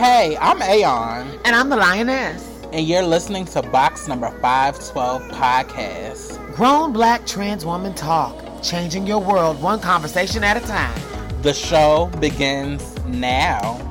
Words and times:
Hey, 0.00 0.38
I'm 0.40 0.62
Aeon. 0.62 1.38
And 1.44 1.54
I'm 1.54 1.68
the 1.68 1.76
Lioness. 1.76 2.42
And 2.72 2.88
you're 2.88 3.02
listening 3.02 3.44
to 3.44 3.60
Box 3.60 4.08
Number 4.08 4.30
512 4.40 5.22
Podcast. 5.24 6.54
Grown 6.54 6.94
Black 6.94 7.26
Trans 7.26 7.66
Woman 7.66 7.92
Talk, 7.92 8.34
changing 8.62 9.06
your 9.06 9.18
world 9.18 9.60
one 9.60 9.78
conversation 9.78 10.42
at 10.42 10.56
a 10.56 10.60
time. 10.60 10.98
The 11.42 11.52
show 11.52 12.10
begins 12.18 12.98
now. 13.04 13.89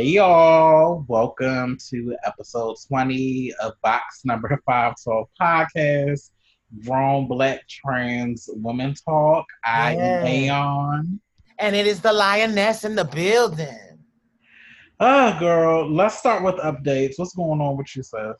Hey 0.00 0.06
y'all, 0.06 1.04
welcome 1.08 1.76
to 1.90 2.16
episode 2.24 2.76
20 2.88 3.52
of 3.62 3.74
Box 3.82 4.22
Number 4.24 4.48
512 4.64 5.26
Podcast, 5.38 6.30
Grown 6.82 7.28
Black 7.28 7.68
Trans 7.68 8.48
Woman 8.50 8.94
Talk. 8.94 9.44
I 9.62 9.96
am 9.96 10.26
Aeon. 10.26 11.20
And 11.58 11.76
it 11.76 11.86
is 11.86 12.00
the 12.00 12.14
lioness 12.14 12.84
in 12.84 12.94
the 12.94 13.04
building. 13.04 13.98
Oh, 15.00 15.38
girl, 15.38 15.86
let's 15.86 16.16
start 16.16 16.44
with 16.44 16.54
updates. 16.54 17.18
What's 17.18 17.34
going 17.34 17.60
on 17.60 17.76
with 17.76 17.94
you, 17.94 18.02
Seth? 18.02 18.36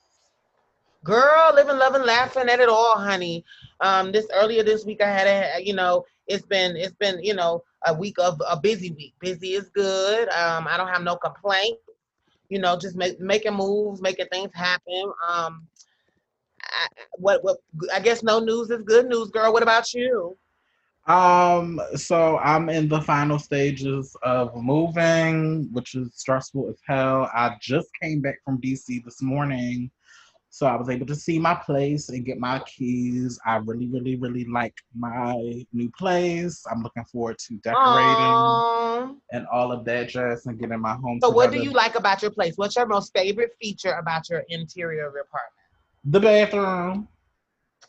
Girl, 1.04 1.52
living, 1.54 1.76
loving, 1.76 2.06
laughing 2.06 2.48
at 2.48 2.60
it 2.60 2.70
all, 2.70 2.96
honey. 2.98 3.44
Um, 3.80 4.12
this 4.12 4.26
earlier 4.32 4.62
this 4.62 4.86
week, 4.86 5.02
I 5.02 5.08
had 5.08 5.26
a, 5.26 5.62
you 5.62 5.74
know, 5.74 6.06
it's 6.30 6.46
been, 6.46 6.76
it's 6.76 6.94
been, 6.94 7.22
you 7.22 7.34
know, 7.34 7.62
a 7.86 7.92
week 7.92 8.16
of 8.18 8.40
a 8.48 8.58
busy 8.58 8.92
week. 8.92 9.14
Busy 9.20 9.54
is 9.54 9.68
good. 9.70 10.28
Um, 10.28 10.66
I 10.68 10.76
don't 10.76 10.88
have 10.88 11.02
no 11.02 11.16
complaint. 11.16 11.78
You 12.48 12.60
know, 12.60 12.78
just 12.78 12.96
make, 12.96 13.20
making 13.20 13.54
moves, 13.54 14.00
making 14.00 14.26
things 14.30 14.50
happen. 14.54 15.12
Um, 15.28 15.66
I, 16.62 16.86
what 17.14 17.42
what 17.42 17.58
I 17.92 18.00
guess 18.00 18.22
no 18.22 18.38
news 18.38 18.70
is 18.70 18.82
good 18.82 19.06
news, 19.06 19.30
girl. 19.30 19.52
What 19.52 19.62
about 19.62 19.92
you? 19.92 20.36
Um, 21.06 21.80
so 21.94 22.38
I'm 22.38 22.68
in 22.68 22.88
the 22.88 23.00
final 23.00 23.38
stages 23.38 24.14
of 24.22 24.54
moving, 24.54 25.68
which 25.72 25.94
is 25.94 26.10
stressful 26.14 26.68
as 26.68 26.78
hell. 26.86 27.28
I 27.34 27.56
just 27.60 27.88
came 28.00 28.20
back 28.20 28.36
from 28.44 28.60
DC 28.60 29.02
this 29.04 29.20
morning 29.20 29.90
so 30.52 30.66
I 30.66 30.74
was 30.74 30.88
able 30.88 31.06
to 31.06 31.14
see 31.14 31.38
my 31.38 31.54
place 31.54 32.08
and 32.08 32.24
get 32.24 32.38
my 32.38 32.58
keys. 32.66 33.38
I 33.46 33.56
really, 33.56 33.86
really, 33.86 34.16
really 34.16 34.44
like 34.46 34.74
my 34.98 35.64
new 35.72 35.90
place. 35.96 36.64
I'm 36.68 36.82
looking 36.82 37.04
forward 37.04 37.38
to 37.46 37.54
decorating 37.58 38.16
Aww. 38.18 39.16
and 39.30 39.46
all 39.46 39.70
of 39.70 39.84
that 39.84 40.08
jazz 40.08 40.46
and 40.46 40.58
getting 40.58 40.80
my 40.80 40.94
home. 40.94 41.20
So, 41.22 41.28
together. 41.28 41.34
what 41.36 41.52
do 41.52 41.62
you 41.62 41.70
like 41.70 41.94
about 41.94 42.20
your 42.20 42.32
place? 42.32 42.54
What's 42.56 42.74
your 42.74 42.86
most 42.86 43.12
favorite 43.14 43.52
feature 43.62 43.92
about 43.92 44.28
your 44.28 44.42
interior 44.48 45.06
of 45.06 45.14
your 45.14 45.22
apartment? 45.22 45.54
The 46.06 46.18
bathroom. 46.18 47.08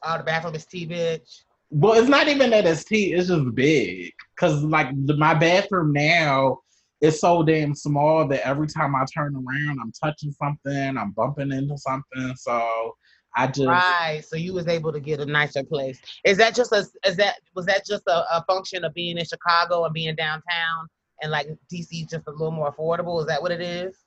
Oh, 0.03 0.17
the 0.19 0.23
bathroom 0.23 0.53
is 0.53 0.65
T, 0.65 0.87
bitch. 0.87 1.41
Well, 1.71 1.93
it's 1.93 2.09
not 2.09 2.27
even 2.27 2.51
that 2.51 2.67
it's 2.67 2.83
T. 2.83 3.13
It's 3.13 3.29
just 3.29 3.55
big. 3.55 4.13
Cause 4.37 4.63
like 4.63 4.89
the, 5.07 5.17
my 5.17 5.33
bathroom 5.33 5.93
now 5.93 6.59
it's 7.01 7.19
so 7.19 7.41
damn 7.43 7.73
small 7.73 8.27
that 8.27 8.45
every 8.45 8.67
time 8.67 8.95
I 8.95 9.05
turn 9.11 9.35
around, 9.35 9.79
I'm 9.81 9.91
touching 9.91 10.31
something, 10.31 10.97
I'm 10.97 11.11
bumping 11.11 11.51
into 11.51 11.77
something. 11.77 12.35
So 12.35 12.95
I 13.35 13.47
just 13.47 13.67
right. 13.67 14.23
So 14.25 14.35
you 14.35 14.53
was 14.53 14.67
able 14.67 14.93
to 14.93 14.99
get 14.99 15.19
a 15.19 15.25
nicer 15.25 15.63
place. 15.63 15.99
Is 16.23 16.37
that 16.37 16.53
just 16.53 16.71
a? 16.71 16.85
Is 17.05 17.17
that 17.17 17.37
was 17.55 17.65
that 17.65 17.85
just 17.85 18.03
a, 18.07 18.37
a 18.37 18.45
function 18.47 18.83
of 18.85 18.93
being 18.93 19.17
in 19.17 19.25
Chicago 19.25 19.85
and 19.85 19.93
being 19.93 20.15
downtown, 20.15 20.87
and 21.21 21.31
like 21.31 21.47
DC 21.73 22.09
just 22.09 22.27
a 22.27 22.31
little 22.31 22.51
more 22.51 22.71
affordable? 22.71 23.19
Is 23.19 23.27
that 23.27 23.41
what 23.41 23.51
it 23.51 23.61
is? 23.61 23.97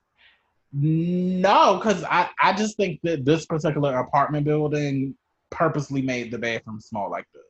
No, 0.72 1.76
because 1.76 2.04
I 2.04 2.30
I 2.40 2.52
just 2.52 2.76
think 2.76 3.00
that 3.02 3.24
this 3.24 3.46
particular 3.46 3.98
apartment 3.98 4.44
building 4.44 5.16
purposely 5.50 6.02
made 6.02 6.30
the 6.30 6.38
bathroom 6.38 6.80
small 6.80 7.10
like 7.10 7.26
this 7.32 7.43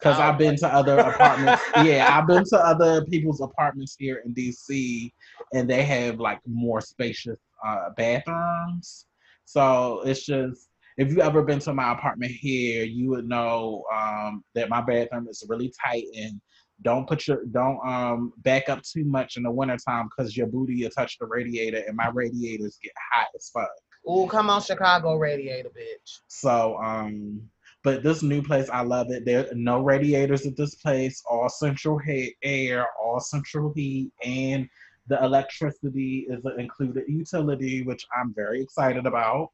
because 0.00 0.18
oh, 0.18 0.22
I've 0.22 0.38
been 0.38 0.56
to 0.56 0.68
other 0.68 0.98
apartments. 0.98 1.62
yeah, 1.76 2.16
I've 2.16 2.26
been 2.26 2.44
to 2.44 2.58
other 2.58 3.04
people's 3.04 3.40
apartments 3.40 3.96
here 3.98 4.22
in 4.24 4.34
DC, 4.34 5.12
and 5.52 5.68
they 5.68 5.82
have 5.82 6.18
like 6.18 6.40
more 6.46 6.80
spacious 6.80 7.38
uh, 7.66 7.90
bathrooms. 7.96 9.06
So 9.44 10.02
it's 10.04 10.24
just 10.24 10.68
if 10.96 11.10
you 11.12 11.20
ever 11.20 11.42
been 11.42 11.58
to 11.60 11.74
my 11.74 11.92
apartment 11.92 12.32
here, 12.32 12.84
you 12.84 13.10
would 13.10 13.28
know 13.28 13.84
um, 13.94 14.44
that 14.54 14.68
my 14.68 14.80
bathroom 14.80 15.28
is 15.28 15.44
really 15.48 15.72
tight 15.84 16.04
and 16.16 16.40
don't 16.82 17.06
put 17.06 17.26
your 17.26 17.44
don't 17.52 17.78
um 17.86 18.32
back 18.38 18.68
up 18.68 18.82
too 18.82 19.04
much 19.04 19.36
in 19.36 19.42
the 19.42 19.50
wintertime 19.50 20.08
because 20.08 20.36
your 20.36 20.46
booty 20.46 20.82
will 20.82 20.90
touch 20.90 21.18
the 21.18 21.26
radiator 21.26 21.82
and 21.86 21.96
my 21.96 22.08
radiators 22.08 22.78
get 22.82 22.92
hot 23.12 23.26
as 23.34 23.50
fuck. 23.52 23.68
Ooh, 24.10 24.26
come 24.26 24.48
on, 24.48 24.62
Chicago 24.62 25.16
radiator, 25.16 25.68
bitch. 25.68 26.20
So 26.28 26.78
um 26.78 27.42
but 27.82 28.02
this 28.02 28.22
new 28.22 28.42
place, 28.42 28.68
I 28.70 28.82
love 28.82 29.10
it. 29.10 29.24
There 29.24 29.40
are 29.40 29.54
no 29.54 29.80
radiators 29.80 30.46
at 30.46 30.56
this 30.56 30.74
place, 30.74 31.22
all 31.28 31.48
central 31.48 32.00
air, 32.42 32.86
all 33.02 33.20
central 33.20 33.72
heat, 33.74 34.12
and 34.24 34.68
the 35.06 35.22
electricity 35.24 36.26
is 36.28 36.44
an 36.44 36.60
included 36.60 37.04
utility, 37.08 37.82
which 37.82 38.06
I'm 38.16 38.34
very 38.34 38.62
excited 38.62 39.06
about. 39.06 39.50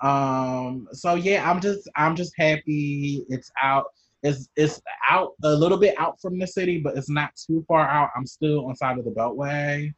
Um, 0.00 0.88
so 0.92 1.14
yeah, 1.14 1.48
I'm 1.48 1.60
just 1.60 1.88
I'm 1.96 2.16
just 2.16 2.32
happy 2.38 3.24
it's 3.28 3.50
out. 3.62 3.86
It's 4.22 4.48
it's 4.56 4.80
out 5.08 5.32
a 5.44 5.54
little 5.54 5.78
bit 5.78 5.94
out 5.98 6.18
from 6.20 6.38
the 6.38 6.46
city, 6.46 6.78
but 6.78 6.96
it's 6.96 7.10
not 7.10 7.30
too 7.36 7.62
far 7.68 7.86
out. 7.86 8.10
I'm 8.16 8.26
still 8.26 8.66
on 8.66 8.76
side 8.76 8.98
of 8.98 9.04
the 9.04 9.10
beltway. 9.10 9.92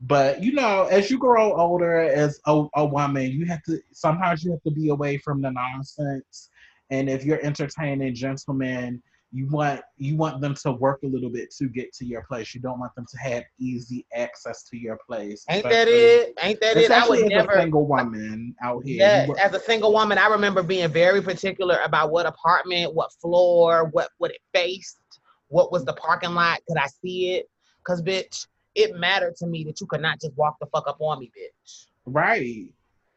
But 0.00 0.40
you 0.40 0.52
know, 0.52 0.84
as 0.84 1.10
you 1.10 1.18
grow 1.18 1.54
older 1.54 1.98
as 1.98 2.40
a, 2.46 2.66
a 2.76 2.86
woman, 2.86 3.32
you 3.32 3.46
have 3.46 3.62
to 3.64 3.80
sometimes 3.92 4.44
you 4.44 4.52
have 4.52 4.62
to 4.62 4.70
be 4.70 4.90
away 4.90 5.18
from 5.18 5.42
the 5.42 5.50
nonsense 5.50 6.50
and 6.90 7.08
if 7.08 7.24
you're 7.24 7.44
entertaining 7.44 8.14
gentlemen, 8.14 9.02
you 9.30 9.46
want 9.48 9.82
you 9.98 10.16
want 10.16 10.40
them 10.40 10.54
to 10.54 10.72
work 10.72 11.00
a 11.02 11.06
little 11.06 11.28
bit 11.28 11.50
to 11.58 11.68
get 11.68 11.92
to 11.94 12.04
your 12.04 12.22
place. 12.22 12.54
You 12.54 12.62
don't 12.62 12.78
want 12.78 12.94
them 12.94 13.06
to 13.10 13.18
have 13.18 13.44
easy 13.58 14.06
access 14.14 14.62
to 14.64 14.78
your 14.78 14.98
place. 15.06 15.44
Ain't 15.50 15.64
that 15.64 15.86
it? 15.86 16.34
Ain't 16.42 16.60
that 16.60 16.76
it? 16.78 16.90
I 16.90 17.06
would 17.06 17.28
never 17.28 17.52
a 17.52 17.60
single 17.60 17.86
woman 17.86 18.54
out 18.62 18.84
here. 18.84 18.96
Yes, 18.96 19.30
as 19.38 19.54
a 19.54 19.60
single 19.60 19.92
woman, 19.92 20.16
I 20.16 20.28
remember 20.28 20.62
being 20.62 20.90
very 20.90 21.20
particular 21.20 21.78
about 21.84 22.10
what 22.10 22.24
apartment, 22.24 22.94
what 22.94 23.12
floor, 23.20 23.88
what 23.92 24.10
what 24.16 24.30
it 24.30 24.40
faced, 24.54 25.20
what 25.48 25.72
was 25.72 25.84
the 25.84 25.94
parking 25.94 26.32
lot, 26.32 26.60
could 26.66 26.78
I 26.78 26.86
see 26.86 27.34
it? 27.34 27.50
Cause 27.84 28.00
bitch, 28.02 28.46
it 28.74 28.94
mattered 28.96 29.36
to 29.36 29.46
me 29.46 29.64
that 29.64 29.80
you 29.80 29.86
could 29.86 30.00
not 30.00 30.20
just 30.20 30.36
walk 30.36 30.56
the 30.58 30.66
fuck 30.66 30.88
up 30.88 31.00
on 31.00 31.20
me, 31.20 31.30
bitch. 31.38 31.86
Right. 32.06 32.70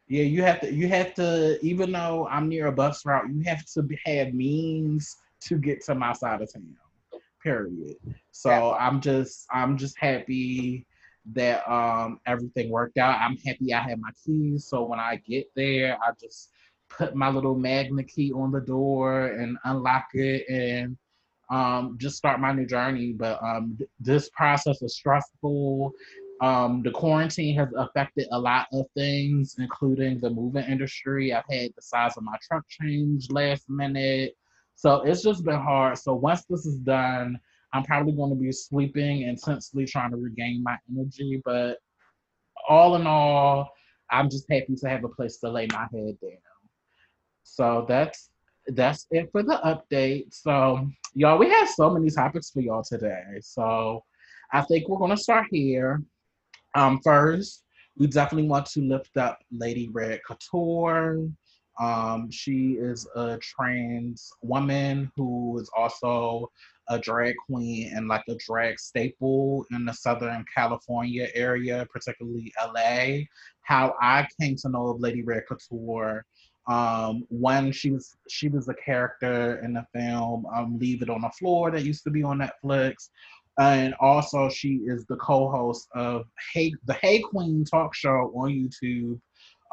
Yeah, 0.08 0.24
you 0.24 0.42
have 0.42 0.60
to. 0.60 0.72
You 0.72 0.88
have 0.88 1.14
to. 1.14 1.58
Even 1.64 1.92
though 1.92 2.26
I'm 2.28 2.48
near 2.48 2.66
a 2.66 2.72
bus 2.72 3.04
route, 3.06 3.32
you 3.32 3.42
have 3.44 3.64
to 3.74 3.88
have 4.06 4.34
means 4.34 5.16
to 5.42 5.56
get 5.56 5.82
to 5.84 5.94
my 5.94 6.12
side 6.12 6.42
of 6.42 6.52
town. 6.52 6.76
Period. 7.42 7.96
So 8.30 8.50
yeah. 8.50 8.76
I'm 8.86 9.00
just. 9.00 9.46
I'm 9.50 9.76
just 9.76 9.98
happy 9.98 10.86
that 11.34 11.66
um 11.70 12.18
everything 12.26 12.70
worked 12.70 12.98
out. 12.98 13.20
I'm 13.20 13.36
happy 13.38 13.72
I 13.72 13.80
have 13.80 13.98
my 13.98 14.10
keys. 14.24 14.66
So 14.66 14.84
when 14.84 14.98
I 14.98 15.16
get 15.26 15.46
there, 15.54 15.96
I 16.02 16.10
just 16.20 16.50
put 16.88 17.14
my 17.14 17.28
little 17.28 17.54
magna 17.54 18.02
key 18.02 18.32
on 18.32 18.52
the 18.52 18.60
door 18.60 19.26
and 19.28 19.56
unlock 19.64 20.08
it 20.14 20.48
and 20.48 20.96
um, 21.50 21.96
just 22.00 22.16
start 22.16 22.40
my 22.40 22.52
new 22.52 22.66
journey. 22.66 23.12
But 23.12 23.42
um, 23.42 23.74
th- 23.78 23.90
this 24.00 24.30
process 24.30 24.82
is 24.82 24.96
stressful. 24.96 25.92
Um, 26.42 26.82
the 26.82 26.90
quarantine 26.90 27.56
has 27.56 27.68
affected 27.76 28.26
a 28.32 28.38
lot 28.38 28.66
of 28.72 28.86
things, 28.96 29.54
including 29.60 30.18
the 30.18 30.28
moving 30.28 30.64
industry. 30.64 31.32
I've 31.32 31.44
had 31.48 31.70
the 31.76 31.82
size 31.82 32.16
of 32.16 32.24
my 32.24 32.36
truck 32.46 32.64
change 32.68 33.30
last 33.30 33.70
minute. 33.70 34.34
So 34.74 35.02
it's 35.02 35.22
just 35.22 35.44
been 35.44 35.60
hard. 35.60 35.98
So 35.98 36.14
once 36.14 36.44
this 36.50 36.66
is 36.66 36.78
done, 36.78 37.38
I'm 37.72 37.84
probably 37.84 38.14
going 38.14 38.30
to 38.30 38.36
be 38.36 38.50
sleeping 38.50 39.22
intensely, 39.22 39.86
trying 39.86 40.10
to 40.10 40.16
regain 40.16 40.64
my 40.64 40.76
energy. 40.90 41.40
But 41.44 41.78
all 42.68 42.96
in 42.96 43.06
all, 43.06 43.70
I'm 44.10 44.28
just 44.28 44.50
happy 44.50 44.74
to 44.74 44.88
have 44.88 45.04
a 45.04 45.08
place 45.08 45.38
to 45.38 45.48
lay 45.48 45.68
my 45.72 45.86
head 45.92 46.18
down. 46.20 46.40
So 47.44 47.86
that's 47.88 48.30
that's 48.66 49.06
it 49.12 49.28
for 49.30 49.44
the 49.44 49.60
update. 49.64 50.34
So 50.34 50.88
y'all, 51.14 51.38
we 51.38 51.48
have 51.50 51.68
so 51.68 51.90
many 51.90 52.10
topics 52.10 52.50
for 52.50 52.60
y'all 52.62 52.82
today. 52.82 53.22
So 53.40 54.02
I 54.52 54.62
think 54.62 54.88
we're 54.88 54.98
gonna 54.98 55.16
start 55.16 55.46
here. 55.50 56.02
Um, 56.74 57.00
first, 57.04 57.64
we 57.96 58.06
definitely 58.06 58.48
want 58.48 58.66
to 58.66 58.80
lift 58.80 59.16
up 59.16 59.38
Lady 59.50 59.88
Red 59.92 60.20
Couture. 60.26 61.28
Um, 61.80 62.30
she 62.30 62.72
is 62.72 63.06
a 63.16 63.38
trans 63.38 64.30
woman 64.42 65.10
who 65.16 65.58
is 65.58 65.70
also 65.76 66.50
a 66.88 66.98
drag 66.98 67.34
queen 67.46 67.92
and 67.94 68.08
like 68.08 68.24
a 68.28 68.36
drag 68.36 68.78
staple 68.78 69.64
in 69.70 69.84
the 69.84 69.92
Southern 69.92 70.44
California 70.54 71.28
area, 71.34 71.86
particularly 71.90 72.52
LA. 72.62 73.24
How 73.62 73.94
I 74.00 74.26
came 74.40 74.56
to 74.56 74.68
know 74.68 74.88
of 74.88 75.00
Lady 75.00 75.22
Red 75.22 75.44
Couture 75.48 76.26
um, 76.68 77.26
she 77.72 77.90
was 77.90 78.16
she 78.28 78.48
was 78.48 78.68
a 78.68 78.74
character 78.74 79.60
in 79.64 79.72
the 79.72 79.84
film 79.94 80.46
um, 80.54 80.78
Leave 80.78 81.02
It 81.02 81.10
on 81.10 81.22
the 81.22 81.30
Floor 81.30 81.70
that 81.70 81.84
used 81.84 82.04
to 82.04 82.10
be 82.10 82.22
on 82.22 82.38
Netflix, 82.38 83.08
and 83.58 83.94
also 84.00 84.48
she 84.48 84.80
is 84.86 85.04
the 85.06 85.16
co-host 85.16 85.88
of 85.94 86.24
Hey 86.52 86.72
the 86.86 86.94
Hey 86.94 87.22
Qween 87.22 87.68
talk 87.68 87.94
show 87.94 88.32
on 88.34 88.50
YouTube 88.50 89.20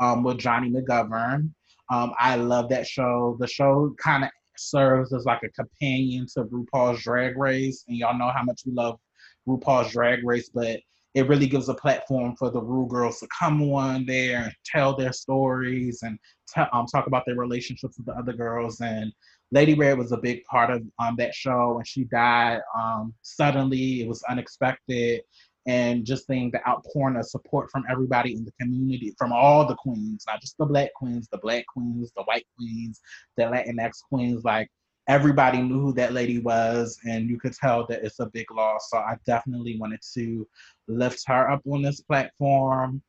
um, 0.02 0.24
with 0.24 0.38
Johnny 0.38 0.70
McGovern. 0.70 1.52
Um, 1.92 2.14
I 2.20 2.36
love 2.36 2.70
that 2.70 2.88
show. 2.88 3.38
The 3.40 3.48
show 3.48 3.96
kind 4.02 4.24
of 4.24 4.30
serves 4.58 5.14
as 5.14 5.26
like 5.26 5.42
a 5.44 5.50
companion 5.50 6.28
to 6.34 6.44
RuPaul's 6.44 7.04
Drag 7.04 7.38
Race, 7.38 7.84
and 7.88 7.98
y'all 7.98 8.18
know 8.18 8.30
how 8.30 8.44
much 8.44 8.62
we 8.66 8.74
love 8.74 9.00
RuPaul's 9.48 9.92
Drag 9.92 10.24
Race, 10.24 10.50
but 10.54 10.80
it 11.16 11.28
really 11.28 11.48
gives 11.48 11.70
a 11.70 11.74
platform 11.74 12.36
for 12.38 12.52
the 12.52 12.62
Ru 12.62 12.88
girls 12.88 13.20
to 13.20 13.28
come 13.38 13.62
on 13.74 14.06
there 14.06 14.44
and 14.44 14.54
tell 14.66 14.96
their 14.96 15.12
stories 15.12 16.04
and 16.04 16.20
t- 16.54 16.62
um, 16.72 16.86
talk 16.86 17.08
about 17.08 17.24
their 17.26 17.36
relationships 17.36 17.98
with 17.98 18.06
the 18.06 18.14
other 18.14 18.34
girls. 18.34 18.80
And 18.80 19.12
Lady 19.52 19.74
Red 19.74 19.98
was 19.98 20.12
a 20.12 20.18
big 20.18 20.44
part 20.46 20.70
of 20.70 20.84
um, 21.00 21.16
that 21.18 21.34
show, 21.34 21.78
and 21.78 21.88
she 21.88 22.04
died 22.06 22.62
um, 22.78 23.14
suddenly. 23.22 24.02
It 24.02 24.08
was 24.08 24.24
unexpected, 24.30 25.22
and 25.66 26.06
just 26.06 26.28
seeing 26.28 26.52
the 26.52 26.68
outpouring 26.68 27.18
of 27.18 27.26
support 27.26 27.70
from 27.72 27.84
everybody 27.90 28.34
in 28.34 28.46
the 28.46 28.52
community, 28.62 29.14
from 29.18 29.32
all 29.34 29.68
the 29.68 29.76
queens, 29.76 30.24
not 30.28 30.42
just 30.42 30.58
the 30.58 30.66
black 30.66 30.94
queens, 30.96 31.28
the 31.32 31.40
black 31.40 31.66
queens, 31.68 32.12
the 32.16 32.24
white 32.24 32.46
queens, 32.58 33.02
the 33.38 33.44
Latinx 33.44 34.02
queens, 34.10 34.44
like 34.44 34.70
everybody 35.08 35.62
knew 35.62 35.80
who 35.82 35.94
that 35.94 36.14
lady 36.14 36.40
was, 36.40 37.00
and 37.06 37.30
you 37.30 37.40
could 37.40 37.54
tell 37.54 37.86
that 37.88 38.04
it's 38.04 38.20
a 38.20 38.28
big 38.28 38.52
loss. 38.52 38.90
So 38.92 38.98
I 38.98 39.18
definitely 39.26 39.78
wanted 39.80 40.02
to 40.14 40.48
lift 40.88 41.24
her 41.28 41.50
up 41.50 41.62
on 41.66 41.82
this 41.82 42.02
platform. 42.02 43.02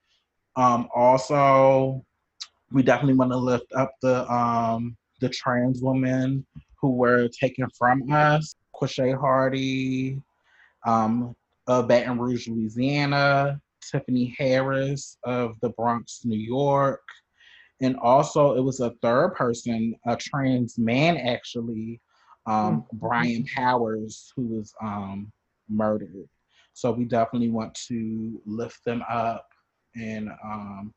Um, 0.57 0.89
also, 0.95 2.05
we 2.73 2.83
definitely 2.83 3.15
want 3.15 3.33
to 3.33 3.37
lift 3.37 3.73
up 3.75 3.93
the 4.01 4.31
um, 4.33 4.97
the 5.21 5.29
trans 5.29 5.83
women 5.83 6.45
who 6.81 6.91
were 6.91 7.29
taken 7.29 7.69
from 7.77 8.11
us. 8.11 8.55
Queasha 8.73 9.19
Hardy, 9.19 10.21
um, 10.87 11.37
of 11.67 11.87
Baton 11.87 12.19
Rouge, 12.19 12.49
Louisiana, 12.49 13.61
Tiffany 13.91 14.35
Harris 14.39 15.19
of 15.25 15.57
the 15.61 15.71
Bronx, 15.71 16.23
New 16.25 16.39
York. 16.39 17.03
And 17.83 17.97
also, 17.97 18.55
it 18.57 18.61
was 18.61 18.81
a 18.81 18.95
third 19.03 19.35
person, 19.35 19.95
a 20.07 20.17
trans 20.17 20.79
man 20.79 21.17
actually, 21.17 22.01
um, 22.47 22.83
mm-hmm. 22.83 22.97
Brian 22.99 23.45
Powers, 23.55 24.33
who 24.37 24.47
was 24.47 24.73
um, 24.83 25.31
murdered. 25.69 26.29
So 26.73 26.91
we 26.91 27.05
definitely 27.05 27.51
want 27.51 27.75
to 27.89 28.41
lift 28.47 28.85
them 28.85 29.03
up 29.09 29.47
and 29.95 30.31
um, 30.45 30.95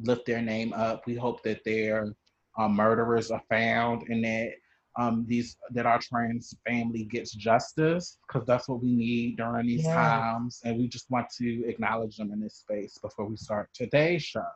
lift 0.00 0.26
their 0.26 0.42
name 0.42 0.72
up. 0.74 1.06
We 1.06 1.14
hope 1.14 1.42
that 1.44 1.64
their 1.64 2.14
uh, 2.58 2.68
murderers 2.68 3.30
are 3.30 3.42
found 3.50 4.02
and 4.08 4.24
that 4.24 4.52
um, 4.98 5.24
these 5.28 5.56
that 5.72 5.86
our 5.86 5.98
trans 5.98 6.54
family 6.66 7.04
gets 7.04 7.32
justice 7.32 8.18
because 8.26 8.46
that's 8.46 8.68
what 8.68 8.82
we 8.82 8.94
need 8.94 9.36
during 9.36 9.66
these 9.66 9.84
yeah. 9.84 9.94
times, 9.94 10.60
and 10.64 10.78
we 10.78 10.88
just 10.88 11.10
want 11.10 11.26
to 11.38 11.68
acknowledge 11.68 12.16
them 12.16 12.32
in 12.32 12.40
this 12.40 12.56
space 12.56 12.98
before 12.98 13.26
we 13.26 13.36
start 13.36 13.68
today's 13.74 14.22
show. 14.22 14.46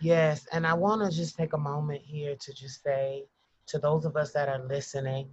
Yes, 0.00 0.46
and 0.52 0.66
I 0.66 0.74
want 0.74 1.02
to 1.02 1.14
just 1.14 1.36
take 1.36 1.52
a 1.52 1.58
moment 1.58 2.02
here 2.02 2.34
to 2.34 2.54
just 2.54 2.82
say 2.82 3.24
to 3.66 3.78
those 3.78 4.04
of 4.04 4.16
us 4.16 4.32
that 4.32 4.48
are 4.48 4.64
listening, 4.66 5.28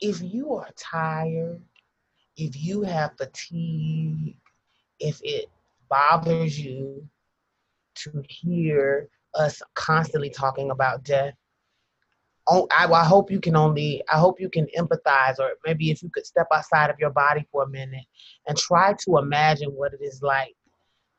if 0.00 0.20
you 0.20 0.54
are 0.54 0.70
tired, 0.76 1.62
if 2.36 2.60
you 2.60 2.82
have 2.82 3.16
fatigue, 3.16 4.36
if 4.98 5.20
it 5.22 5.46
bothers 5.88 6.58
you 6.58 7.08
to 7.96 8.22
hear 8.28 9.08
us 9.34 9.62
constantly 9.74 10.30
talking 10.30 10.70
about 10.70 11.04
death, 11.04 11.34
oh, 12.48 12.66
I, 12.70 12.86
I 12.86 13.04
hope 13.04 13.30
you 13.30 13.40
can 13.40 13.56
only 13.56 14.02
I 14.12 14.18
hope 14.18 14.40
you 14.40 14.50
can 14.50 14.66
empathize 14.76 15.38
or 15.38 15.52
maybe 15.64 15.90
if 15.90 16.02
you 16.02 16.10
could 16.10 16.26
step 16.26 16.48
outside 16.52 16.90
of 16.90 16.98
your 16.98 17.10
body 17.10 17.46
for 17.50 17.62
a 17.62 17.68
minute 17.68 18.04
and 18.46 18.56
try 18.56 18.94
to 19.04 19.18
imagine 19.18 19.70
what 19.70 19.92
it 19.94 20.02
is 20.02 20.20
like 20.22 20.54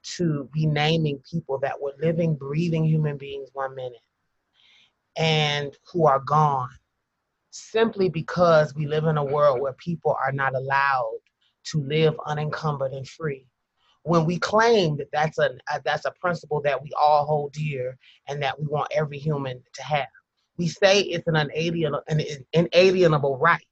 to 0.03 0.49
be 0.51 0.65
naming 0.65 1.21
people 1.29 1.59
that 1.59 1.79
were 1.79 1.93
living 1.99 2.35
breathing 2.35 2.83
human 2.83 3.17
beings 3.17 3.49
one 3.53 3.73
minute 3.75 4.01
and 5.17 5.75
who 5.91 6.07
are 6.07 6.19
gone 6.19 6.69
simply 7.51 8.09
because 8.09 8.73
we 8.75 8.87
live 8.87 9.05
in 9.05 9.17
a 9.17 9.23
world 9.23 9.59
where 9.59 9.73
people 9.73 10.17
are 10.23 10.31
not 10.31 10.55
allowed 10.55 11.17
to 11.63 11.81
live 11.81 12.15
unencumbered 12.25 12.93
and 12.93 13.07
free 13.07 13.45
when 14.03 14.25
we 14.25 14.39
claim 14.39 14.97
that 14.97 15.11
that's 15.11 15.37
a, 15.39 15.51
a 15.71 15.75
uh, 15.75 15.79
that's 15.85 16.05
a 16.05 16.13
principle 16.21 16.61
that 16.61 16.81
we 16.81 16.89
all 16.99 17.25
hold 17.25 17.53
dear 17.53 17.97
and 18.27 18.41
that 18.41 18.59
we 18.59 18.65
want 18.67 18.87
every 18.93 19.17
human 19.19 19.61
to 19.73 19.83
have 19.83 20.07
we 20.57 20.67
say 20.67 21.01
it's 21.01 21.27
an 21.27 21.35
unalienable, 21.35 22.03
an 22.07 22.21
inalienable 22.53 23.37
right. 23.37 23.65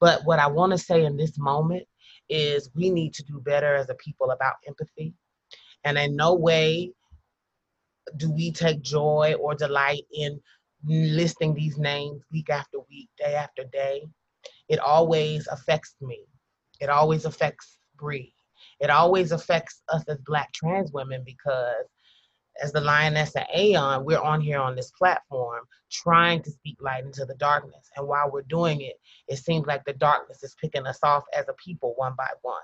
But 0.00 0.24
what 0.24 0.38
I 0.38 0.46
want 0.46 0.72
to 0.72 0.78
say 0.78 1.04
in 1.04 1.16
this 1.16 1.38
moment 1.38 1.84
is 2.28 2.70
we 2.74 2.90
need 2.90 3.14
to 3.14 3.22
do 3.24 3.40
better 3.40 3.74
as 3.74 3.88
a 3.88 3.94
people 3.94 4.30
about 4.30 4.56
empathy. 4.66 5.14
And 5.84 5.96
in 5.96 6.14
no 6.14 6.34
way 6.34 6.92
do 8.16 8.30
we 8.30 8.52
take 8.52 8.82
joy 8.82 9.34
or 9.40 9.54
delight 9.54 10.02
in 10.12 10.40
listing 10.86 11.54
these 11.54 11.78
names 11.78 12.22
week 12.30 12.50
after 12.50 12.78
week, 12.90 13.08
day 13.18 13.34
after 13.34 13.64
day. 13.72 14.06
It 14.68 14.78
always 14.78 15.46
affects 15.48 15.94
me. 16.02 16.26
It 16.80 16.90
always 16.90 17.24
affects 17.24 17.78
Bree. 17.96 18.34
It 18.80 18.90
always 18.90 19.32
affects 19.32 19.82
us 19.88 20.04
as 20.08 20.18
Black 20.26 20.52
trans 20.52 20.92
women 20.92 21.22
because 21.24 21.86
as 22.60 22.72
the 22.72 22.80
Lioness 22.80 23.34
and 23.36 23.46
Aeon, 23.56 24.04
we're 24.04 24.20
on 24.20 24.40
here 24.40 24.58
on 24.58 24.74
this 24.74 24.90
platform 24.90 25.64
trying 25.90 26.42
to 26.42 26.50
speak 26.50 26.76
light 26.80 27.04
into 27.04 27.24
the 27.24 27.34
darkness. 27.34 27.90
And 27.96 28.06
while 28.06 28.30
we're 28.30 28.42
doing 28.42 28.80
it, 28.80 28.96
it 29.28 29.36
seems 29.36 29.66
like 29.66 29.84
the 29.84 29.92
darkness 29.92 30.42
is 30.42 30.56
picking 30.60 30.86
us 30.86 30.98
off 31.02 31.24
as 31.36 31.46
a 31.48 31.54
people 31.54 31.94
one 31.96 32.14
by 32.16 32.28
one. 32.42 32.56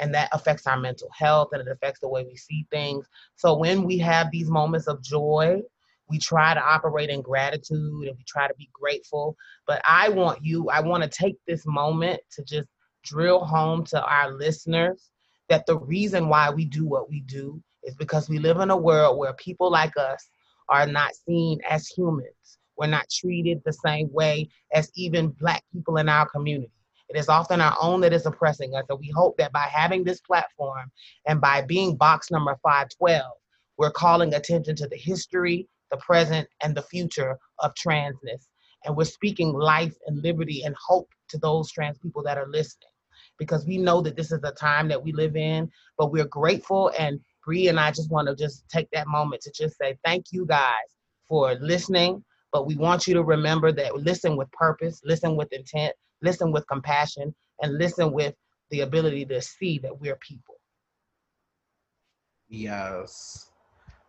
And 0.00 0.14
that 0.14 0.28
affects 0.32 0.66
our 0.66 0.78
mental 0.78 1.08
health 1.16 1.48
and 1.52 1.60
it 1.60 1.70
affects 1.70 2.00
the 2.00 2.08
way 2.08 2.24
we 2.24 2.36
see 2.36 2.66
things. 2.70 3.06
So 3.36 3.56
when 3.56 3.84
we 3.84 3.98
have 3.98 4.30
these 4.30 4.48
moments 4.48 4.86
of 4.86 5.02
joy, 5.02 5.60
we 6.08 6.18
try 6.18 6.54
to 6.54 6.60
operate 6.60 7.10
in 7.10 7.20
gratitude 7.20 8.08
and 8.08 8.16
we 8.16 8.24
try 8.26 8.48
to 8.48 8.54
be 8.54 8.70
grateful. 8.72 9.36
But 9.66 9.82
I 9.86 10.08
want 10.08 10.42
you, 10.42 10.70
I 10.70 10.80
want 10.80 11.02
to 11.02 11.08
take 11.08 11.36
this 11.46 11.66
moment 11.66 12.20
to 12.32 12.44
just 12.44 12.68
drill 13.04 13.44
home 13.44 13.84
to 13.84 14.02
our 14.02 14.32
listeners 14.32 15.10
that 15.48 15.66
the 15.66 15.78
reason 15.78 16.28
why 16.28 16.50
we 16.50 16.64
do 16.64 16.86
what 16.86 17.08
we 17.08 17.20
do 17.20 17.62
is 17.82 17.94
because 17.96 18.28
we 18.28 18.38
live 18.38 18.58
in 18.58 18.70
a 18.70 18.76
world 18.76 19.18
where 19.18 19.32
people 19.34 19.70
like 19.70 19.96
us 19.96 20.28
are 20.68 20.86
not 20.86 21.14
seen 21.14 21.58
as 21.68 21.88
humans. 21.88 22.58
We're 22.76 22.86
not 22.86 23.08
treated 23.10 23.62
the 23.64 23.72
same 23.72 24.12
way 24.12 24.48
as 24.72 24.90
even 24.94 25.28
Black 25.30 25.64
people 25.72 25.96
in 25.96 26.08
our 26.08 26.28
community. 26.28 26.70
It 27.08 27.16
is 27.16 27.28
often 27.28 27.60
our 27.60 27.76
own 27.80 28.02
that 28.02 28.12
is 28.12 28.26
oppressing 28.26 28.74
us. 28.74 28.84
And 28.90 29.00
we 29.00 29.10
hope 29.10 29.38
that 29.38 29.52
by 29.52 29.66
having 29.72 30.04
this 30.04 30.20
platform 30.20 30.90
and 31.26 31.40
by 31.40 31.62
being 31.62 31.96
box 31.96 32.30
number 32.30 32.54
512, 32.62 33.24
we're 33.78 33.90
calling 33.90 34.34
attention 34.34 34.76
to 34.76 34.86
the 34.88 34.96
history, 34.96 35.66
the 35.90 35.96
present, 35.96 36.46
and 36.62 36.76
the 36.76 36.82
future 36.82 37.38
of 37.60 37.72
transness. 37.74 38.48
And 38.84 38.96
we're 38.96 39.04
speaking 39.04 39.54
life 39.54 39.94
and 40.06 40.22
liberty 40.22 40.62
and 40.64 40.76
hope 40.86 41.08
to 41.30 41.38
those 41.38 41.72
trans 41.72 41.98
people 41.98 42.22
that 42.24 42.36
are 42.36 42.48
listening 42.48 42.87
because 43.38 43.64
we 43.66 43.78
know 43.78 44.00
that 44.00 44.16
this 44.16 44.32
is 44.32 44.40
the 44.40 44.52
time 44.52 44.88
that 44.88 45.02
we 45.02 45.12
live 45.12 45.36
in, 45.36 45.70
but 45.96 46.12
we're 46.12 46.26
grateful 46.26 46.92
and 46.98 47.20
Bree 47.44 47.68
and 47.68 47.80
I 47.80 47.90
just 47.90 48.10
want 48.10 48.28
to 48.28 48.36
just 48.36 48.68
take 48.68 48.88
that 48.92 49.08
moment 49.08 49.40
to 49.42 49.50
just 49.50 49.78
say 49.78 49.96
thank 50.04 50.26
you 50.32 50.44
guys 50.44 50.74
for 51.26 51.54
listening. 51.54 52.22
But 52.52 52.66
we 52.66 52.76
want 52.76 53.06
you 53.06 53.14
to 53.14 53.22
remember 53.22 53.72
that 53.72 53.96
listen 53.96 54.36
with 54.36 54.50
purpose, 54.52 55.00
listen 55.04 55.36
with 55.36 55.52
intent, 55.52 55.94
listen 56.22 56.52
with 56.52 56.66
compassion, 56.68 57.34
and 57.62 57.78
listen 57.78 58.12
with 58.12 58.34
the 58.70 58.80
ability 58.80 59.24
to 59.26 59.40
see 59.40 59.78
that 59.78 59.98
we're 59.98 60.16
people. 60.16 60.56
Yes. 62.48 63.50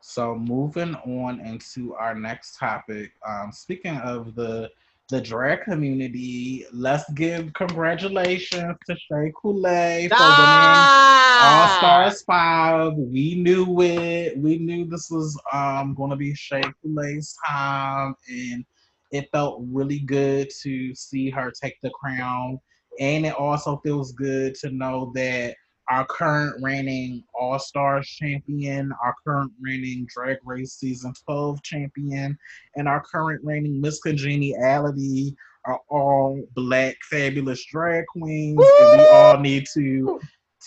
So 0.01 0.35
moving 0.35 0.95
on 0.95 1.39
into 1.41 1.93
our 1.95 2.15
next 2.15 2.57
topic. 2.57 3.11
Um, 3.27 3.51
speaking 3.51 3.97
of 3.97 4.35
the 4.35 4.69
the 5.09 5.19
drag 5.19 5.63
community, 5.63 6.65
let's 6.71 7.09
give 7.13 7.51
congratulations 7.53 8.77
to 8.85 8.95
Shea 8.95 9.31
Coulee 9.41 10.07
for 10.07 10.15
ah! 10.19 11.39
winning 11.39 11.47
All 11.47 11.77
Stars 11.79 12.21
5. 12.23 12.93
We 12.93 13.41
knew 13.41 13.81
it. 13.81 14.37
We 14.37 14.59
knew 14.59 14.85
this 14.85 15.09
was 15.09 15.39
um, 15.51 15.95
going 15.95 16.11
to 16.11 16.15
be 16.15 16.35
Shea 16.35 16.61
Coulee's 16.81 17.35
time, 17.47 18.13
and 18.29 18.63
it 19.11 19.29
felt 19.31 19.63
really 19.67 19.99
good 19.99 20.49
to 20.61 20.93
see 20.93 21.31
her 21.31 21.51
take 21.51 21.77
the 21.81 21.89
crown. 21.89 22.59
And 22.99 23.25
it 23.25 23.33
also 23.33 23.77
feels 23.77 24.11
good 24.11 24.53
to 24.55 24.69
know 24.69 25.11
that 25.15 25.55
our 25.89 26.05
current 26.05 26.55
reigning 26.61 27.23
All 27.33 27.57
Stars 27.57 28.07
champion, 28.07 28.93
our 29.03 29.15
current 29.25 29.51
reigning 29.59 30.07
Drag 30.13 30.37
Race 30.45 30.73
Season 30.73 31.13
12 31.25 31.63
champion, 31.63 32.37
and 32.75 32.87
our 32.87 33.01
current 33.01 33.43
reigning 33.43 33.81
Miss 33.81 33.99
Congeniality 33.99 35.35
are 35.65 35.79
all 35.89 36.41
black 36.55 36.95
fabulous 37.09 37.65
drag 37.65 38.05
queens. 38.07 38.57
Woo! 38.57 38.65
And 38.81 39.01
we 39.01 39.07
all 39.07 39.39
need 39.39 39.65
to 39.73 40.19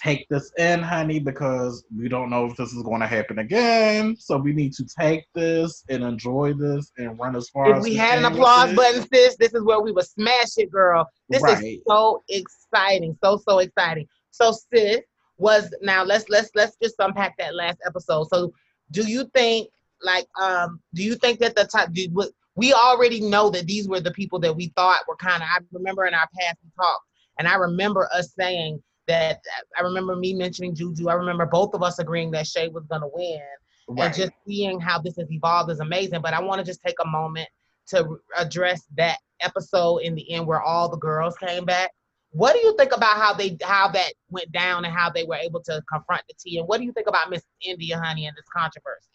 take 0.02 0.26
this 0.29 0.50
in, 0.59 0.81
honey, 0.81 1.21
because 1.21 1.85
we 1.97 2.09
don't 2.09 2.31
know 2.31 2.47
if 2.47 2.57
this 2.57 2.73
is 2.73 2.83
going 2.83 3.00
to 3.00 3.07
happen 3.07 3.38
again. 3.38 4.17
So 4.19 4.37
we 4.37 4.52
need 4.52 4.73
to 4.75 4.87
take 4.99 5.25
this 5.35 5.85
and 5.88 6.02
enjoy 6.02 6.55
this 6.55 6.91
and 6.97 7.19
run 7.19 7.37
as 7.37 7.49
far 7.50 7.71
if 7.71 7.76
as 7.76 7.85
we 7.85 7.95
had 7.95 8.19
an 8.19 8.25
applause 8.25 8.75
button, 8.75 9.07
sis, 9.12 9.37
this 9.37 9.55
is 9.55 9.62
where 9.62 9.81
we 9.81 9.93
would 9.93 10.07
smash 10.07 10.57
it, 10.57 10.71
girl. 10.71 11.09
This 11.29 11.43
right. 11.43 11.62
is 11.62 11.79
so 11.87 12.23
exciting, 12.29 13.17
so 13.23 13.41
so 13.47 13.61
exciting. 13.61 14.07
So, 14.31 14.52
sis, 14.52 15.00
was 15.42 15.75
now 15.82 16.04
let's 16.04 16.28
let's 16.28 16.50
let's 16.54 16.76
just 16.82 16.94
unpack 16.99 17.37
that 17.38 17.54
last 17.54 17.78
episode. 17.87 18.28
So, 18.28 18.52
do 18.90 19.02
you 19.02 19.28
think 19.34 19.68
like 20.02 20.26
um 20.40 20.80
do 20.94 21.02
you 21.02 21.14
think 21.16 21.40
that 21.40 21.54
the 21.54 21.64
top 21.64 21.92
did 21.92 22.14
we 22.54 22.72
already 22.72 23.20
know 23.20 23.50
that 23.50 23.66
these 23.66 23.88
were 23.88 24.00
the 24.00 24.11
people 24.12 24.38
that 24.40 24.54
we 24.54 24.68
thought 24.76 25.00
were 25.08 25.16
kind 25.16 25.42
of 25.42 25.49
I 25.49 25.58
remember 25.72 26.06
in 26.06 26.14
our 26.14 26.28
past 26.38 26.58
we 26.62 26.70
talked 26.76 27.06
and 27.38 27.49
I 27.49 27.54
remember 27.54 28.08
us 28.14 28.32
saying 28.38 28.82
that 29.08 29.40
I 29.76 29.82
remember 29.82 30.16
me 30.16 30.34
mentioning 30.34 30.75
Juju. 30.75 31.08
I 31.08 31.14
remember 31.14 31.46
both 31.46 31.75
of 31.75 31.82
us 31.82 31.99
agreeing 31.99 32.30
that 32.32 32.46
Shea 32.46 32.68
was 32.68 32.87
gonna 32.87 33.08
win. 33.12 33.40
Right. 33.88 34.06
And 34.06 34.14
just 34.14 34.32
seeing 34.46 34.80
how 34.80 35.00
this 35.00 35.16
has 35.16 35.30
evolved 35.30 35.70
is 35.70 35.80
amazing. 35.80 36.22
But 36.22 36.34
I 36.34 36.40
want 36.40 36.61
to 36.61 36.64
just 36.64 36.82
take 36.87 36.94
a 37.02 37.08
moment 37.08 37.49
to 37.88 38.18
address 38.37 38.82
that 38.96 39.18
episode 39.40 39.99
in 39.99 40.14
the 40.14 40.30
end 40.30 40.46
where 40.46 40.62
all 40.62 40.88
the 40.88 40.99
girls 40.99 41.37
came 41.37 41.64
back. 41.64 41.90
What 42.33 42.55
do 42.55 42.61
you 42.61 42.75
think 42.79 42.97
about 42.97 43.17
how 43.17 43.35
they 43.35 43.57
how 43.62 43.89
that 43.89 44.15
went 44.31 44.51
down 44.53 44.85
and 44.87 44.95
how 44.95 45.11
they 45.11 45.25
were 45.25 45.37
able 45.37 45.62
to 45.65 45.83
confront 45.91 46.23
the 46.29 46.35
T? 46.39 46.59
And 46.59 46.67
what 46.67 46.79
do 46.79 46.85
you 46.85 46.93
think 46.93 47.07
about 47.07 47.31
Miss 47.31 47.43
India 47.61 47.99
Honey 47.99 48.27
and 48.27 48.37
this 48.37 48.47
controversy? 48.55 49.09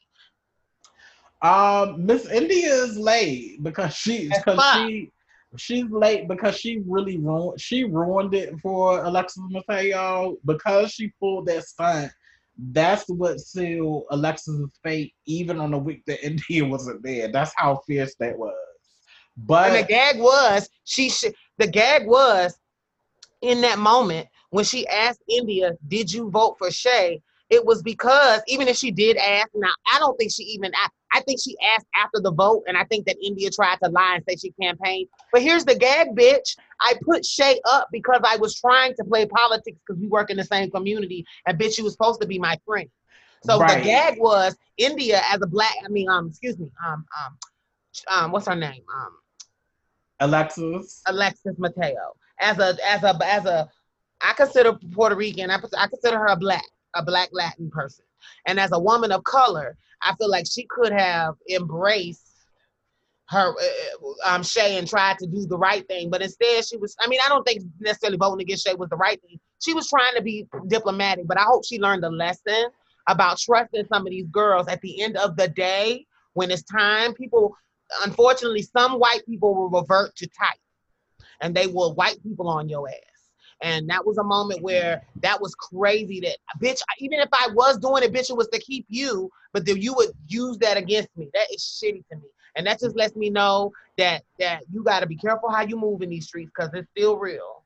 Um, 1.42 2.06
Miss 2.06 2.28
India 2.28 2.74
is 2.74 2.98
late 2.98 3.64
because 3.64 3.96
she 3.96 4.30
because 4.30 4.64
she 4.74 5.12
she's 5.58 5.90
late 5.90 6.28
because 6.28 6.58
she 6.58 6.84
really 6.86 7.18
ruined 7.18 7.60
she 7.60 7.84
ruined 7.86 8.36
it 8.36 8.60
for 8.60 9.04
Alexis 9.04 9.44
Mateo 9.50 10.38
because 10.46 10.92
she 10.92 11.12
pulled 11.20 11.48
that 11.48 11.64
stunt. 11.64 12.12
That's 12.72 13.08
what 13.08 13.40
sealed 13.40 14.06
Alexis's 14.10 14.80
fate, 14.84 15.14
even 15.26 15.60
on 15.60 15.72
the 15.72 15.78
week 15.78 16.04
that 16.06 16.26
India 16.26 16.66
wasn't 16.70 17.04
there. 17.04 17.32
That's 17.32 17.54
how 17.56 17.82
fierce 17.88 18.16
that 18.20 18.38
was. 18.38 18.54
But 19.38 19.72
and 19.72 19.84
the 19.84 19.88
gag 19.88 20.20
was 20.20 20.70
she 20.84 21.10
sh- 21.10 21.34
the 21.58 21.68
gag 21.68 22.08
was 22.08 22.56
in 23.42 23.62
that 23.62 23.80
moment 23.80 24.28
when 24.50 24.66
she 24.66 24.88
asked 24.88 25.22
India, 25.30 25.74
"Did 25.88 26.12
you 26.12 26.30
vote 26.30 26.58
for 26.58 26.72
Shea?" 26.72 27.22
It 27.50 27.66
was 27.66 27.82
because 27.82 28.42
even 28.48 28.68
if 28.68 28.76
she 28.76 28.92
did 28.92 29.16
ask, 29.16 29.48
now 29.56 29.72
I 29.94 30.00
don't 30.00 30.18
think 30.18 30.32
she 30.34 30.44
even 30.44 30.72
asked. 30.76 30.92
I 31.14 31.22
think 31.22 31.40
she 31.42 31.56
asked 31.76 31.86
after 31.96 32.20
the 32.20 32.34
vote, 32.34 32.64
and 32.68 32.78
I 32.78 32.84
think 32.84 33.06
that 33.06 33.16
India 33.24 33.50
tried 33.50 33.78
to 33.82 33.90
lie 33.90 34.16
and 34.16 34.24
say 34.28 34.36
she 34.36 34.52
campaigned. 34.62 35.08
But 35.32 35.42
here's 35.42 35.64
the 35.64 35.76
gag, 35.76 36.10
bitch. 36.14 36.58
I 36.82 36.96
put 37.02 37.26
Shea 37.26 37.62
up 37.66 37.88
because 37.92 38.20
I 38.26 38.36
was 38.36 38.60
trying 38.60 38.94
to 38.96 39.06
play 39.06 39.26
politics 39.26 39.78
because 39.88 40.02
we 40.02 40.08
work 40.08 40.30
in 40.30 40.36
the 40.36 40.44
same 40.44 40.70
community, 40.70 41.26
and 41.46 41.58
bitch, 41.58 41.76
she 41.76 41.82
was 41.82 41.94
supposed 41.94 42.20
to 42.22 42.28
be 42.28 42.38
my 42.38 42.58
friend. 42.66 42.90
So 43.44 43.60
right. 43.60 43.78
the 43.78 43.86
gag 43.86 44.20
was 44.20 44.58
India 44.78 45.22
as 45.32 45.42
a 45.42 45.48
black. 45.48 45.74
I 45.86 45.88
mean, 45.88 46.10
um, 46.10 46.28
excuse 46.28 46.60
me, 46.60 46.70
um, 46.86 47.06
um, 47.18 47.38
um, 48.10 48.32
what's 48.32 48.48
her 48.48 48.56
name? 48.56 48.84
Um, 48.94 49.18
Alexis. 50.20 51.02
Alexis 51.08 51.56
Mateo. 51.58 52.16
As 52.40 52.60
a 52.60 52.78
as 52.86 53.04
a 53.04 53.18
as 53.24 53.46
a, 53.46 53.70
I 54.22 54.34
consider 54.34 54.74
Puerto 54.92 55.16
Rican. 55.16 55.50
I 55.50 55.60
I 55.78 55.88
consider 55.88 56.18
her 56.18 56.28
a 56.28 56.36
black 56.36 56.66
a 56.96 57.04
black 57.04 57.30
Latin 57.32 57.70
person, 57.70 58.06
and 58.46 58.60
as 58.60 58.72
a 58.72 58.80
woman 58.80 59.12
of 59.12 59.24
color, 59.24 59.78
I 60.02 60.16
feel 60.16 60.30
like 60.30 60.46
she 60.52 60.66
could 60.70 60.92
have 60.92 61.36
embraced 61.50 62.28
her 63.30 63.54
uh, 63.54 64.34
um 64.34 64.44
Shea 64.44 64.78
and 64.78 64.88
tried 64.88 65.18
to 65.20 65.28
do 65.28 65.46
the 65.46 65.58
right 65.58 65.86
thing, 65.88 66.10
but 66.10 66.22
instead 66.22 66.66
she 66.66 66.78
was. 66.78 66.96
I 67.00 67.08
mean, 67.08 67.20
I 67.26 67.30
don't 67.30 67.44
think 67.44 67.64
necessarily 67.80 68.18
voting 68.18 68.42
against 68.42 68.66
Shea 68.66 68.76
was 68.76 68.90
the 68.90 68.96
right 68.98 69.22
thing. 69.22 69.40
She 69.60 69.74
was 69.74 69.90
trying 69.90 70.16
to 70.16 70.22
be 70.22 70.48
diplomatic, 70.68 71.28
but 71.28 71.38
I 71.38 71.44
hope 71.44 71.66
she 71.66 71.80
learned 71.80 72.04
a 72.06 72.10
lesson 72.10 72.68
about 73.08 73.40
trusting 73.40 73.86
some 73.92 74.06
of 74.06 74.12
these 74.12 74.28
girls. 74.28 74.68
At 74.68 74.82
the 74.82 75.02
end 75.02 75.18
of 75.18 75.36
the 75.36 75.48
day, 75.48 76.06
when 76.34 76.52
it's 76.52 76.64
time, 76.64 77.14
people, 77.14 77.56
unfortunately, 78.06 78.62
some 78.62 78.94
white 78.94 79.26
people 79.26 79.56
will 79.56 79.70
revert 79.70 80.16
to 80.18 80.28
type, 80.28 80.60
and 81.42 81.56
they 81.56 81.68
will 81.68 81.94
white 81.96 82.22
people 82.24 82.48
on 82.48 82.70
your 82.70 82.88
ass. 82.90 82.96
And 83.62 83.90
that 83.90 84.06
was 84.06 84.18
a 84.18 84.24
moment 84.24 84.62
where 84.62 85.02
that 85.22 85.42
was 85.42 85.56
crazy 85.56 86.20
that 86.22 86.38
bitch, 86.62 86.80
even 87.00 87.20
if 87.20 87.30
I 87.34 87.50
was 87.54 87.78
doing 87.78 88.04
it, 88.04 88.14
bitch, 88.14 88.30
it 88.30 88.38
was 88.38 88.48
to 88.50 88.60
keep 88.60 88.86
you, 88.88 89.30
but 89.52 89.66
then 89.66 89.82
you 89.82 89.94
would 89.96 90.12
use 90.28 90.58
that 90.60 90.78
against 90.78 91.10
me. 91.18 91.30
That 91.34 91.48
is 91.52 91.64
shitty 91.64 92.04
to 92.12 92.18
me. 92.18 92.28
And 92.56 92.66
that 92.68 92.80
just 92.80 92.96
lets 92.96 93.16
me 93.16 93.30
know 93.30 93.72
that 93.98 94.24
that 94.40 94.62
you 94.72 94.84
gotta 94.84 95.06
be 95.08 95.16
careful 95.16 95.50
how 95.50 95.62
you 95.62 95.76
move 95.78 96.02
in 96.02 96.10
these 96.10 96.28
streets 96.28 96.52
because 96.56 96.72
it's 96.74 96.90
still 96.92 97.18
real. 97.18 97.64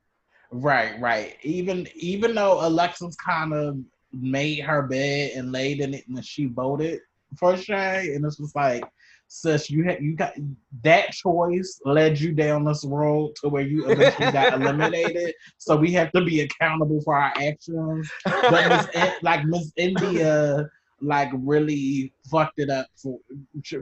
Right, 0.50 1.00
right. 1.00 1.36
Even 1.42 1.88
even 1.94 2.34
though 2.34 2.66
Alexis 2.66 3.16
kind 3.16 3.54
of 3.54 3.78
made 4.12 4.60
her 4.60 4.82
bed 4.82 5.32
and 5.34 5.52
laid 5.52 5.80
in 5.80 5.94
it 5.94 6.04
when 6.08 6.22
she 6.22 6.46
voted 6.46 7.00
for 7.38 7.56
Shea, 7.56 8.14
and 8.14 8.24
this 8.24 8.38
was 8.38 8.54
like 8.54 8.84
sis, 9.32 9.70
you 9.70 9.82
had 9.84 10.02
you 10.02 10.14
got 10.14 10.34
that 10.82 11.10
choice 11.10 11.80
led 11.84 12.20
you 12.20 12.32
down 12.32 12.64
this 12.64 12.84
road 12.84 13.34
to 13.36 13.48
where 13.48 13.62
you 13.62 13.88
eventually 13.88 14.30
got 14.30 14.52
eliminated. 14.60 15.34
So 15.56 15.74
we 15.74 15.90
have 15.92 16.12
to 16.12 16.22
be 16.22 16.42
accountable 16.42 17.00
for 17.00 17.16
our 17.16 17.32
actions. 17.36 18.10
But 18.24 18.68
Miss, 18.94 19.14
like 19.22 19.44
Miss 19.46 19.72
India, 19.76 20.68
like 21.00 21.30
really 21.32 22.12
fucked 22.30 22.58
it 22.58 22.68
up 22.68 22.86
for 22.94 23.18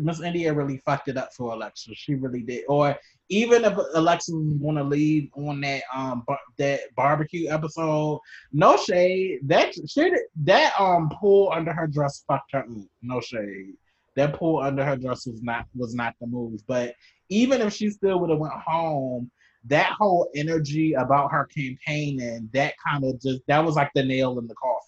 Miss 0.01 0.21
India. 0.21 0.55
Really 0.55 0.81
fucked 0.87 1.09
it 1.09 1.17
up 1.17 1.31
for 1.37 1.53
Alexa. 1.53 1.91
She 1.95 2.15
really 2.15 2.43
did. 2.43 2.65
Or 2.69 2.97
even 3.29 3.65
if 3.65 3.77
Alexa 3.95 4.33
want 4.35 4.79
to 4.79 4.85
leave 4.85 5.31
on 5.35 5.61
that 5.63 5.83
um 5.93 6.23
bar- 6.29 6.39
that 6.59 6.81
barbecue 6.95 7.49
episode, 7.49 8.21
no 8.53 8.77
shade. 8.77 9.41
That 9.47 9.75
shit 9.89 10.15
that 10.45 10.73
um 10.79 11.11
pull 11.21 11.51
under 11.53 11.73
her 11.73 11.89
dress 11.89 12.23
fucked 12.29 12.53
her 12.53 12.61
up. 12.61 12.67
No 13.03 13.21
shade 13.21 13.75
that 14.17 14.39
pull 14.39 14.61
under 14.61 14.85
her 14.85 14.97
dress 14.97 15.27
was 15.27 15.43
not 15.43 15.67
was 15.75 15.95
not 15.95 16.15
the 16.21 16.27
move. 16.27 16.61
But 16.67 16.95
even 17.29 17.61
if 17.61 17.73
she 17.73 17.91
still 17.91 18.21
would 18.21 18.31
have 18.31 18.39
went 18.39 18.55
home, 18.55 19.31
that 19.67 19.93
whole 19.93 20.31
energy 20.35 20.95
about 20.95 21.31
her 21.33 21.47
campaigning, 21.47 22.49
that 22.53 22.75
kind 22.85 23.05
of 23.05 23.21
just 23.21 23.41
that 23.47 23.65
was 23.65 23.77
like 23.77 23.91
the 23.95 24.03
nail 24.03 24.39
in 24.39 24.47
the 24.47 24.55
coffin. 24.55 24.87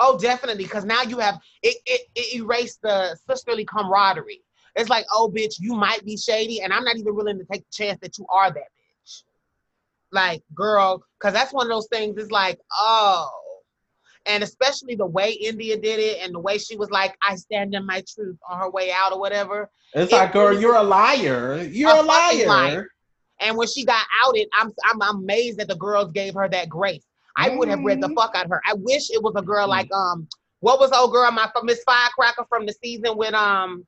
Oh, 0.00 0.18
definitely, 0.18 0.64
because 0.64 0.84
now 0.84 1.02
you 1.02 1.18
have 1.18 1.38
it, 1.62 1.76
it, 1.86 2.02
it 2.14 2.36
erased 2.36 2.82
the 2.82 3.16
sisterly 3.28 3.64
camaraderie. 3.64 4.42
It's 4.76 4.90
like, 4.90 5.06
oh, 5.12 5.32
bitch, 5.34 5.54
you 5.60 5.74
might 5.74 6.04
be 6.04 6.16
shady, 6.16 6.60
and 6.62 6.72
I'm 6.72 6.84
not 6.84 6.96
even 6.96 7.14
willing 7.14 7.38
to 7.38 7.44
take 7.44 7.62
the 7.62 7.72
chance 7.84 8.00
that 8.02 8.18
you 8.18 8.26
are 8.28 8.50
that 8.50 8.56
bitch. 8.56 9.22
Like, 10.10 10.42
girl, 10.52 11.04
because 11.18 11.32
that's 11.32 11.52
one 11.52 11.66
of 11.66 11.70
those 11.70 11.86
things. 11.92 12.16
It's 12.18 12.32
like, 12.32 12.58
oh, 12.72 13.30
and 14.26 14.42
especially 14.42 14.94
the 14.94 15.06
way 15.06 15.32
India 15.32 15.76
did 15.76 16.00
it 16.00 16.18
and 16.22 16.34
the 16.34 16.40
way 16.40 16.58
she 16.58 16.76
was 16.76 16.90
like, 16.90 17.16
I 17.22 17.36
stand 17.36 17.74
in 17.74 17.86
my 17.86 18.02
truth 18.08 18.38
on 18.48 18.58
her 18.58 18.70
way 18.70 18.90
out 18.92 19.12
or 19.12 19.20
whatever. 19.20 19.70
It's 19.92 20.12
it 20.12 20.16
like, 20.16 20.32
girl, 20.32 20.58
you're 20.58 20.76
a 20.76 20.82
liar. 20.82 21.62
You're 21.62 21.90
a, 21.90 22.00
a 22.00 22.02
liar. 22.02 22.46
liar. 22.46 22.88
And 23.40 23.56
when 23.56 23.68
she 23.68 23.84
got 23.84 24.04
outed, 24.24 24.48
I'm, 24.58 24.72
I'm 24.84 25.16
amazed 25.16 25.58
that 25.58 25.68
the 25.68 25.76
girls 25.76 26.12
gave 26.12 26.34
her 26.34 26.48
that 26.48 26.68
grace. 26.68 27.04
I 27.36 27.50
mm. 27.50 27.58
would 27.58 27.68
have 27.68 27.80
read 27.80 28.00
the 28.00 28.06
mm-hmm. 28.06 28.16
fuck 28.16 28.34
out 28.34 28.44
of 28.44 28.50
her. 28.50 28.62
I 28.66 28.74
wish 28.74 29.10
it 29.10 29.22
was 29.22 29.34
a 29.36 29.42
girl 29.42 29.68
like 29.68 29.92
um 29.92 30.28
what 30.60 30.80
was 30.80 30.92
old 30.92 31.12
girl 31.12 31.30
my 31.30 31.50
Miss 31.62 31.82
Firecracker 31.84 32.46
from 32.48 32.64
the 32.66 32.72
season 32.72 33.16
with 33.16 33.34
um 33.34 33.84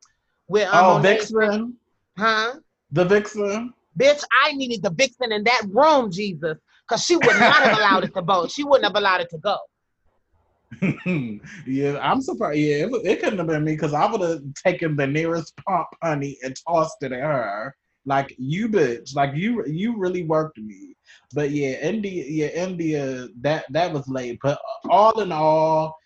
with 0.49 0.69
um, 0.69 0.97
Oh 0.97 0.99
Vixen. 0.99 1.75
Huh? 2.19 2.55
The 2.93 3.05
Vixen. 3.05 3.73
Bitch, 3.99 4.23
I 4.43 4.53
needed 4.53 4.83
the 4.83 4.91
Vixen 4.91 5.33
in 5.33 5.45
that 5.45 5.63
room, 5.69 6.11
Jesus. 6.11 6.59
Cause 6.89 7.05
she 7.05 7.17
would 7.17 7.25
not 7.27 7.63
have 7.63 7.79
allowed 7.79 8.05
it 8.05 8.15
to 8.15 8.23
go. 8.23 8.47
She 8.47 8.63
wouldn't 8.63 8.85
have 8.85 8.97
allowed 8.97 9.21
it 9.21 9.31
to 9.31 9.39
go. 9.39 9.57
yeah, 11.67 11.99
I'm 12.01 12.21
surprised. 12.21 12.59
Yeah, 12.59 12.87
it, 12.87 12.91
it 13.05 13.21
couldn't 13.21 13.39
have 13.39 13.47
been 13.47 13.65
me 13.65 13.73
because 13.73 13.95
I 13.95 14.11
would 14.11 14.21
have 14.21 14.43
taken 14.55 14.97
the 14.97 15.07
nearest 15.07 15.57
pump 15.59 15.89
honey 16.03 16.39
and 16.43 16.57
tossed 16.67 17.03
it 17.03 17.13
at 17.13 17.21
her. 17.21 17.75
Like 18.05 18.35
you, 18.39 18.69
bitch. 18.69 19.15
Like 19.15 19.35
you, 19.35 19.65
you 19.67 19.97
really 19.97 20.25
worked 20.25 20.59
me. 20.59 20.97
But 21.35 21.51
yeah, 21.51 21.81
India, 21.81 22.25
yeah, 22.27 22.49
India. 22.49 23.29
That 23.41 23.65
that 23.71 23.93
was 23.93 24.09
late. 24.09 24.39
But 24.43 24.59
all 24.89 25.21
in 25.21 25.33
all, 25.33 25.97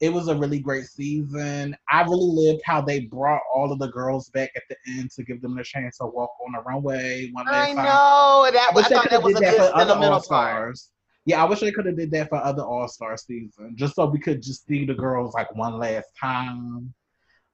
it 0.00 0.10
was 0.10 0.28
a 0.28 0.34
really 0.34 0.58
great 0.58 0.86
season. 0.86 1.76
I 1.90 2.02
really 2.02 2.50
lived 2.50 2.62
how 2.64 2.80
they 2.80 3.00
brought 3.00 3.42
all 3.54 3.70
of 3.70 3.78
the 3.78 3.88
girls 3.88 4.30
back 4.30 4.50
at 4.56 4.62
the 4.70 4.76
end 4.88 5.10
to 5.12 5.22
give 5.22 5.42
them 5.42 5.56
the 5.56 5.64
chance 5.64 5.98
to 5.98 6.06
walk 6.06 6.30
on 6.46 6.52
the 6.52 6.62
runway. 6.62 7.30
One 7.32 7.46
I 7.46 7.72
know 7.72 8.50
that. 8.50 8.70
I, 8.74 8.80
I 8.80 8.88
thought 8.88 9.10
that 9.10 9.22
was 9.22 9.36
a 9.36 9.40
good 9.40 9.72
sentimental 9.76 10.20
stars. 10.20 10.90
Yeah, 11.30 11.44
I 11.44 11.46
wish 11.46 11.60
they 11.60 11.70
could 11.70 11.86
have 11.86 11.96
did 11.96 12.10
that 12.10 12.28
for 12.28 12.38
other 12.38 12.64
All 12.64 12.88
Star 12.88 13.16
season, 13.16 13.76
just 13.76 13.94
so 13.94 14.04
we 14.06 14.18
could 14.18 14.42
just 14.42 14.66
see 14.66 14.84
the 14.84 14.94
girls 14.94 15.32
like 15.32 15.54
one 15.54 15.78
last 15.78 16.08
time. 16.20 16.92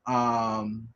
Um, 0.07 0.89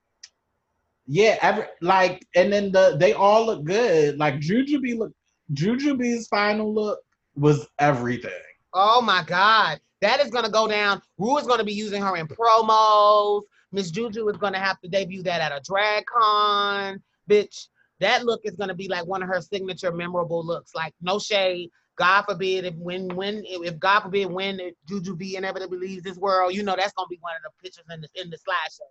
yeah, 1.06 1.36
every, 1.42 1.64
like, 1.82 2.26
and 2.34 2.50
then 2.50 2.72
the 2.72 2.96
they 2.98 3.12
all 3.12 3.44
look 3.44 3.64
good. 3.64 4.16
Like 4.16 4.36
Jujubee 4.36 4.96
look, 4.96 5.12
Jujubee's 5.52 6.26
final 6.28 6.72
look 6.72 7.00
was 7.34 7.68
everything. 7.78 8.32
Oh 8.72 9.02
my 9.02 9.24
god, 9.26 9.78
that 10.00 10.20
is 10.20 10.30
gonna 10.30 10.50
go 10.50 10.66
down. 10.66 11.02
Ru 11.18 11.36
is 11.36 11.46
gonna 11.46 11.62
be 11.62 11.74
using 11.74 12.00
her 12.00 12.16
in 12.16 12.28
promos. 12.28 13.42
Miss 13.72 13.90
Juju 13.90 14.26
is 14.30 14.38
gonna 14.38 14.58
have 14.58 14.80
to 14.80 14.88
debut 14.88 15.22
that 15.24 15.42
at 15.42 15.52
a 15.52 15.60
drag 15.62 16.06
con. 16.06 17.02
Bitch, 17.28 17.66
that 17.98 18.24
look 18.24 18.40
is 18.44 18.54
gonna 18.54 18.74
be 18.74 18.88
like 18.88 19.04
one 19.04 19.22
of 19.22 19.28
her 19.28 19.42
signature 19.42 19.92
memorable 19.92 20.42
looks. 20.42 20.74
Like 20.74 20.94
no 21.02 21.18
shade, 21.18 21.68
God 22.00 22.22
forbid 22.22 22.64
if 22.64 22.74
when 22.76 23.14
when 23.14 23.42
if 23.44 23.78
God 23.78 24.00
forbid 24.00 24.24
when 24.32 24.58
Jujubee 24.88 25.34
inevitably 25.34 25.76
leaves 25.76 26.02
this 26.02 26.16
world, 26.16 26.54
you 26.54 26.62
know 26.62 26.74
that's 26.74 26.94
gonna 26.94 27.06
be 27.08 27.18
one 27.20 27.34
of 27.36 27.42
the 27.42 27.62
pictures 27.62 27.84
in 27.92 28.00
the 28.00 28.08
in 28.18 28.30
the 28.30 28.38
slideshow. 28.38 28.88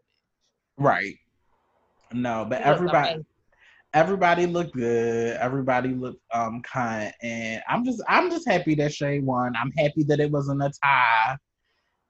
Right. 0.77 1.15
No, 2.13 2.45
but 2.47 2.61
everybody 2.61 3.25
everybody 3.95 4.45
looked 4.45 4.75
good. 4.75 5.37
Everybody 5.37 5.89
looked 5.89 6.21
um 6.31 6.61
kind, 6.61 7.11
and 7.23 7.63
I'm 7.67 7.83
just 7.83 7.99
I'm 8.07 8.29
just 8.29 8.47
happy 8.47 8.75
that 8.75 8.93
Shea 8.93 9.21
won. 9.21 9.55
I'm 9.55 9.71
happy 9.71 10.03
that 10.03 10.19
it 10.19 10.29
wasn't 10.29 10.61
a 10.61 10.71
tie 10.83 11.35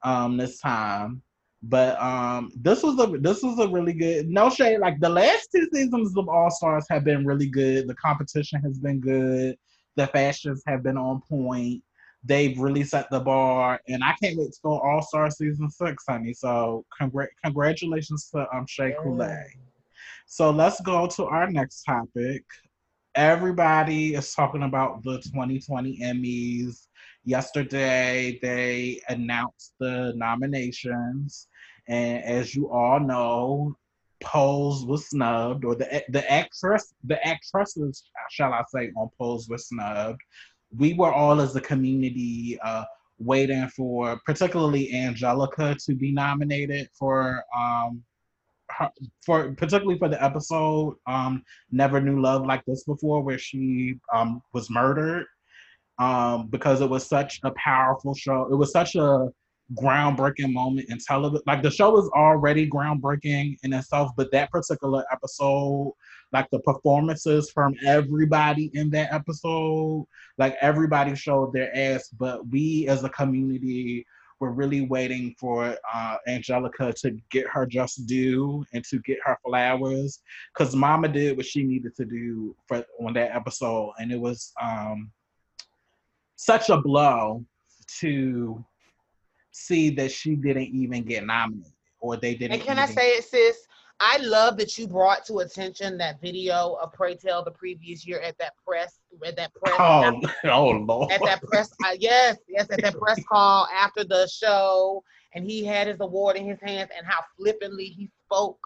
um 0.02 0.36
this 0.36 0.60
time. 0.60 1.22
But 1.62 1.98
um 1.98 2.52
this 2.56 2.82
was 2.82 2.98
a 2.98 3.18
this 3.20 3.42
was 3.42 3.58
a 3.58 3.68
really 3.68 3.94
good 3.94 4.28
no 4.28 4.50
shade. 4.50 4.80
Like 4.80 5.00
the 5.00 5.08
last 5.08 5.48
two 5.50 5.66
seasons 5.72 6.14
of 6.14 6.28
All 6.28 6.50
Stars 6.50 6.84
have 6.90 7.04
been 7.04 7.24
really 7.24 7.48
good. 7.48 7.88
The 7.88 7.94
competition 7.94 8.60
has 8.60 8.78
been 8.78 9.00
good. 9.00 9.56
The 9.96 10.06
fashions 10.08 10.62
have 10.66 10.82
been 10.82 10.96
on 10.96 11.20
point. 11.28 11.82
They've 12.22 12.58
really 12.58 12.84
set 12.84 13.08
the 13.10 13.20
bar, 13.20 13.80
and 13.88 14.04
I 14.04 14.14
can't 14.22 14.36
wait 14.36 14.52
to 14.52 14.58
go 14.62 14.78
All 14.78 15.02
Star 15.02 15.30
season 15.30 15.70
six, 15.70 16.04
honey. 16.08 16.34
So 16.34 16.84
congr- 17.00 17.28
congratulations 17.44 18.28
to 18.34 18.46
um 18.54 18.66
Shea 18.68 18.94
Coulee. 19.02 19.54
So 20.26 20.50
let's 20.50 20.80
go 20.82 21.06
to 21.06 21.24
our 21.24 21.50
next 21.50 21.82
topic. 21.82 22.44
Everybody 23.14 24.14
is 24.14 24.32
talking 24.34 24.62
about 24.62 25.02
the 25.02 25.16
2020 25.18 25.98
Emmys. 26.00 26.86
Yesterday, 27.24 28.38
they 28.40 29.00
announced 29.08 29.74
the 29.80 30.12
nominations. 30.14 31.48
And 31.88 32.22
as 32.22 32.54
you 32.54 32.70
all 32.70 33.00
know, 33.00 33.76
Pose 34.22 34.84
was 34.84 35.08
snubbed, 35.08 35.64
or 35.64 35.74
the 35.74 36.02
the 36.08 36.30
actress, 36.30 36.94
the 37.04 37.24
actresses, 37.26 38.02
shall 38.30 38.52
I 38.52 38.62
say, 38.68 38.90
on 38.96 39.08
Pose 39.18 39.48
was 39.48 39.68
snubbed. 39.68 40.20
We 40.76 40.94
were 40.94 41.12
all 41.12 41.40
as 41.40 41.56
a 41.56 41.60
community 41.60 42.58
uh, 42.62 42.84
waiting 43.18 43.68
for, 43.68 44.20
particularly 44.24 44.94
Angelica, 44.94 45.76
to 45.86 45.94
be 45.94 46.12
nominated 46.12 46.88
for 46.98 47.42
um, 47.56 48.02
for 49.24 49.52
particularly 49.52 49.98
for 49.98 50.08
the 50.08 50.22
episode 50.22 50.96
um, 51.06 51.42
"Never 51.70 52.00
Knew 52.00 52.20
Love 52.20 52.46
Like 52.46 52.64
This 52.66 52.84
Before," 52.84 53.22
where 53.22 53.38
she 53.38 53.96
um, 54.12 54.42
was 54.52 54.70
murdered, 54.70 55.26
um, 55.98 56.48
because 56.48 56.80
it 56.80 56.90
was 56.90 57.06
such 57.06 57.40
a 57.44 57.52
powerful 57.52 58.14
show. 58.14 58.48
It 58.50 58.56
was 58.56 58.72
such 58.72 58.94
a 58.96 59.28
groundbreaking 59.74 60.52
moment 60.52 60.88
in 60.88 60.98
television. 60.98 61.42
Like 61.46 61.62
the 61.62 61.70
show 61.70 61.90
was 61.90 62.08
already 62.10 62.68
groundbreaking 62.68 63.58
in 63.62 63.72
itself, 63.72 64.12
but 64.16 64.30
that 64.32 64.50
particular 64.50 65.04
episode, 65.12 65.92
like 66.32 66.48
the 66.50 66.60
performances 66.60 67.50
from 67.50 67.74
everybody 67.84 68.70
in 68.74 68.90
that 68.90 69.12
episode, 69.12 70.06
like 70.38 70.56
everybody 70.60 71.14
showed 71.14 71.52
their 71.52 71.76
ass. 71.76 72.08
But 72.08 72.46
we 72.48 72.88
as 72.88 73.04
a 73.04 73.08
community 73.08 74.06
we're 74.40 74.50
really 74.50 74.80
waiting 74.80 75.34
for 75.38 75.76
uh, 75.92 76.16
Angelica 76.26 76.92
to 76.94 77.10
get 77.30 77.46
her 77.48 77.66
just 77.66 78.06
due 78.06 78.64
and 78.72 78.82
to 78.86 78.98
get 79.00 79.18
her 79.24 79.38
flowers 79.44 80.20
because 80.52 80.74
Mama 80.74 81.08
did 81.08 81.36
what 81.36 81.44
she 81.44 81.62
needed 81.62 81.94
to 81.96 82.06
do 82.06 82.56
for 82.66 82.82
on 82.98 83.12
that 83.12 83.36
episode, 83.36 83.92
and 83.98 84.10
it 84.10 84.18
was 84.18 84.52
um, 84.60 85.10
such 86.36 86.70
a 86.70 86.80
blow 86.80 87.44
to 87.98 88.64
see 89.50 89.90
that 89.90 90.12
she 90.12 90.36
didn't 90.36 90.74
even 90.74 91.02
get 91.02 91.24
nominated 91.24 91.72
or 92.00 92.16
they 92.16 92.34
didn't. 92.34 92.54
And 92.54 92.62
can. 92.62 92.78
I 92.78 92.86
say 92.86 93.10
it, 93.10 93.24
sis? 93.24 93.66
I 94.02 94.16
love 94.16 94.56
that 94.56 94.78
you 94.78 94.88
brought 94.88 95.26
to 95.26 95.40
attention 95.40 95.98
that 95.98 96.22
video 96.22 96.78
of 96.82 96.90
Pray 96.94 97.14
Tell 97.14 97.44
the 97.44 97.50
previous 97.50 98.06
year 98.06 98.18
at 98.20 98.38
that 98.38 98.54
press 98.66 98.98
at 99.26 99.36
that 99.36 99.52
press. 99.54 99.74
Oh, 99.78 100.20
oh 100.44 100.70
Lord. 100.70 101.12
At 101.12 101.20
that 101.22 101.42
press, 101.42 101.70
uh, 101.84 101.96
yes, 101.98 102.38
yes, 102.48 102.66
at 102.70 102.80
that 102.82 102.98
press 102.98 103.22
call 103.30 103.68
after 103.76 104.02
the 104.02 104.26
show, 104.26 105.04
and 105.34 105.44
he 105.44 105.64
had 105.64 105.86
his 105.86 106.00
award 106.00 106.36
in 106.36 106.46
his 106.46 106.58
hands, 106.62 106.90
and 106.96 107.06
how 107.06 107.20
flippantly 107.36 107.84
he 107.84 108.08
spoke 108.24 108.58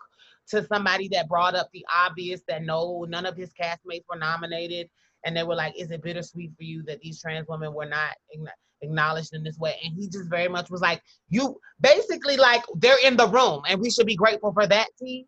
to 0.49 0.65
somebody 0.67 1.09
that 1.09 1.29
brought 1.29 1.57
up 1.57 1.69
the 1.73 1.85
obvious 1.95 2.43
that 2.47 2.63
no, 2.63 3.05
none 3.09 3.27
of 3.27 3.37
his 3.37 3.51
castmates 3.61 4.05
were 4.09 4.19
nominated, 4.19 4.89
and 5.25 5.37
they 5.37 5.43
were 5.43 5.57
like, 5.57 5.75
"Is 5.77 5.91
it 5.91 6.03
bittersweet 6.03 6.53
for 6.57 6.63
you 6.63 6.85
that 6.85 7.01
these 7.01 7.21
trans 7.21 7.49
women 7.49 7.75
were 7.75 7.87
not 7.87 8.15
acknowledged 8.85 9.35
in 9.35 9.43
this 9.43 9.59
way?" 9.59 9.79
And 9.85 9.95
he 9.95 10.09
just 10.09 10.31
very 10.31 10.49
much 10.49 10.71
was 10.71 10.81
like, 10.81 11.03
"You 11.29 11.59
basically 11.81 12.37
like 12.37 12.63
they're 12.77 13.05
in 13.05 13.17
the 13.17 13.29
room, 13.29 13.63
and 13.69 13.81
we 13.81 13.91
should 13.91 14.07
be 14.07 14.17
grateful 14.17 14.53
for 14.53 14.67
that." 14.67 14.89
T. 14.99 15.27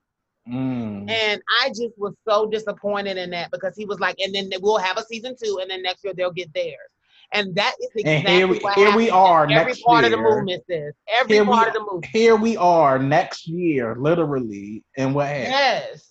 Mm. 0.48 1.10
And 1.10 1.42
I 1.60 1.70
just 1.70 1.98
was 1.98 2.14
so 2.28 2.46
disappointed 2.46 3.16
in 3.16 3.30
that 3.30 3.50
because 3.50 3.76
he 3.76 3.84
was 3.84 3.98
like, 3.98 4.16
and 4.20 4.32
then 4.32 4.48
we'll 4.60 4.78
have 4.78 4.96
a 4.96 5.02
season 5.02 5.34
two, 5.42 5.58
and 5.60 5.68
then 5.68 5.82
next 5.82 6.04
year 6.04 6.14
they'll 6.14 6.30
get 6.30 6.52
theirs. 6.54 6.90
And 7.32 7.54
that 7.56 7.74
is 7.80 7.88
exactly 7.96 8.32
here 8.32 8.46
we, 8.46 8.60
here 8.76 8.96
we 8.96 9.10
are 9.10 9.50
every 9.50 9.74
part 9.84 10.04
year. 10.04 10.12
of 10.14 10.18
the 10.18 10.22
movement 10.22 10.62
says. 10.70 10.94
Every 11.08 11.36
here 11.36 11.44
part 11.44 11.64
we, 11.64 11.68
of 11.68 11.74
the 11.74 11.80
movement. 11.80 12.06
Here 12.06 12.36
we 12.36 12.56
are 12.56 12.98
next 12.98 13.48
year, 13.48 13.96
literally, 13.98 14.84
and 14.96 15.14
what 15.14 15.26
happened? 15.26 15.50
Yes. 15.50 16.10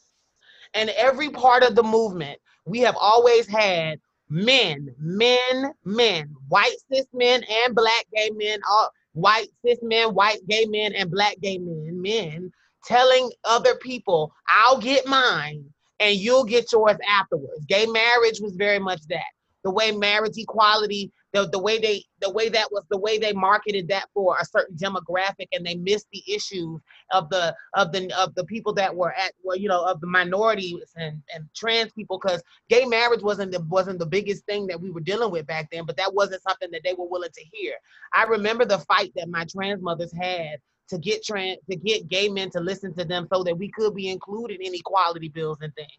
And 0.73 0.89
every 0.89 1.29
part 1.29 1.63
of 1.63 1.75
the 1.75 1.83
movement, 1.83 2.37
we 2.65 2.81
have 2.81 2.97
always 2.99 3.47
had 3.47 3.99
men, 4.29 4.93
men, 4.99 5.73
men, 5.83 6.35
white 6.47 6.75
cis 6.91 7.05
men 7.13 7.43
and 7.43 7.75
black 7.75 8.05
gay 8.15 8.29
men, 8.33 8.59
all 8.69 8.89
white 9.13 9.49
cis 9.65 9.79
men, 9.81 10.13
white 10.13 10.45
gay 10.47 10.65
men, 10.65 10.93
and 10.93 11.11
black 11.11 11.35
gay 11.41 11.57
men, 11.57 12.01
men 12.01 12.51
telling 12.85 13.31
other 13.43 13.75
people, 13.75 14.33
I'll 14.49 14.79
get 14.79 15.07
mine 15.07 15.65
and 15.99 16.15
you'll 16.15 16.43
get 16.43 16.71
yours 16.71 16.97
afterwards. 17.07 17.65
Gay 17.67 17.85
marriage 17.85 18.39
was 18.41 18.55
very 18.55 18.79
much 18.79 19.01
that. 19.09 19.23
The 19.63 19.71
way 19.71 19.91
marriage 19.91 20.37
equality, 20.37 21.11
the, 21.35 21.49
the 21.49 21.59
way 21.59 21.77
they 21.77 22.01
the 22.21 22.31
way 22.31 22.47
that 22.47 22.71
was 22.71 22.85
the 22.89 22.97
way 22.97 23.17
they 23.17 23.33
marketed 23.33 23.89
that 23.89 24.07
for 24.13 24.37
a 24.39 24.45
certain 24.45 24.77
demographic 24.77 25.47
and 25.51 25.65
they 25.65 25.75
missed 25.75 26.07
the 26.13 26.23
issues 26.27 26.79
of 27.11 27.29
the 27.29 27.53
of 27.73 27.91
the 27.91 28.09
of 28.17 28.33
the 28.35 28.45
people 28.45 28.73
that 28.73 28.95
were 28.95 29.11
at 29.11 29.33
well, 29.43 29.57
you 29.57 29.67
know, 29.67 29.83
of 29.83 29.99
the 29.99 30.07
minorities 30.07 30.93
and, 30.95 31.21
and 31.33 31.45
trans 31.53 31.91
people 31.91 32.17
because 32.17 32.41
gay 32.69 32.85
marriage 32.85 33.21
wasn't 33.21 33.51
the 33.51 33.59
wasn't 33.63 33.99
the 33.99 34.05
biggest 34.05 34.45
thing 34.45 34.65
that 34.65 34.79
we 34.79 34.91
were 34.91 35.01
dealing 35.01 35.29
with 35.29 35.45
back 35.45 35.69
then, 35.71 35.85
but 35.85 35.97
that 35.97 36.13
wasn't 36.13 36.41
something 36.41 36.71
that 36.71 36.81
they 36.85 36.93
were 36.93 37.07
willing 37.07 37.31
to 37.33 37.43
hear. 37.51 37.73
I 38.13 38.23
remember 38.23 38.63
the 38.63 38.79
fight 38.79 39.11
that 39.17 39.29
my 39.29 39.45
trans 39.45 39.81
mothers 39.81 40.13
had 40.13 40.59
to 40.87 40.97
get 40.97 41.25
trans 41.25 41.57
to 41.69 41.75
get 41.75 42.07
gay 42.07 42.29
men 42.29 42.49
to 42.51 42.61
listen 42.61 42.93
to 42.95 43.03
them 43.03 43.27
so 43.33 43.43
that 43.43 43.57
we 43.57 43.69
could 43.71 43.93
be 43.93 44.07
included 44.07 44.61
in 44.61 44.73
equality 44.73 45.27
bills 45.27 45.57
and 45.61 45.75
things 45.75 45.89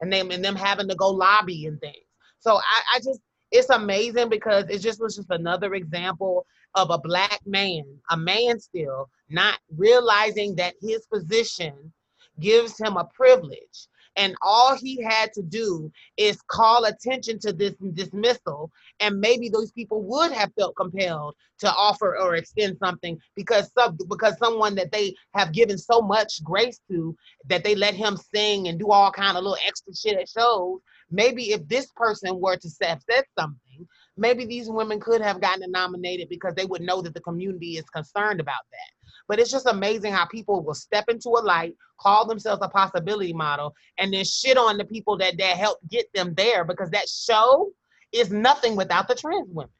and 0.00 0.10
them 0.10 0.30
and 0.30 0.42
them 0.42 0.56
having 0.56 0.88
to 0.88 0.94
go 0.94 1.10
lobby 1.10 1.66
and 1.66 1.78
things 1.80 2.06
so 2.38 2.56
I, 2.56 2.96
I 2.96 2.98
just 3.00 3.20
it's 3.50 3.70
amazing 3.70 4.28
because 4.28 4.64
it 4.68 4.78
just 4.78 5.00
was 5.00 5.16
just 5.16 5.30
another 5.30 5.74
example 5.74 6.46
of 6.74 6.90
a 6.90 6.98
black 6.98 7.40
man 7.46 7.82
a 8.10 8.16
man 8.16 8.60
still 8.60 9.08
not 9.30 9.58
realizing 9.76 10.54
that 10.56 10.74
his 10.80 11.06
position 11.06 11.92
gives 12.40 12.78
him 12.78 12.96
a 12.96 13.04
privilege. 13.14 13.88
And 14.16 14.34
all 14.42 14.76
he 14.76 15.00
had 15.00 15.32
to 15.34 15.42
do 15.42 15.92
is 16.16 16.42
call 16.48 16.86
attention 16.86 17.38
to 17.40 17.52
this 17.52 17.74
dismissal 17.92 18.72
and 18.98 19.20
maybe 19.20 19.48
those 19.48 19.70
people 19.70 20.02
would 20.02 20.32
have 20.32 20.50
felt 20.58 20.74
compelled 20.74 21.36
to 21.60 21.72
offer 21.72 22.18
or 22.18 22.34
extend 22.34 22.78
something 22.78 23.16
because 23.36 23.70
because 24.08 24.36
someone 24.38 24.74
that 24.74 24.90
they 24.90 25.14
have 25.34 25.52
given 25.52 25.78
so 25.78 26.00
much 26.00 26.42
grace 26.42 26.80
to 26.90 27.16
that 27.46 27.62
they 27.62 27.76
let 27.76 27.94
him 27.94 28.16
sing 28.34 28.66
and 28.66 28.80
do 28.80 28.90
all 28.90 29.12
kind 29.12 29.36
of 29.36 29.44
little 29.44 29.58
extra 29.64 29.94
shit 29.94 30.18
at 30.18 30.28
shows 30.28 30.80
maybe 31.10 31.52
if 31.52 31.66
this 31.68 31.90
person 31.96 32.40
were 32.40 32.56
to 32.56 32.68
have 32.82 33.02
said 33.10 33.24
something 33.38 33.86
maybe 34.16 34.44
these 34.44 34.68
women 34.68 34.98
could 34.98 35.20
have 35.20 35.40
gotten 35.40 35.70
nominated 35.70 36.28
because 36.28 36.54
they 36.54 36.64
would 36.64 36.82
know 36.82 37.00
that 37.00 37.14
the 37.14 37.20
community 37.20 37.76
is 37.76 37.84
concerned 37.90 38.40
about 38.40 38.62
that 38.70 38.98
but 39.28 39.38
it's 39.38 39.50
just 39.50 39.66
amazing 39.66 40.12
how 40.12 40.24
people 40.24 40.62
will 40.64 40.74
step 40.74 41.04
into 41.08 41.28
a 41.28 41.42
light, 41.42 41.74
call 42.00 42.26
themselves 42.26 42.62
a 42.64 42.68
possibility 42.68 43.34
model, 43.34 43.74
and 43.98 44.12
then 44.12 44.24
shit 44.24 44.56
on 44.56 44.78
the 44.78 44.84
people 44.86 45.18
that 45.18 45.36
that 45.38 45.56
helped 45.56 45.86
get 45.88 46.06
them 46.14 46.34
there 46.34 46.64
because 46.64 46.90
that 46.90 47.08
show 47.08 47.70
is 48.12 48.30
nothing 48.30 48.74
without 48.74 49.06
the 49.06 49.14
trans 49.14 49.48
women. 49.50 49.70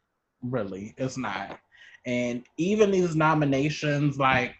Really, 0.42 0.94
it's 0.98 1.16
not. 1.16 1.58
And 2.04 2.44
even 2.58 2.90
these 2.90 3.16
nominations, 3.16 4.18
like 4.18 4.54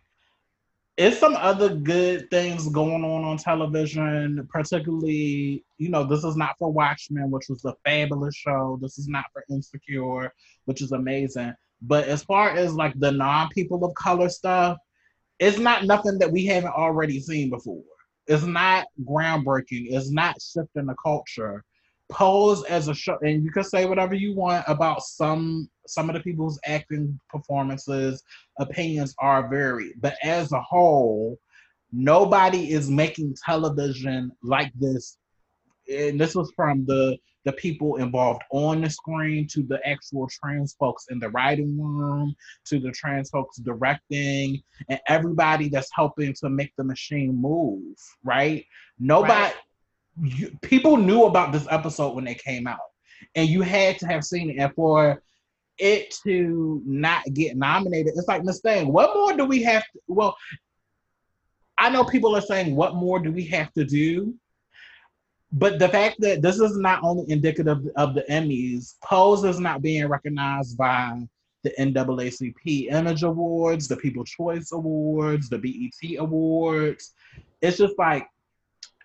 it's 0.99 1.21
some 1.21 1.37
other 1.37 1.69
good 1.69 2.29
things 2.29 2.69
going 2.71 3.05
on 3.05 3.25
on 3.25 3.37
television, 3.37 4.47
particularly, 4.51 5.65
you 5.79 5.89
know, 5.91 6.03
this 6.03 6.25
is 6.25 6.35
not 6.35 6.57
for 6.59 6.73
Watchmen, 6.73 7.31
which 7.31 7.49
was 7.49 7.65
a 7.65 7.75
fabulous 7.85 8.35
show. 8.35 8.81
This 8.83 8.99
is 8.99 9.07
not 9.07 9.27
for 9.33 9.45
Insecure, 9.49 10.35
which 10.65 10.83
is 10.83 10.91
amazing. 10.91 11.55
But 11.83 12.09
as 12.09 12.25
far 12.25 12.51
as 12.51 12.75
like 12.75 12.99
the 12.99 13.13
non 13.13 13.49
people 13.51 13.85
of 13.85 13.95
color 13.95 14.29
stuff, 14.29 14.77
it's 15.39 15.59
not 15.59 15.85
nothing 15.85 16.19
that 16.19 16.33
we 16.33 16.45
haven't 16.47 16.73
already 16.73 17.21
seen 17.21 17.49
before. 17.49 17.85
It's 18.27 18.43
not 18.43 18.87
groundbreaking. 19.05 19.93
It's 19.93 20.11
not 20.11 20.43
shifting 20.43 20.87
the 20.87 20.97
culture. 21.01 21.65
Pose 22.11 22.65
as 22.65 22.89
a 22.89 22.95
show, 22.95 23.19
and 23.21 23.45
you 23.45 23.51
can 23.51 23.65
say 23.65 23.85
whatever 23.85 24.15
you 24.15 24.35
want 24.35 24.65
about 24.67 25.03
some 25.03 25.69
some 25.87 26.09
of 26.09 26.15
the 26.15 26.21
people's 26.21 26.59
acting 26.65 27.19
performances. 27.29 28.23
Opinions 28.59 29.15
are 29.19 29.49
varied, 29.49 29.95
but 30.01 30.15
as 30.23 30.53
a 30.53 30.61
whole, 30.61 31.39
nobody 31.93 32.73
is 32.73 32.91
making 32.91 33.37
television 33.45 34.31
like 34.43 34.73
this 34.79 35.19
and 35.89 36.21
this 36.21 36.35
was 36.35 36.53
from 36.55 36.85
the 36.87 37.17
the 37.45 37.53
people 37.53 37.97
involved 37.97 38.43
on 38.51 38.83
the 38.83 38.91
screen 38.91 39.47
to 39.47 39.63
the 39.63 39.81
actual 39.89 40.29
trans 40.29 40.75
folks 40.79 41.07
in 41.09 41.19
the 41.19 41.31
writing 41.31 41.81
room 41.81 42.35
to 42.67 42.79
the 42.79 42.91
trans 42.91 43.31
folks 43.31 43.57
directing 43.59 44.61
and 44.91 45.01
everybody 45.09 45.69
that's 45.69 45.89
helping 45.95 46.35
to 46.35 46.51
make 46.51 46.73
the 46.77 46.85
machine 46.85 47.35
move 47.41 47.97
right 48.23 48.67
nobody 48.99 49.33
right. 49.33 49.55
You, 50.23 50.57
people 50.63 50.97
knew 50.97 51.25
about 51.25 51.53
this 51.53 51.67
episode 51.71 52.15
when 52.15 52.27
it 52.27 52.43
came 52.43 52.67
out. 52.67 52.79
And 53.35 53.49
you 53.49 53.63
had 53.63 53.99
to 53.99 54.07
have 54.07 54.25
seen 54.25 54.51
it 54.51 54.57
and 54.59 54.73
for 54.75 55.23
it 55.79 56.15
to 56.25 56.83
not 56.85 57.25
get 57.35 57.57
nominated. 57.57 58.15
It's 58.17 58.29
like 58.29 58.45
miss 58.45 58.61
thing 58.61 58.93
what 58.93 59.15
more 59.15 59.37
do 59.37 59.45
we 59.45 59.63
have 59.63 59.83
to, 59.93 60.01
well 60.09 60.37
i 61.79 61.89
know 61.89 62.05
people 62.05 62.37
are 62.37 62.41
saying 62.41 62.75
what 62.75 62.97
more 62.97 63.21
do 63.21 63.33
we 63.33 63.45
have 63.47 63.73
to 63.75 63.85
do? 63.85 64.35
But 65.51 65.79
the 65.79 65.89
fact 65.89 66.17
that 66.21 66.43
this 66.43 66.61
is 66.61 66.77
not 66.77 67.03
only 67.03 67.31
indicative 67.33 67.79
of 67.97 68.15
the 68.15 68.23
Emmys, 68.29 68.97
Pose 69.03 69.45
is 69.45 69.59
not 69.59 69.81
being 69.81 70.07
recognized 70.07 70.77
by 70.77 71.23
the 71.65 71.73
NAACP 71.79 72.93
Image 72.93 73.23
Awards, 73.23 73.89
the 73.89 73.97
People 73.97 74.25
Choice 74.25 74.73
Awards, 74.73 75.49
the 75.49 75.59
BET 75.59 76.19
Awards. 76.19 77.15
It's 77.63 77.79
just 77.79 77.99
like 77.99 78.27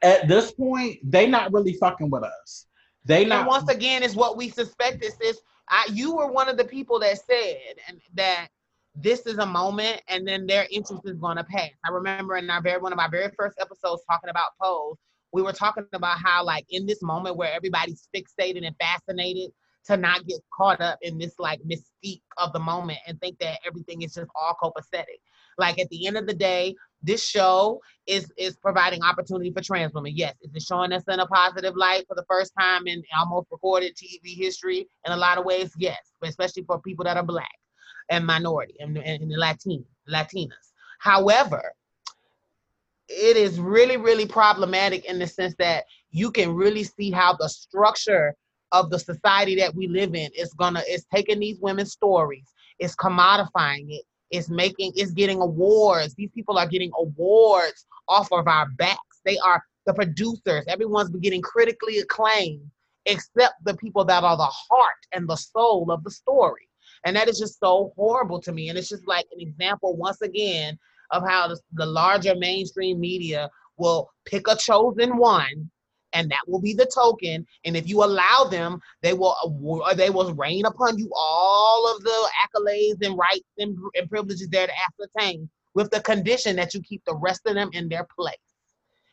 at 0.03 0.27
this 0.27 0.51
point, 0.51 0.99
they 1.03 1.27
not 1.27 1.53
really 1.53 1.73
fucking 1.73 2.09
with 2.09 2.23
us. 2.23 2.67
They 3.05 3.25
not. 3.25 3.39
And 3.39 3.47
once 3.47 3.69
again, 3.69 4.03
is 4.03 4.15
what 4.15 4.37
we 4.37 4.49
suspected. 4.49 5.11
Sis, 5.21 5.39
I, 5.69 5.87
you 5.91 6.15
were 6.15 6.31
one 6.31 6.49
of 6.49 6.57
the 6.57 6.65
people 6.65 6.99
that 6.99 7.19
said 7.25 7.57
and 7.87 7.99
that 8.15 8.47
this 8.95 9.25
is 9.25 9.39
a 9.39 9.45
moment, 9.45 10.01
and 10.07 10.27
then 10.27 10.45
their 10.45 10.67
interest 10.71 11.01
is 11.05 11.17
going 11.17 11.37
to 11.37 11.43
pass. 11.43 11.71
I 11.83 11.89
remember 11.89 12.37
in 12.37 12.49
our 12.49 12.61
very 12.61 12.79
one 12.79 12.93
of 12.93 12.97
my 12.97 13.07
very 13.07 13.31
first 13.37 13.57
episodes 13.59 14.03
talking 14.07 14.29
about 14.29 14.49
Pose 14.61 14.97
we 15.33 15.41
were 15.41 15.51
talking 15.51 15.85
about 15.93 16.19
how 16.19 16.45
like 16.45 16.65
in 16.69 16.85
this 16.85 17.01
moment 17.01 17.35
where 17.35 17.51
everybody's 17.51 18.07
fixated 18.15 18.65
and 18.65 18.75
fascinated 18.79 19.51
to 19.85 19.97
not 19.97 20.25
get 20.27 20.39
caught 20.55 20.79
up 20.79 20.97
in 21.01 21.17
this 21.17 21.33
like 21.39 21.59
mystique 21.63 22.21
of 22.37 22.53
the 22.53 22.59
moment 22.59 22.99
and 23.05 23.19
think 23.19 23.37
that 23.39 23.59
everything 23.65 24.03
is 24.03 24.13
just 24.13 24.29
all 24.39 24.55
copacetic. 24.63 25.19
Like 25.57 25.79
at 25.79 25.89
the 25.89 26.07
end 26.07 26.17
of 26.17 26.27
the 26.27 26.33
day, 26.33 26.75
this 27.03 27.27
show 27.27 27.79
is 28.07 28.31
is 28.37 28.55
providing 28.57 29.03
opportunity 29.03 29.51
for 29.51 29.61
trans 29.61 29.93
women. 29.93 30.13
Yes, 30.15 30.35
is 30.41 30.51
it 30.53 30.61
showing 30.61 30.91
us 30.93 31.03
in 31.07 31.19
a 31.19 31.27
positive 31.27 31.75
light 31.75 32.05
for 32.07 32.15
the 32.15 32.25
first 32.29 32.53
time 32.59 32.87
in 32.87 33.03
almost 33.17 33.47
recorded 33.51 33.95
TV 33.95 34.35
history? 34.35 34.87
In 35.05 35.13
a 35.13 35.17
lot 35.17 35.37
of 35.37 35.45
ways, 35.45 35.71
yes, 35.77 35.99
but 36.19 36.29
especially 36.29 36.63
for 36.63 36.81
people 36.81 37.05
that 37.05 37.17
are 37.17 37.23
black 37.23 37.47
and 38.09 38.25
minority 38.25 38.75
and, 38.79 38.97
and, 38.97 39.21
and 39.21 39.31
Latin 39.37 39.85
Latinas. 40.09 40.71
However, 40.99 41.73
it 43.09 43.37
is 43.37 43.59
really, 43.59 43.97
really 43.97 44.25
problematic 44.25 45.05
in 45.05 45.19
the 45.19 45.27
sense 45.27 45.55
that 45.59 45.83
you 46.11 46.31
can 46.31 46.53
really 46.53 46.83
see 46.83 47.11
how 47.11 47.35
the 47.37 47.49
structure 47.49 48.33
of 48.71 48.89
the 48.89 48.99
society 48.99 49.55
that 49.55 49.73
we 49.75 49.87
live 49.87 50.15
in 50.15 50.31
is 50.35 50.53
gonna 50.53 50.81
is 50.89 51.05
taking 51.13 51.39
these 51.39 51.59
women's 51.61 51.91
stories, 51.91 52.45
it's 52.79 52.95
commodifying 52.95 53.85
it, 53.89 54.03
it's 54.33 54.49
making 54.49 54.91
is 54.97 55.11
getting 55.11 55.41
awards. 55.41 56.15
These 56.15 56.31
people 56.31 56.57
are 56.57 56.67
getting 56.67 56.91
awards 56.97 57.85
off 58.09 58.27
of 58.31 58.47
our 58.47 58.67
backs. 58.77 59.21
They 59.23 59.37
are 59.37 59.63
the 59.85 59.93
producers, 59.93 60.63
everyone's 60.67 61.09
getting 61.09 61.41
critically 61.41 61.99
acclaimed, 61.99 62.69
except 63.05 63.53
the 63.63 63.75
people 63.75 64.03
that 64.05 64.23
are 64.23 64.37
the 64.37 64.43
heart 64.43 65.05
and 65.13 65.27
the 65.27 65.35
soul 65.35 65.91
of 65.91 66.03
the 66.03 66.11
story. 66.11 66.67
And 67.05 67.15
that 67.15 67.27
is 67.27 67.37
just 67.37 67.59
so 67.59 67.93
horrible 67.95 68.41
to 68.41 68.51
me. 68.51 68.69
And 68.69 68.77
it's 68.77 68.89
just 68.89 69.07
like 69.07 69.25
an 69.33 69.41
example, 69.41 69.95
once 69.95 70.21
again, 70.21 70.79
of 71.11 71.23
how 71.27 71.53
the 71.73 71.85
larger 71.85 72.33
mainstream 72.35 72.99
media 72.99 73.49
will 73.77 74.09
pick 74.25 74.47
a 74.47 74.55
chosen 74.55 75.17
one 75.17 75.69
and 76.13 76.29
that 76.31 76.41
will 76.47 76.61
be 76.61 76.73
the 76.73 76.85
token. 76.85 77.45
And 77.65 77.75
if 77.75 77.87
you 77.87 78.03
allow 78.03 78.45
them, 78.49 78.79
they 79.01 79.13
will 79.13 79.35
or 79.61 79.93
they 79.95 80.09
will 80.09 80.33
rain 80.33 80.65
upon 80.65 80.97
you 80.97 81.11
all 81.15 81.93
of 81.93 82.03
the 82.03 82.29
accolades 82.43 83.05
and 83.05 83.17
rights 83.17 83.49
and, 83.57 83.75
and 83.95 84.09
privileges 84.09 84.47
there 84.49 84.67
to 84.67 84.73
ascertain, 84.87 85.49
with 85.73 85.89
the 85.91 86.01
condition 86.01 86.55
that 86.55 86.73
you 86.73 86.81
keep 86.81 87.03
the 87.05 87.15
rest 87.15 87.41
of 87.45 87.55
them 87.55 87.69
in 87.73 87.89
their 87.89 88.07
place. 88.17 88.35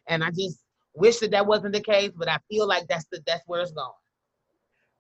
And 0.06 0.22
I 0.22 0.30
just 0.30 0.60
wish 0.94 1.18
that 1.18 1.30
that 1.32 1.46
wasn't 1.46 1.74
the 1.74 1.80
case, 1.80 2.12
but 2.14 2.28
I 2.28 2.38
feel 2.50 2.66
like 2.66 2.86
that's 2.86 3.06
the 3.10 3.20
that's 3.26 3.42
where 3.46 3.60
it's 3.60 3.72
going. 3.72 3.90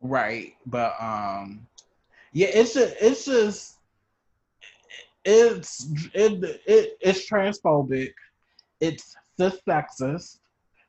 Right, 0.00 0.54
but 0.66 0.94
um, 1.00 1.66
yeah, 2.32 2.48
it's 2.48 2.74
just 2.74 2.96
it's 3.00 3.24
just 3.26 3.76
it's 5.24 5.86
it, 6.14 6.60
it 6.66 6.96
it's 7.00 7.28
transphobic. 7.28 8.14
It's 8.80 9.14
cis 9.36 9.58
sexist 9.68 10.38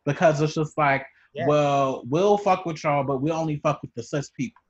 because 0.06 0.42
it's 0.42 0.56
just 0.56 0.78
like, 0.78 1.06
yeah. 1.34 1.48
well, 1.48 2.04
we'll 2.08 2.38
fuck 2.38 2.66
with 2.66 2.84
y'all, 2.84 3.04
but 3.04 3.22
we 3.22 3.32
only 3.32 3.58
fuck 3.58 3.82
with 3.82 3.94
the 3.96 4.04
cis 4.04 4.30
people. 4.30 4.62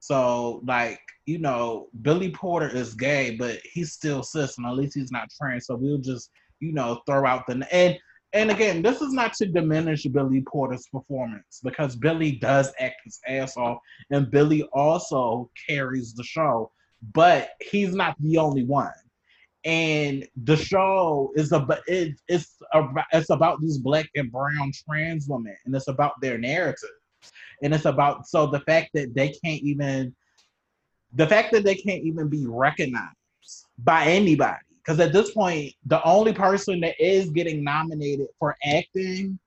So 0.00 0.60
like, 0.66 1.00
you 1.26 1.38
know, 1.38 1.88
Billy 2.02 2.30
Porter 2.30 2.68
is 2.68 2.94
gay, 2.94 3.36
but 3.36 3.58
he's 3.64 3.92
still 3.92 4.22
cis, 4.22 4.58
and 4.58 4.66
at 4.66 4.74
least 4.74 4.94
he's 4.94 5.12
not 5.12 5.30
trans. 5.30 5.66
So 5.66 5.76
we'll 5.76 5.98
just, 5.98 6.30
you 6.60 6.72
know, 6.72 7.00
throw 7.06 7.26
out 7.26 7.46
the 7.46 7.66
and 7.72 7.98
and 8.32 8.50
again, 8.50 8.82
this 8.82 9.00
is 9.00 9.12
not 9.12 9.32
to 9.34 9.46
diminish 9.46 10.02
Billy 10.02 10.42
Porter's 10.42 10.88
performance 10.88 11.60
because 11.62 11.94
Billy 11.94 12.32
does 12.32 12.72
act 12.80 12.96
his 13.04 13.20
ass 13.28 13.56
off, 13.56 13.78
and 14.10 14.30
Billy 14.30 14.64
also 14.72 15.50
carries 15.68 16.14
the 16.14 16.24
show 16.24 16.70
but 17.12 17.50
he's 17.60 17.94
not 17.94 18.16
the 18.20 18.38
only 18.38 18.64
one. 18.64 18.92
And 19.64 20.26
the 20.44 20.56
show 20.56 21.32
is 21.36 21.52
about 21.52 21.80
it, 21.86 22.14
it's 22.28 22.56
a, 22.74 22.86
it's 23.12 23.30
about 23.30 23.60
these 23.60 23.78
black 23.78 24.10
and 24.14 24.30
brown 24.30 24.72
trans 24.86 25.26
women, 25.26 25.56
and 25.64 25.74
it's 25.74 25.88
about 25.88 26.20
their 26.20 26.36
narrative, 26.36 26.90
and 27.62 27.74
it's 27.74 27.86
about 27.86 28.26
so 28.26 28.46
the 28.46 28.60
fact 28.60 28.90
that 28.92 29.14
they 29.14 29.30
can't 29.30 29.62
even 29.62 30.14
the 31.14 31.26
fact 31.26 31.52
that 31.52 31.64
they 31.64 31.76
can't 31.76 32.02
even 32.02 32.28
be 32.28 32.44
recognized 32.46 33.16
by 33.78 34.04
anybody. 34.04 34.58
Because 34.78 35.00
at 35.00 35.14
this 35.14 35.30
point 35.30 35.72
the 35.86 36.02
only 36.04 36.34
person 36.34 36.80
that 36.80 37.00
is 37.02 37.30
getting 37.30 37.64
nominated 37.64 38.26
for 38.38 38.56
acting 38.66 39.38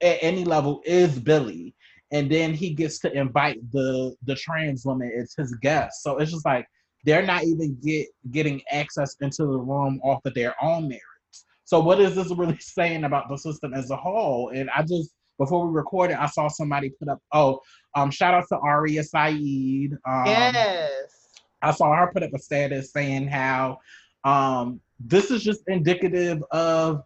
at 0.00 0.18
any 0.22 0.44
level 0.44 0.80
is 0.86 1.18
billy. 1.18 1.74
And 2.10 2.30
then 2.30 2.54
he 2.54 2.70
gets 2.70 2.98
to 3.00 3.12
invite 3.12 3.58
the 3.70 4.16
the 4.24 4.34
trans 4.34 4.86
woman 4.86 5.12
as 5.14 5.34
his 5.36 5.54
guest. 5.56 6.02
So 6.02 6.16
it's 6.16 6.32
just 6.32 6.46
like 6.46 6.66
they're 7.08 7.22
not 7.22 7.44
even 7.44 7.74
get 7.82 8.06
getting 8.30 8.60
access 8.70 9.16
into 9.22 9.44
the 9.44 9.58
room 9.58 9.98
off 10.04 10.20
of 10.26 10.34
their 10.34 10.54
own 10.62 10.88
merits. 10.88 11.46
So 11.64 11.80
what 11.80 12.00
is 12.00 12.14
this 12.14 12.30
really 12.30 12.58
saying 12.60 13.04
about 13.04 13.30
the 13.30 13.38
system 13.38 13.72
as 13.72 13.90
a 13.90 13.96
whole? 13.96 14.50
And 14.54 14.68
I 14.76 14.82
just 14.82 15.14
before 15.38 15.66
we 15.66 15.74
recorded, 15.74 16.16
I 16.20 16.26
saw 16.26 16.48
somebody 16.48 16.90
put 16.90 17.08
up 17.08 17.20
oh, 17.32 17.60
um, 17.94 18.10
shout 18.10 18.34
out 18.34 18.44
to 18.50 18.58
Aria 18.58 19.02
Sa'id. 19.02 19.92
Um, 20.06 20.26
yes. 20.26 21.40
I 21.62 21.70
saw 21.70 21.96
her 21.96 22.10
put 22.12 22.22
up 22.22 22.34
a 22.34 22.38
status 22.38 22.92
saying 22.92 23.28
how 23.28 23.78
um, 24.24 24.80
this 25.00 25.30
is 25.30 25.42
just 25.42 25.62
indicative 25.66 26.42
of 26.50 27.02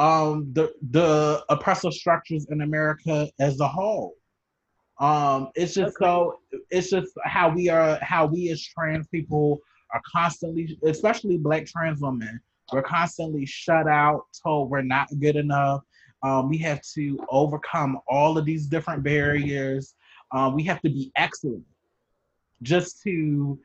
um, 0.00 0.50
the 0.52 0.72
the 0.90 1.44
oppressive 1.48 1.92
structures 1.92 2.46
in 2.50 2.62
America 2.62 3.28
as 3.38 3.60
a 3.60 3.68
whole. 3.68 4.14
Um, 5.00 5.50
it's 5.54 5.74
just 5.74 5.96
so 5.98 6.38
it's 6.70 6.90
just 6.90 7.12
how 7.24 7.48
we 7.48 7.68
are 7.68 7.98
how 8.00 8.26
we 8.26 8.50
as 8.50 8.62
trans 8.62 9.08
people 9.08 9.60
are 9.92 10.02
constantly, 10.10 10.78
especially 10.84 11.36
black 11.36 11.66
trans 11.66 12.00
women, 12.00 12.40
we're 12.72 12.82
constantly 12.82 13.44
shut 13.46 13.88
out, 13.88 14.24
told 14.42 14.70
we're 14.70 14.82
not 14.82 15.08
good 15.20 15.36
enough. 15.36 15.82
Um, 16.22 16.48
we 16.48 16.58
have 16.58 16.80
to 16.94 17.18
overcome 17.28 17.98
all 18.08 18.38
of 18.38 18.44
these 18.44 18.66
different 18.66 19.02
barriers. 19.02 19.94
Um, 20.32 20.54
we 20.54 20.62
have 20.64 20.80
to 20.82 20.88
be 20.88 21.12
excellent 21.16 21.64
just 22.62 23.02
to 23.02 23.58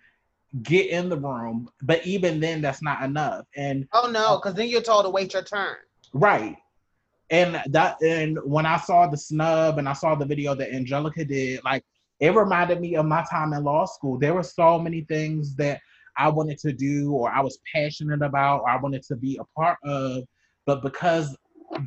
get 0.63 0.89
in 0.89 1.09
the 1.09 1.17
room. 1.17 1.69
But 1.81 2.05
even 2.05 2.39
then, 2.39 2.61
that's 2.61 2.81
not 2.81 3.01
enough. 3.03 3.45
And 3.55 3.87
oh 3.93 4.09
no, 4.11 4.37
because 4.37 4.55
then 4.55 4.67
you're 4.67 4.81
told 4.81 5.05
to 5.05 5.09
wait 5.09 5.33
your 5.33 5.43
turn. 5.43 5.77
Right 6.13 6.57
and 7.31 7.61
that 7.67 8.01
and 8.01 8.37
when 8.43 8.65
I 8.65 8.77
saw 8.77 9.07
the 9.07 9.17
snub 9.17 9.77
and 9.77 9.87
I 9.87 9.93
saw 9.93 10.15
the 10.15 10.25
video 10.25 10.55
that 10.55 10.73
Angelica 10.73 11.23
did, 11.25 11.63
like 11.63 11.83
it 12.19 12.35
reminded 12.35 12.81
me 12.81 12.95
of 12.95 13.05
my 13.05 13.25
time 13.29 13.53
in 13.53 13.63
law 13.63 13.85
school. 13.85 14.17
There 14.19 14.33
were 14.33 14.43
so 14.43 14.79
many 14.79 15.01
things 15.01 15.55
that 15.55 15.79
I 16.17 16.27
wanted 16.29 16.57
to 16.59 16.73
do 16.73 17.11
or 17.13 17.31
I 17.31 17.41
was 17.41 17.59
passionate 17.73 18.21
about 18.21 18.61
or 18.61 18.69
I 18.69 18.77
wanted 18.77 19.03
to 19.03 19.15
be 19.15 19.39
a 19.39 19.59
part 19.59 19.77
of, 19.83 20.23
but 20.65 20.81
because 20.81 21.37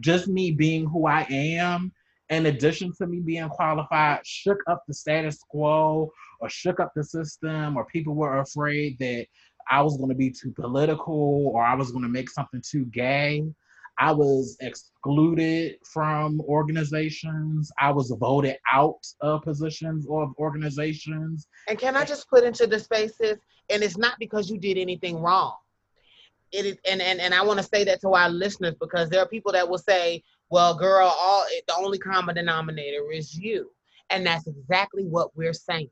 just 0.01 0.29
me 0.29 0.53
being 0.53 0.87
who 0.87 1.07
I 1.07 1.27
am, 1.29 1.93
in 2.31 2.47
addition 2.47 2.93
to 2.99 3.07
me 3.07 3.21
being 3.21 3.49
qualified, 3.51 4.21
shook 4.25 4.59
up 4.69 4.85
the 4.89 4.95
status 4.95 5.41
quo 5.51 6.11
or 6.41 6.49
shook 6.49 6.81
up 6.81 6.93
the 6.97 7.05
system, 7.05 7.77
or 7.77 7.85
people 7.87 8.15
were 8.15 8.39
afraid 8.39 8.99
that 9.01 9.27
I 9.71 9.83
was 9.83 9.97
going 9.97 10.09
to 10.09 10.15
be 10.15 10.31
too 10.31 10.53
political 10.53 11.49
or 11.49 11.63
I 11.63 11.75
was 11.75 11.93
going 11.93 12.03
to 12.03 12.09
make 12.09 12.31
something 12.31 12.63
too 12.67 12.87
gay. 12.87 13.45
I 14.03 14.11
was 14.11 14.57
excluded 14.59 15.77
from 15.85 16.41
organizations. 16.41 17.71
I 17.79 17.93
was 17.93 18.13
voted 18.19 18.57
out 18.73 18.99
of 19.21 19.43
positions 19.43 20.09
of 20.11 20.33
organizations. 20.41 21.47
And 21.69 21.79
can 21.79 21.95
I 21.95 22.05
just 22.05 22.29
put 22.29 22.43
into 22.43 22.67
the 22.67 22.81
spaces, 22.81 23.39
and 23.71 23.81
it's 23.81 23.97
not 23.97 24.19
because 24.19 24.51
you 24.51 24.59
did 24.59 24.77
anything 24.77 25.21
wrong. 25.21 25.55
It 26.51 26.67
is, 26.67 26.79
and, 26.85 27.01
and, 27.01 27.21
and 27.21 27.33
I 27.33 27.45
want 27.45 27.61
to 27.61 27.65
say 27.65 27.85
that 27.85 28.01
to 28.01 28.09
our 28.09 28.29
listeners 28.29 28.75
because 28.81 29.09
there 29.09 29.21
are 29.21 29.29
people 29.29 29.53
that 29.53 29.69
will 29.69 29.79
say, 29.79 30.25
Well, 30.51 30.75
girl, 30.75 31.07
all 31.07 31.47
the 31.69 31.75
only 31.77 31.99
common 31.99 32.35
denominator 32.35 33.13
is 33.13 33.39
you. 33.39 33.71
And 34.11 34.27
that's 34.27 34.49
exactly 34.49 35.05
what 35.05 35.31
we're 35.37 35.53
saying. 35.53 35.91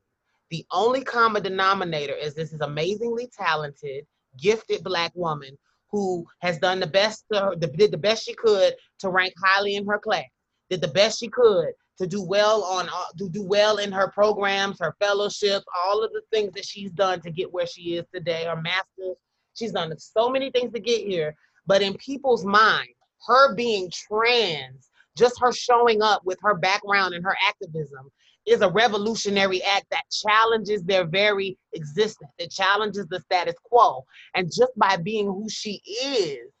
The 0.49 0.65
only 0.73 1.05
common 1.05 1.43
denominator 1.43 2.13
is 2.13 2.33
this 2.33 2.51
is 2.51 2.59
amazingly 2.59 3.29
talented, 3.39 4.05
gifted 4.37 4.83
black 4.83 5.13
woman 5.15 5.57
who 5.91 6.25
has 6.39 6.57
done 6.59 6.79
the 6.79 6.87
best, 6.87 7.25
to, 7.33 7.55
did 7.59 7.91
the 7.91 7.97
best 7.97 8.25
she 8.25 8.33
could 8.33 8.73
to 8.99 9.09
rank 9.09 9.33
highly 9.43 9.75
in 9.75 9.85
her 9.85 9.99
class, 9.99 10.25
did 10.69 10.81
the 10.81 10.87
best 10.87 11.19
she 11.19 11.27
could 11.27 11.71
to 11.99 12.07
do 12.07 12.23
well 12.23 12.63
on 12.63 12.89
uh, 12.89 13.05
to 13.17 13.29
do 13.29 13.43
well 13.43 13.77
in 13.77 13.91
her 13.91 14.07
programs, 14.09 14.79
her 14.79 14.95
fellowships, 14.99 15.65
all 15.85 16.03
of 16.03 16.11
the 16.13 16.21
things 16.31 16.51
that 16.53 16.65
she's 16.65 16.91
done 16.91 17.21
to 17.21 17.29
get 17.29 17.51
where 17.51 17.67
she 17.67 17.95
is 17.95 18.05
today, 18.13 18.45
her 18.45 18.59
masters. 18.59 19.17
She's 19.53 19.73
done 19.73 19.93
so 19.99 20.29
many 20.29 20.49
things 20.49 20.73
to 20.73 20.79
get 20.79 21.05
here, 21.05 21.35
but 21.67 21.81
in 21.81 21.93
people's 21.95 22.45
mind, 22.45 22.89
her 23.27 23.53
being 23.53 23.91
trans, 23.91 24.89
just 25.17 25.39
her 25.41 25.51
showing 25.51 26.01
up 26.01 26.25
with 26.25 26.39
her 26.41 26.55
background 26.55 27.13
and 27.13 27.23
her 27.23 27.35
activism 27.47 28.09
is 28.47 28.61
a 28.61 28.69
revolutionary 28.69 29.61
act 29.63 29.85
that 29.91 30.03
challenges 30.11 30.83
their 30.83 31.05
very 31.05 31.57
existence. 31.73 32.31
It 32.37 32.51
challenges 32.51 33.07
the 33.07 33.19
status 33.19 33.55
quo. 33.63 34.03
And 34.35 34.47
just 34.47 34.71
by 34.77 34.97
being 34.97 35.27
who 35.27 35.47
she 35.49 35.81
is, 36.03 36.51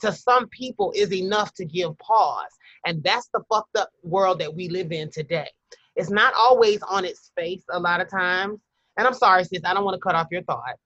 to 0.00 0.12
some 0.12 0.48
people 0.48 0.92
is 0.94 1.12
enough 1.12 1.52
to 1.54 1.64
give 1.64 1.96
pause. 1.98 2.50
And 2.86 3.02
that's 3.02 3.28
the 3.34 3.42
fucked 3.52 3.76
up 3.76 3.90
world 4.02 4.38
that 4.40 4.54
we 4.54 4.68
live 4.68 4.92
in 4.92 5.10
today. 5.10 5.48
It's 5.96 6.10
not 6.10 6.32
always 6.36 6.80
on 6.82 7.04
its 7.04 7.30
face 7.36 7.62
a 7.70 7.78
lot 7.78 8.00
of 8.00 8.08
times. 8.08 8.60
And 8.96 9.06
I'm 9.06 9.14
sorry, 9.14 9.44
sis, 9.44 9.60
I 9.64 9.74
don't 9.74 9.84
want 9.84 9.94
to 9.94 10.00
cut 10.00 10.14
off 10.14 10.28
your 10.30 10.42
thought. 10.42 10.76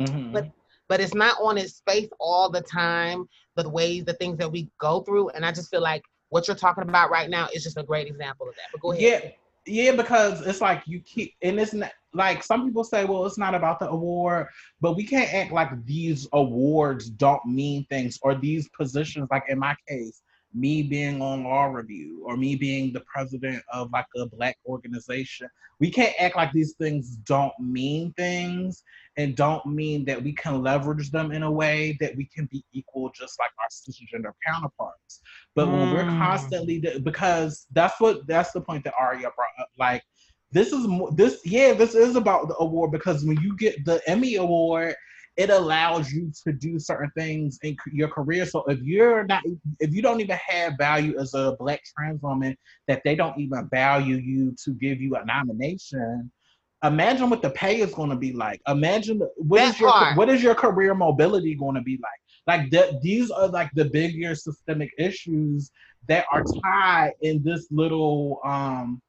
Mm-hmm. 0.00 0.32
But 0.32 0.50
but 0.88 1.00
it's 1.00 1.14
not 1.14 1.36
on 1.40 1.56
its 1.56 1.82
face 1.88 2.08
all 2.20 2.50
the 2.50 2.60
time, 2.60 3.26
the 3.56 3.68
ways, 3.68 4.04
the 4.04 4.12
things 4.14 4.36
that 4.38 4.50
we 4.50 4.68
go 4.78 5.00
through. 5.00 5.30
And 5.30 5.44
I 5.44 5.50
just 5.50 5.70
feel 5.70 5.80
like 5.80 6.02
what 6.28 6.46
you're 6.46 6.56
talking 6.56 6.84
about 6.88 7.10
right 7.10 7.30
now 7.30 7.48
is 7.54 7.62
just 7.62 7.78
a 7.78 7.82
great 7.82 8.06
example 8.06 8.48
of 8.48 8.54
that. 8.56 8.66
But 8.70 8.82
go 8.82 8.92
ahead. 8.92 9.02
Yeah. 9.02 9.30
Yeah, 9.66 9.92
because 9.92 10.46
it's 10.46 10.60
like 10.60 10.82
you 10.86 11.00
keep, 11.00 11.34
and 11.42 11.58
it's 11.58 11.72
not 11.72 11.92
like 12.12 12.42
some 12.42 12.64
people 12.64 12.84
say, 12.84 13.04
well, 13.04 13.26
it's 13.26 13.38
not 13.38 13.54
about 13.54 13.80
the 13.80 13.88
award, 13.88 14.48
but 14.80 14.94
we 14.94 15.04
can't 15.04 15.32
act 15.32 15.52
like 15.52 15.84
these 15.84 16.28
awards 16.32 17.08
don't 17.08 17.44
mean 17.46 17.86
things 17.90 18.18
or 18.22 18.34
these 18.34 18.68
positions, 18.68 19.28
like 19.30 19.44
in 19.48 19.58
my 19.58 19.74
case, 19.88 20.22
me 20.54 20.82
being 20.82 21.20
on 21.20 21.44
law 21.44 21.64
review 21.64 22.22
or 22.24 22.36
me 22.36 22.54
being 22.54 22.92
the 22.92 23.02
president 23.12 23.62
of 23.72 23.90
like 23.92 24.06
a 24.16 24.26
black 24.26 24.56
organization 24.66 25.48
we 25.80 25.90
can't 25.90 26.14
act 26.20 26.36
like 26.36 26.52
these 26.52 26.74
things 26.74 27.16
don't 27.24 27.52
mean 27.58 28.12
things 28.16 28.84
and 29.16 29.36
don't 29.36 29.64
mean 29.66 30.04
that 30.04 30.22
we 30.22 30.32
can 30.32 30.62
leverage 30.62 31.10
them 31.10 31.32
in 31.32 31.42
a 31.42 31.50
way 31.50 31.96
that 32.00 32.16
we 32.16 32.28
can 32.34 32.46
be 32.50 32.64
equal 32.72 33.10
just 33.10 33.38
like 33.38 33.50
our 33.60 33.68
cisgender 33.68 34.32
counterparts 34.46 35.20
but 35.54 35.66
mm. 35.66 35.72
when 35.72 35.92
we're 35.92 36.04
mm. 36.04 36.18
constantly 36.18 36.82
because 37.02 37.66
that's 37.72 38.00
what 38.00 38.26
that's 38.26 38.52
the 38.52 38.60
point 38.60 38.84
that 38.84 38.94
aria 38.98 39.30
brought 39.36 39.48
up 39.60 39.68
like 39.78 40.02
this 40.52 40.72
is 40.72 40.86
this 41.14 41.40
yeah 41.44 41.72
this 41.72 41.94
is 41.94 42.16
about 42.16 42.48
the 42.48 42.56
award 42.58 42.92
because 42.92 43.24
when 43.24 43.36
you 43.40 43.56
get 43.56 43.84
the 43.84 44.00
emmy 44.08 44.36
award 44.36 44.94
it 45.36 45.50
allows 45.50 46.12
you 46.12 46.30
to 46.44 46.52
do 46.52 46.78
certain 46.78 47.10
things 47.16 47.58
in 47.62 47.76
your 47.92 48.08
career. 48.08 48.46
So 48.46 48.64
if 48.64 48.80
you're 48.82 49.24
not, 49.24 49.42
if 49.80 49.92
you 49.92 50.00
don't 50.00 50.20
even 50.20 50.38
have 50.48 50.74
value 50.78 51.18
as 51.18 51.34
a 51.34 51.56
black 51.58 51.82
trans 51.84 52.22
woman, 52.22 52.56
that 52.86 53.02
they 53.04 53.14
don't 53.14 53.38
even 53.38 53.68
value 53.68 54.16
you 54.16 54.54
to 54.64 54.72
give 54.74 55.00
you 55.00 55.16
a 55.16 55.24
nomination. 55.24 56.30
Imagine 56.84 57.30
what 57.30 57.42
the 57.42 57.50
pay 57.50 57.80
is 57.80 57.94
going 57.94 58.10
to 58.10 58.16
be 58.16 58.32
like. 58.32 58.60
Imagine 58.68 59.22
what 59.36 59.62
is 59.62 59.80
your 59.80 59.90
hard. 59.90 60.16
what 60.16 60.28
is 60.28 60.42
your 60.42 60.54
career 60.54 60.94
mobility 60.94 61.54
going 61.54 61.74
to 61.74 61.80
be 61.80 61.98
like? 62.02 62.20
Like 62.46 62.70
the, 62.70 63.00
these 63.02 63.30
are 63.30 63.48
like 63.48 63.70
the 63.74 63.86
bigger 63.86 64.34
systemic 64.34 64.90
issues 64.98 65.70
that 66.08 66.26
are 66.30 66.44
tied 66.62 67.12
in 67.22 67.42
this 67.42 67.66
little 67.70 68.40
um 68.44 69.00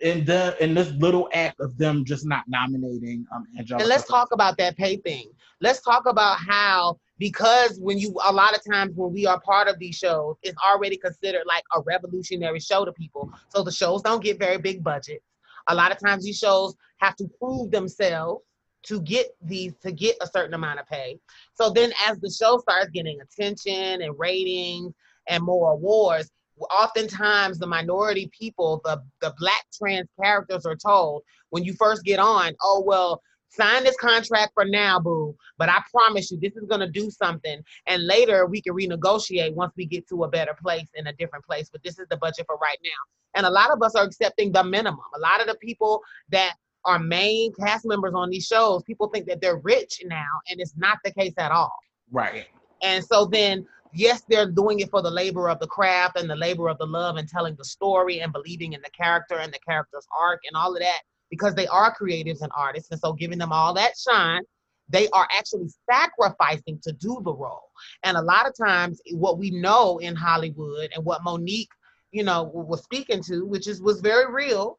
in 0.00 0.24
the 0.24 0.56
in 0.62 0.74
this 0.74 0.90
little 0.92 1.28
act 1.32 1.60
of 1.60 1.76
them 1.76 2.04
just 2.04 2.26
not 2.26 2.44
nominating 2.48 3.26
um 3.34 3.46
Angelica. 3.58 3.82
And 3.82 3.88
let's 3.88 4.06
talk 4.06 4.28
about 4.32 4.56
that 4.58 4.76
pay 4.76 4.96
thing. 4.96 5.30
Let's 5.60 5.80
talk 5.82 6.06
about 6.06 6.38
how 6.38 6.98
because 7.18 7.78
when 7.80 7.98
you 7.98 8.14
a 8.24 8.32
lot 8.32 8.56
of 8.56 8.62
times 8.70 8.92
when 8.96 9.12
we 9.12 9.26
are 9.26 9.40
part 9.40 9.68
of 9.68 9.78
these 9.78 9.96
shows, 9.96 10.36
it's 10.42 10.56
already 10.66 10.96
considered 10.96 11.44
like 11.46 11.64
a 11.76 11.80
revolutionary 11.82 12.60
show 12.60 12.84
to 12.84 12.92
people. 12.92 13.30
So 13.48 13.62
the 13.62 13.72
shows 13.72 14.02
don't 14.02 14.22
get 14.22 14.38
very 14.38 14.58
big 14.58 14.82
budgets. 14.82 15.24
A 15.68 15.74
lot 15.74 15.92
of 15.92 15.98
times 15.98 16.24
these 16.24 16.38
shows 16.38 16.74
have 16.98 17.16
to 17.16 17.28
prove 17.38 17.70
themselves 17.70 18.42
to 18.82 19.00
get 19.02 19.28
these 19.42 19.74
to 19.82 19.92
get 19.92 20.16
a 20.20 20.26
certain 20.26 20.54
amount 20.54 20.80
of 20.80 20.86
pay. 20.86 21.18
So 21.54 21.70
then 21.70 21.92
as 22.06 22.18
the 22.20 22.30
show 22.30 22.58
starts 22.58 22.90
getting 22.90 23.20
attention 23.20 24.02
and 24.02 24.18
ratings 24.18 24.94
and 25.28 25.44
more 25.44 25.72
awards, 25.72 26.30
oftentimes 26.70 27.58
the 27.58 27.66
minority 27.66 28.30
people, 28.38 28.80
the 28.84 29.02
the 29.20 29.34
black 29.38 29.64
trans 29.72 30.08
characters 30.22 30.66
are 30.66 30.76
told 30.76 31.22
when 31.50 31.64
you 31.64 31.74
first 31.74 32.04
get 32.04 32.18
on, 32.18 32.54
oh 32.62 32.82
well, 32.86 33.20
sign 33.48 33.84
this 33.84 33.96
contract 33.96 34.52
for 34.54 34.64
now, 34.64 34.98
boo. 35.00 35.34
But 35.58 35.68
I 35.68 35.80
promise 35.90 36.30
you, 36.30 36.38
this 36.40 36.56
is 36.56 36.66
gonna 36.68 36.90
do 36.90 37.10
something, 37.10 37.60
and 37.86 38.06
later 38.06 38.46
we 38.46 38.62
can 38.62 38.74
renegotiate 38.74 39.54
once 39.54 39.72
we 39.76 39.86
get 39.86 40.08
to 40.08 40.24
a 40.24 40.28
better 40.28 40.56
place 40.60 40.88
in 40.94 41.06
a 41.06 41.12
different 41.14 41.44
place. 41.44 41.68
But 41.70 41.82
this 41.82 41.98
is 41.98 42.06
the 42.10 42.16
budget 42.16 42.46
for 42.46 42.56
right 42.56 42.78
now, 42.82 42.90
and 43.34 43.46
a 43.46 43.50
lot 43.50 43.70
of 43.70 43.82
us 43.82 43.94
are 43.94 44.04
accepting 44.04 44.52
the 44.52 44.64
minimum. 44.64 45.00
A 45.16 45.20
lot 45.20 45.40
of 45.40 45.46
the 45.46 45.56
people 45.56 46.02
that 46.30 46.54
are 46.84 46.98
main 46.98 47.52
cast 47.54 47.84
members 47.84 48.14
on 48.14 48.30
these 48.30 48.46
shows, 48.46 48.82
people 48.84 49.08
think 49.08 49.26
that 49.26 49.40
they're 49.40 49.58
rich 49.58 50.02
now, 50.06 50.24
and 50.48 50.60
it's 50.60 50.74
not 50.76 50.98
the 51.04 51.12
case 51.12 51.34
at 51.36 51.52
all. 51.52 51.76
Right. 52.10 52.46
And 52.82 53.04
so 53.04 53.26
then 53.26 53.66
yes, 53.92 54.22
they're 54.28 54.50
doing 54.50 54.80
it 54.80 54.90
for 54.90 55.02
the 55.02 55.10
labor 55.10 55.48
of 55.48 55.58
the 55.60 55.66
craft 55.66 56.18
and 56.18 56.28
the 56.28 56.36
labor 56.36 56.68
of 56.68 56.78
the 56.78 56.86
love 56.86 57.16
and 57.16 57.28
telling 57.28 57.54
the 57.56 57.64
story 57.64 58.20
and 58.20 58.32
believing 58.32 58.72
in 58.72 58.80
the 58.82 58.90
character 58.90 59.36
and 59.36 59.52
the 59.52 59.58
character's 59.58 60.06
arc 60.20 60.40
and 60.46 60.56
all 60.56 60.74
of 60.74 60.80
that 60.80 61.00
because 61.30 61.54
they 61.54 61.66
are 61.68 61.94
creatives 61.94 62.42
and 62.42 62.50
artists. 62.56 62.90
And 62.90 63.00
so 63.00 63.12
giving 63.12 63.38
them 63.38 63.52
all 63.52 63.72
that 63.74 63.92
shine, 63.96 64.42
they 64.88 65.08
are 65.10 65.28
actually 65.36 65.68
sacrificing 65.90 66.80
to 66.82 66.92
do 66.92 67.20
the 67.24 67.32
role. 67.32 67.70
And 68.02 68.16
a 68.16 68.22
lot 68.22 68.46
of 68.46 68.54
times 68.56 69.00
what 69.12 69.38
we 69.38 69.50
know 69.50 69.98
in 69.98 70.16
Hollywood 70.16 70.90
and 70.94 71.04
what 71.04 71.22
Mo'Nique, 71.22 71.68
you 72.10 72.24
know, 72.24 72.50
was 72.52 72.82
speaking 72.82 73.22
to, 73.24 73.46
which 73.46 73.68
is 73.68 73.80
was 73.80 74.00
very 74.00 74.32
real, 74.32 74.78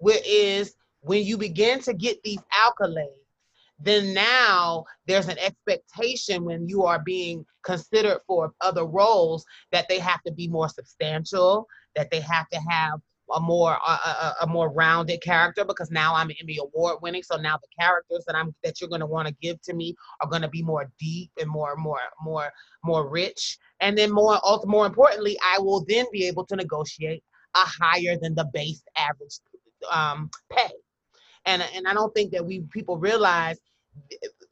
is 0.00 0.74
when 1.00 1.24
you 1.24 1.36
begin 1.36 1.80
to 1.80 1.92
get 1.92 2.22
these 2.22 2.40
accolades 2.52 3.27
then 3.78 4.12
now 4.12 4.84
there's 5.06 5.28
an 5.28 5.38
expectation 5.38 6.44
when 6.44 6.68
you 6.68 6.84
are 6.84 6.98
being 6.98 7.44
considered 7.62 8.18
for 8.26 8.52
other 8.60 8.84
roles 8.84 9.44
that 9.72 9.88
they 9.88 9.98
have 9.98 10.22
to 10.24 10.32
be 10.32 10.48
more 10.48 10.68
substantial, 10.68 11.66
that 11.94 12.10
they 12.10 12.20
have 12.20 12.48
to 12.48 12.58
have 12.68 13.00
a 13.34 13.40
more 13.40 13.72
a, 13.86 14.34
a, 14.42 14.46
more 14.46 14.70
rounded 14.70 15.20
character 15.20 15.64
because 15.64 15.90
now 15.90 16.14
I'm 16.14 16.30
Emmy 16.40 16.58
award 16.58 16.98
winning. 17.02 17.22
So 17.22 17.36
now 17.36 17.58
the 17.58 17.68
characters 17.78 18.24
that 18.26 18.34
I'm 18.34 18.54
that 18.64 18.80
you're 18.80 18.88
going 18.88 19.00
to 19.00 19.06
want 19.06 19.28
to 19.28 19.34
give 19.42 19.60
to 19.62 19.74
me 19.74 19.94
are 20.20 20.28
going 20.28 20.42
to 20.42 20.48
be 20.48 20.62
more 20.62 20.90
deep 20.98 21.30
and 21.38 21.48
more 21.48 21.76
more 21.76 22.00
more 22.22 22.50
more 22.82 23.08
rich. 23.08 23.58
And 23.80 23.96
then 23.96 24.10
more 24.10 24.40
more 24.64 24.86
importantly, 24.86 25.38
I 25.44 25.58
will 25.58 25.84
then 25.86 26.06
be 26.10 26.26
able 26.26 26.46
to 26.46 26.56
negotiate 26.56 27.22
a 27.54 27.60
higher 27.60 28.16
than 28.20 28.34
the 28.34 28.48
base 28.52 28.82
average 28.96 29.40
um, 29.90 30.30
pay. 30.50 30.70
And, 31.48 31.64
and 31.74 31.88
I 31.88 31.94
don't 31.94 32.12
think 32.14 32.30
that 32.32 32.44
we 32.44 32.60
people 32.70 32.98
realize 32.98 33.58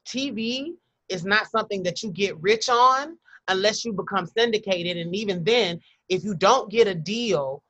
TV 0.08 0.72
is 1.10 1.24
not 1.24 1.50
something 1.50 1.82
that 1.82 2.02
you 2.02 2.10
get 2.10 2.40
rich 2.40 2.70
on 2.70 3.18
unless 3.48 3.84
you 3.84 3.92
become 3.92 4.26
syndicated. 4.26 4.96
And 4.96 5.14
even 5.14 5.44
then, 5.44 5.78
if 6.08 6.24
you 6.24 6.34
don't 6.34 6.70
get 6.70 6.88
a 6.88 6.94
deal 6.94 7.62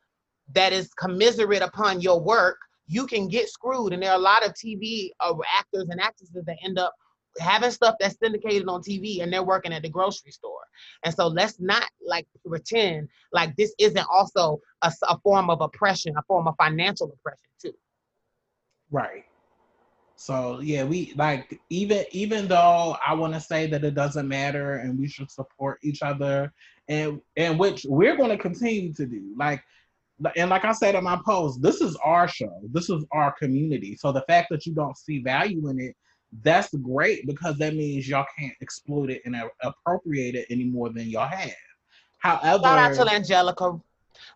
that 0.55 0.73
is 0.73 0.95
commiserate 0.95 1.63
upon 1.63 2.01
your 2.01 2.21
work, 2.21 2.59
you 2.87 3.05
can 3.05 3.27
get 3.27 3.49
screwed. 3.49 3.93
And 3.93 4.01
there 4.01 4.13
are 4.13 4.17
a 4.17 4.23
lot 4.23 4.47
of 4.47 4.53
TV 4.53 5.11
uh, 5.19 5.35
actors 5.59 5.89
and 5.91 6.01
actresses 6.01 6.45
that 6.45 6.57
end 6.65 6.79
up 6.79 6.95
having 7.41 7.73
stuff 7.73 7.97
that's 7.99 8.17
syndicated 8.23 8.69
on 8.69 8.81
TV 8.81 9.23
and 9.23 9.33
they're 9.33 9.43
working 9.43 9.73
at 9.73 9.83
the 9.83 9.91
grocery 9.91 10.31
store. 10.31 10.63
And 11.05 11.13
so 11.13 11.27
let's 11.27 11.59
not 11.59 11.89
like 12.07 12.29
pretend 12.47 13.09
like 13.33 13.57
this 13.57 13.75
isn't 13.81 14.07
also 14.09 14.61
a, 14.83 14.93
a 15.09 15.19
form 15.19 15.51
of 15.51 15.61
oppression, 15.61 16.15
a 16.17 16.23
form 16.23 16.47
of 16.47 16.55
financial 16.59 17.13
oppression 17.13 17.49
too. 17.61 17.75
Right. 18.97 19.25
So 20.17 20.61
yeah, 20.61 20.85
we 20.85 21.13
like 21.17 21.61
even 21.69 22.07
even 22.13 22.49
though 22.49 22.97
I 23.07 23.13
want 23.13 23.35
to 23.35 23.41
say 23.41 23.67
that 23.67 23.85
it 23.85 23.95
doesn't 23.95 24.27
matter 24.27 24.77
and 24.77 24.99
we 24.99 25.07
should 25.07 25.31
support 25.31 25.79
each 25.83 26.01
other 26.01 26.51
and 26.89 27.21
and 27.37 27.59
which 27.59 27.85
we're 27.87 28.17
going 28.17 28.31
to 28.31 28.39
continue 28.39 28.95
to 28.95 29.05
do. 29.05 29.35
Like 29.37 29.63
and 30.35 30.49
like 30.49 30.65
I 30.65 30.73
said 30.73 30.95
in 30.95 31.05
my 31.05 31.21
post, 31.27 31.61
this 31.61 31.83
is 31.83 31.95
our 32.03 32.27
show. 32.27 32.63
This 32.73 32.89
is 32.89 33.05
our 33.13 33.33
community. 33.33 33.97
So 33.97 34.13
the 34.13 34.23
fact 34.23 34.49
that 34.51 34.65
you 34.65 34.73
don't 34.73 34.97
see 34.97 35.19
value 35.19 35.69
in 35.69 35.79
it, 35.79 35.95
that's 36.43 36.75
great 36.75 37.27
because 37.27 37.59
that 37.59 37.75
means 37.75 38.09
y'all 38.09 38.25
can't 38.39 38.55
exploit 38.63 39.11
it 39.11 39.21
and 39.27 39.37
appropriate 39.61 40.37
it 40.37 40.47
any 40.49 40.65
more 40.65 40.89
than 40.89 41.07
y'all 41.09 41.29
have. 41.29 41.51
However, 42.17 42.63
shout 42.63 42.79
out 42.79 42.95
to 42.95 43.15
Angelica 43.15 43.79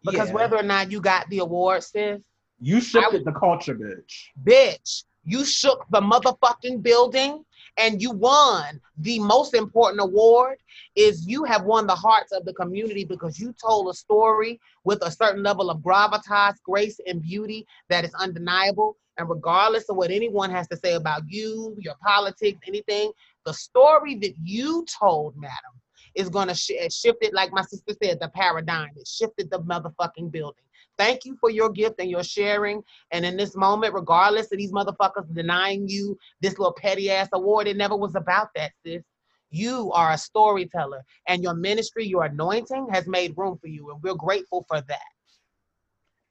because 0.04 0.28
yeah. 0.28 0.34
whether 0.34 0.56
or 0.56 0.62
not 0.62 0.90
you 0.90 1.00
got 1.00 1.26
the 1.30 1.38
award, 1.38 1.82
sis, 1.82 2.20
you 2.60 2.80
shifted 2.80 3.22
I, 3.22 3.32
the 3.32 3.38
culture, 3.38 3.74
bitch. 3.74 4.28
Bitch, 4.44 5.04
You 5.24 5.44
shook 5.44 5.86
the 5.90 6.00
motherfucking 6.00 6.82
building 6.82 7.44
and 7.78 8.02
you 8.02 8.10
won. 8.10 8.80
The 8.98 9.18
most 9.18 9.54
important 9.54 10.02
award 10.02 10.58
is 10.94 11.26
you 11.26 11.44
have 11.44 11.64
won 11.64 11.86
the 11.86 11.94
hearts 11.94 12.32
of 12.32 12.44
the 12.44 12.52
community 12.52 13.04
because 13.04 13.38
you 13.38 13.54
told 13.54 13.88
a 13.88 13.94
story 13.94 14.60
with 14.84 15.02
a 15.02 15.10
certain 15.10 15.42
level 15.42 15.70
of 15.70 15.78
gravitas 15.78 16.54
grace 16.64 17.00
and 17.06 17.22
beauty 17.22 17.66
that 17.88 18.04
is 18.04 18.14
undeniable. 18.14 18.96
And 19.16 19.28
regardless 19.28 19.88
of 19.88 19.96
what 19.96 20.10
anyone 20.10 20.50
has 20.50 20.68
to 20.68 20.76
say 20.76 20.94
about 20.94 21.22
you 21.28 21.76
your 21.78 21.94
politics 22.02 22.58
anything 22.66 23.12
the 23.44 23.52
story 23.52 24.14
that 24.14 24.32
you 24.42 24.86
told 24.98 25.36
madam 25.36 25.74
is 26.14 26.28
going 26.28 26.48
to 26.48 26.54
sh- 26.54 26.72
shift 26.90 27.18
it 27.20 27.34
like 27.34 27.52
my 27.52 27.62
sister 27.62 27.94
said 28.02 28.18
the 28.20 28.28
paradigm. 28.28 28.90
It 28.96 29.06
shifted 29.06 29.50
the 29.50 29.60
motherfucking 29.60 30.30
building 30.30 30.64
Thank 31.00 31.24
you 31.24 31.34
for 31.40 31.48
your 31.48 31.70
gift 31.70 31.94
and 31.98 32.10
your 32.10 32.22
sharing. 32.22 32.82
And 33.10 33.24
in 33.24 33.34
this 33.34 33.56
moment, 33.56 33.94
regardless 33.94 34.52
of 34.52 34.58
these 34.58 34.70
motherfuckers 34.70 35.34
denying 35.34 35.88
you 35.88 36.18
this 36.42 36.58
little 36.58 36.74
petty 36.74 37.10
ass 37.10 37.30
award, 37.32 37.66
it 37.68 37.78
never 37.78 37.96
was 37.96 38.16
about 38.16 38.48
that, 38.54 38.72
sis. 38.84 39.02
You 39.50 39.90
are 39.92 40.12
a 40.12 40.18
storyteller, 40.18 41.02
and 41.26 41.42
your 41.42 41.54
ministry, 41.54 42.06
your 42.06 42.24
anointing 42.24 42.88
has 42.92 43.08
made 43.08 43.32
room 43.38 43.56
for 43.56 43.68
you, 43.68 43.90
and 43.90 44.02
we're 44.02 44.14
grateful 44.14 44.66
for 44.68 44.82
that. 44.82 44.98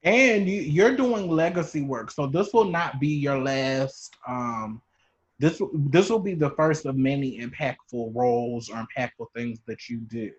And 0.03 0.47
you, 0.47 0.61
you're 0.61 0.95
doing 0.95 1.31
legacy 1.31 1.81
work, 1.81 2.11
so 2.11 2.27
this 2.27 2.53
will 2.53 2.65
not 2.65 2.99
be 2.99 3.07
your 3.07 3.39
last. 3.39 4.15
Um, 4.27 4.83
this 5.39 5.59
this 5.73 6.11
will 6.11 6.19
be 6.19 6.35
the 6.35 6.51
first 6.51 6.85
of 6.85 6.95
many 6.95 7.39
impactful 7.39 8.15
roles 8.15 8.69
or 8.69 8.85
impactful 8.85 9.25
things 9.35 9.59
that 9.65 9.89
you 9.89 9.97
do. 9.97 10.31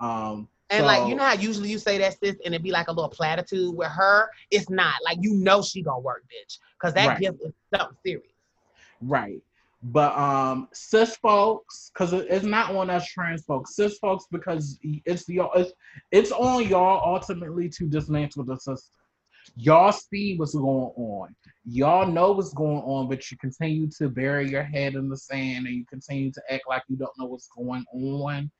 Um, 0.00 0.48
and 0.70 0.80
so, 0.80 0.86
like 0.86 1.08
you 1.08 1.14
know 1.14 1.24
how 1.24 1.32
usually 1.32 1.70
you 1.70 1.78
say 1.78 1.98
that 1.98 2.18
sis 2.18 2.36
and 2.44 2.54
it'd 2.54 2.62
be 2.62 2.70
like 2.70 2.88
a 2.88 2.92
little 2.92 3.08
platitude 3.08 3.74
with 3.74 3.88
her, 3.88 4.28
it's 4.50 4.68
not 4.68 4.94
like 5.04 5.18
you 5.20 5.34
know 5.34 5.62
she 5.62 5.82
gonna 5.82 6.00
work, 6.00 6.24
bitch. 6.24 6.58
Cause 6.78 6.92
that 6.94 7.06
right. 7.06 7.20
gift 7.20 7.38
is 7.44 7.52
something 7.74 7.96
serious. 8.04 8.26
Right. 9.00 9.42
But 9.82 10.16
um 10.16 10.68
cis 10.72 11.16
folks, 11.16 11.90
because 11.92 12.12
it's 12.12 12.44
not 12.44 12.74
on 12.74 12.90
us 12.90 13.06
trans 13.08 13.44
folks, 13.44 13.76
cis 13.76 13.98
folks, 13.98 14.26
because 14.30 14.78
it's 14.82 15.28
y'all 15.28 15.52
it's, 15.54 15.72
it's 16.12 16.32
on 16.32 16.68
y'all 16.68 17.14
ultimately 17.14 17.68
to 17.70 17.86
dismantle 17.86 18.44
the 18.44 18.56
system. 18.56 18.94
Y'all 19.56 19.92
see 19.92 20.36
what's 20.36 20.54
going 20.54 20.92
on. 20.96 21.34
Y'all 21.64 22.06
know 22.06 22.32
what's 22.32 22.52
going 22.52 22.82
on, 22.82 23.08
but 23.08 23.30
you 23.30 23.38
continue 23.38 23.88
to 23.96 24.10
bury 24.10 24.50
your 24.50 24.62
head 24.62 24.94
in 24.94 25.08
the 25.08 25.16
sand 25.16 25.66
and 25.66 25.74
you 25.74 25.86
continue 25.86 26.30
to 26.32 26.42
act 26.50 26.64
like 26.68 26.82
you 26.88 26.96
don't 26.96 27.16
know 27.18 27.24
what's 27.24 27.48
going 27.56 27.84
on 27.94 28.50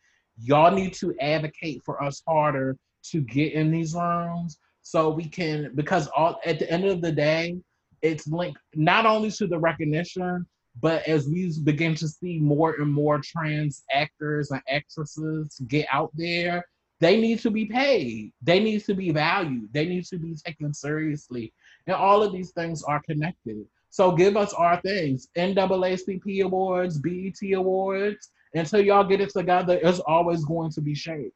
y'all 0.40 0.74
need 0.74 0.92
to 0.94 1.14
advocate 1.20 1.82
for 1.84 2.02
us 2.02 2.22
harder 2.26 2.76
to 3.02 3.20
get 3.20 3.52
in 3.52 3.70
these 3.70 3.94
rooms 3.94 4.58
so 4.82 5.10
we 5.10 5.24
can 5.24 5.70
because 5.74 6.08
all 6.08 6.40
at 6.44 6.58
the 6.58 6.70
end 6.70 6.84
of 6.84 7.00
the 7.00 7.12
day 7.12 7.56
it's 8.02 8.26
linked 8.28 8.60
not 8.74 9.06
only 9.06 9.30
to 9.30 9.46
the 9.46 9.58
recognition 9.58 10.46
but 10.80 11.06
as 11.08 11.26
we 11.28 11.52
begin 11.64 11.94
to 11.94 12.06
see 12.06 12.38
more 12.38 12.74
and 12.80 12.92
more 12.92 13.20
trans 13.20 13.84
actors 13.92 14.50
and 14.50 14.62
actresses 14.68 15.60
get 15.66 15.86
out 15.90 16.10
there 16.14 16.64
they 17.00 17.20
need 17.20 17.38
to 17.40 17.50
be 17.50 17.66
paid. 17.66 18.32
They 18.42 18.58
need 18.60 18.84
to 18.86 18.94
be 18.94 19.10
valued. 19.10 19.72
They 19.72 19.86
need 19.86 20.04
to 20.06 20.18
be 20.18 20.34
taken 20.34 20.74
seriously. 20.74 21.52
And 21.86 21.94
all 21.94 22.22
of 22.22 22.32
these 22.32 22.50
things 22.50 22.82
are 22.82 23.00
connected. 23.02 23.64
So 23.90 24.12
give 24.12 24.36
us 24.36 24.52
our 24.54 24.80
things. 24.80 25.28
Naacp 25.36 26.42
awards 26.42 26.98
bet 26.98 27.52
awards 27.54 28.30
until 28.54 28.80
y'all 28.80 29.04
get 29.04 29.20
it 29.20 29.30
together, 29.30 29.78
it's 29.82 30.00
always 30.00 30.44
going 30.44 30.70
to 30.72 30.80
be 30.80 30.94
shade. 30.94 31.32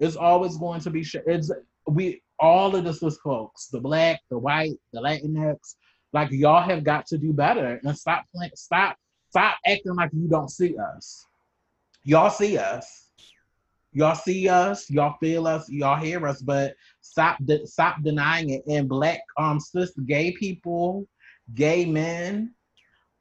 It's 0.00 0.16
always 0.16 0.56
going 0.56 0.80
to 0.82 0.90
be 0.90 1.02
shade. 1.02 1.22
It's 1.26 1.50
we 1.86 2.22
all 2.38 2.74
of 2.76 2.84
this 2.84 3.02
is 3.02 3.18
folks, 3.18 3.66
the 3.66 3.80
black, 3.80 4.20
the 4.30 4.38
white, 4.38 4.78
the 4.92 5.00
Latinx, 5.00 5.74
like 6.12 6.30
y'all 6.30 6.62
have 6.62 6.84
got 6.84 7.06
to 7.06 7.18
do 7.18 7.32
better 7.32 7.80
and 7.82 7.98
stop 7.98 8.24
playing, 8.34 8.52
stop, 8.54 8.96
stop 9.30 9.56
acting 9.66 9.94
like 9.94 10.10
you 10.12 10.28
don't 10.28 10.50
see 10.50 10.76
us. 10.78 11.24
Y'all 12.04 12.30
see 12.30 12.56
us. 12.56 13.06
Y'all 13.92 14.14
see 14.14 14.48
us, 14.48 14.88
y'all 14.90 15.16
feel 15.18 15.46
us, 15.46 15.68
y'all 15.68 15.98
hear 15.98 16.26
us, 16.26 16.42
but 16.42 16.74
stop 17.00 17.38
de- 17.44 17.66
stop 17.66 17.96
denying 18.02 18.50
it. 18.50 18.62
And 18.68 18.88
black 18.88 19.20
um 19.38 19.58
cis 19.58 19.92
gay 20.06 20.32
people, 20.32 21.08
gay 21.54 21.86
men, 21.86 22.54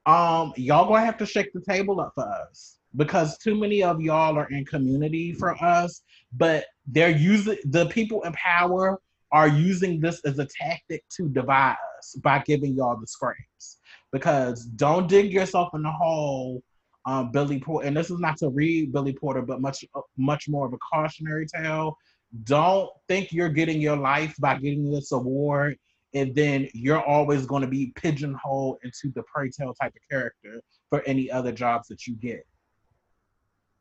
um, 0.05 0.53
y'all 0.57 0.87
gonna 0.87 1.05
have 1.05 1.17
to 1.17 1.25
shake 1.25 1.53
the 1.53 1.61
table 1.61 2.01
up 2.01 2.11
for 2.15 2.29
us 2.29 2.76
because 2.95 3.37
too 3.37 3.55
many 3.55 3.83
of 3.83 4.01
y'all 4.01 4.37
are 4.37 4.49
in 4.49 4.65
community 4.65 5.33
for 5.33 5.61
us, 5.63 6.01
but 6.33 6.65
they're 6.87 7.09
using 7.09 7.57
the 7.65 7.85
people 7.87 8.23
in 8.23 8.33
power 8.33 8.99
are 9.31 9.47
using 9.47 9.99
this 9.99 10.21
as 10.25 10.39
a 10.39 10.45
tactic 10.45 11.03
to 11.09 11.27
divide 11.29 11.75
us 11.97 12.15
by 12.23 12.39
giving 12.39 12.75
y'all 12.75 12.97
the 12.99 13.07
scraps. 13.07 13.79
Because 14.11 14.65
don't 14.65 15.09
dig 15.09 15.33
yourself 15.33 15.69
in 15.73 15.83
the 15.83 15.91
hole, 15.91 16.63
um, 17.05 17.31
Billy 17.31 17.59
Porter. 17.59 17.87
And 17.87 17.97
this 17.97 18.09
is 18.09 18.19
not 18.19 18.37
to 18.37 18.49
read 18.49 18.93
Billy 18.93 19.13
Porter, 19.13 19.41
but 19.41 19.59
much 19.59 19.83
much 20.17 20.47
more 20.47 20.65
of 20.65 20.73
a 20.73 20.77
cautionary 20.77 21.45
tale. 21.45 21.97
Don't 22.43 22.89
think 23.07 23.31
you're 23.31 23.49
getting 23.49 23.81
your 23.81 23.97
life 23.97 24.33
by 24.39 24.57
getting 24.57 24.89
this 24.91 25.11
award, 25.11 25.77
and 26.13 26.33
then 26.33 26.69
you're 26.73 27.03
always 27.03 27.45
going 27.45 27.61
to 27.61 27.67
be 27.67 27.91
pigeonholed 27.95 28.77
into 28.83 29.11
the 29.13 29.23
pray 29.23 29.49
tell 29.49 29.73
type 29.73 29.93
of 29.93 30.01
character 30.09 30.61
for 30.89 31.01
any 31.05 31.29
other 31.29 31.51
jobs 31.51 31.87
that 31.89 32.07
you 32.07 32.15
get 32.15 32.45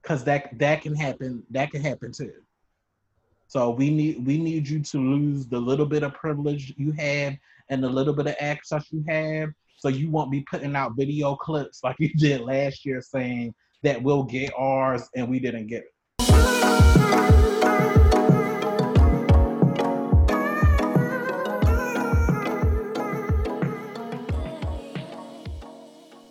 because 0.07 0.23
that 0.23 0.57
that 0.57 0.83
can 0.83 0.95
happen. 0.95 1.43
That 1.51 1.73
can 1.73 1.83
happen 1.83 2.13
too. 2.13 2.33
So 3.49 3.71
we 3.71 3.91
need 3.91 4.25
we 4.25 4.39
need 4.39 4.69
you 4.69 4.81
to 4.81 4.99
lose 4.99 5.49
the 5.49 5.59
little 5.59 5.87
bit 5.87 6.05
of 6.05 6.15
privilege 6.15 6.73
you 6.77 6.93
have 6.93 7.35
and 7.71 7.83
the 7.83 7.89
little 7.89 8.15
bit 8.15 8.29
of 8.29 8.37
access 8.39 8.87
you 8.93 9.05
have, 9.09 9.51
so 9.79 9.89
you 9.89 10.09
won't 10.09 10.31
be 10.31 10.43
putting 10.49 10.77
out 10.77 10.97
video 10.97 11.35
clips 11.35 11.83
like 11.83 11.97
you 11.99 12.09
did 12.15 12.43
last 12.43 12.87
year 12.87 13.01
saying 13.01 13.53
that 13.83 14.01
we'll 14.01 14.23
get 14.23 14.53
ours 14.57 15.09
and 15.17 15.29
we 15.29 15.41
didn't 15.41 15.67
get 15.67 15.83
it. 15.83 15.93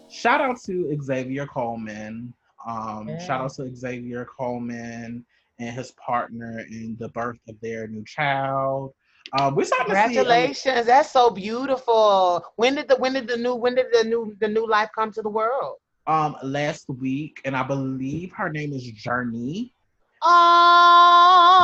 Shout 0.10 0.40
out 0.42 0.62
to 0.64 0.98
Xavier 1.04 1.46
Coleman 1.46 2.34
um, 2.66 3.08
yeah. 3.08 3.18
Shout 3.20 3.42
out 3.42 3.54
to 3.56 3.76
Xavier 3.76 4.26
Coleman 4.26 5.26
and 5.60 5.76
his 5.76 5.92
partner 5.92 6.66
in 6.70 6.98
the 7.00 7.10
birth 7.10 7.40
of 7.48 7.60
their 7.62 7.88
new 7.88 8.04
child. 8.06 8.94
Um, 9.40 9.56
we're 9.56 9.66
starting 9.66 9.88
Congratulations! 9.88 10.60
See, 10.60 10.70
um, 10.70 10.86
That's 10.86 11.12
so 11.12 11.30
beautiful. 11.32 12.46
When 12.58 12.76
did 12.76 12.88
the 12.88 12.96
when 12.98 13.14
did 13.14 13.28
the 13.28 13.38
new 13.38 13.56
when 13.56 13.74
did 13.76 13.88
the 13.92 14.04
new 14.04 14.36
the 14.40 14.48
new 14.48 14.68
life 14.68 14.90
come 14.94 15.12
to 15.14 15.22
the 15.22 15.30
world? 15.30 15.78
Um, 16.08 16.36
last 16.44 16.88
week, 16.88 17.42
and 17.46 17.56
I 17.56 17.64
believe 17.64 18.32
her 18.34 18.50
name 18.50 18.74
is 18.74 18.84
Journey. 18.84 19.74
Oh, 20.22 21.56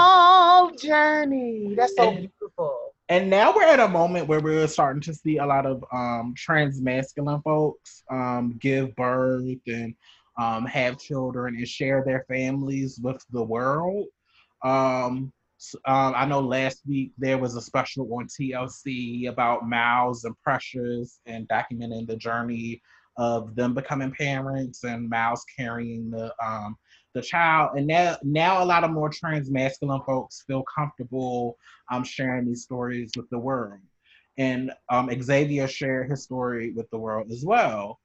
Journey! 0.81 1.75
That's 1.75 1.95
so 1.95 2.09
and, 2.09 2.17
beautiful. 2.39 2.93
And 3.09 3.29
now 3.29 3.53
we're 3.53 3.63
at 3.63 3.79
a 3.79 3.87
moment 3.87 4.27
where 4.27 4.39
we're 4.39 4.67
starting 4.67 5.01
to 5.01 5.13
see 5.13 5.37
a 5.37 5.45
lot 5.45 5.67
of 5.67 5.85
um, 5.91 6.33
trans 6.35 6.81
masculine 6.81 7.41
folks 7.41 8.03
um, 8.09 8.57
give 8.59 8.95
birth 8.95 9.59
and 9.67 9.93
um, 10.41 10.65
have 10.65 10.97
children 10.97 11.55
and 11.55 11.67
share 11.67 12.03
their 12.03 12.25
families 12.27 12.99
with 13.01 13.23
the 13.31 13.43
world. 13.43 14.07
Um, 14.63 15.31
uh, 15.85 16.13
I 16.15 16.25
know 16.25 16.39
last 16.39 16.81
week 16.87 17.11
there 17.19 17.37
was 17.37 17.55
a 17.55 17.61
special 17.61 18.11
on 18.11 18.27
TLC 18.27 19.29
about 19.29 19.69
Miles 19.69 20.23
and 20.23 20.35
Precious 20.43 21.19
and 21.27 21.47
documenting 21.47 22.07
the 22.07 22.15
journey 22.15 22.81
of 23.17 23.55
them 23.55 23.75
becoming 23.75 24.11
parents 24.11 24.83
and 24.83 25.07
Miles 25.07 25.45
carrying 25.55 26.09
the 26.09 26.33
um, 26.43 26.75
the 27.13 27.21
child. 27.21 27.77
And 27.77 27.85
now 27.85 28.17
now 28.23 28.63
a 28.63 28.65
lot 28.65 28.83
of 28.83 28.89
more 28.89 29.09
trans 29.09 29.51
masculine 29.51 30.01
folks 30.07 30.43
feel 30.47 30.63
comfortable 30.75 31.55
um, 31.91 32.03
sharing 32.03 32.47
these 32.47 32.63
stories 32.63 33.11
with 33.15 33.29
the 33.29 33.37
world. 33.37 33.79
And 34.39 34.71
um, 34.89 35.11
Xavier 35.21 35.67
shared 35.67 36.09
his 36.09 36.23
story 36.23 36.71
with 36.71 36.89
the 36.89 36.97
world 36.97 37.31
as 37.31 37.43
well. 37.45 37.99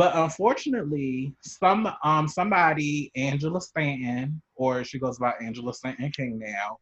But 0.00 0.16
unfortunately, 0.16 1.34
some 1.42 1.86
um 2.02 2.26
somebody, 2.26 3.12
Angela 3.16 3.60
Stanton, 3.60 4.40
or 4.54 4.82
she 4.82 4.98
goes 4.98 5.18
by 5.18 5.34
Angela 5.42 5.74
Stanton 5.74 6.10
King 6.10 6.38
now, 6.38 6.78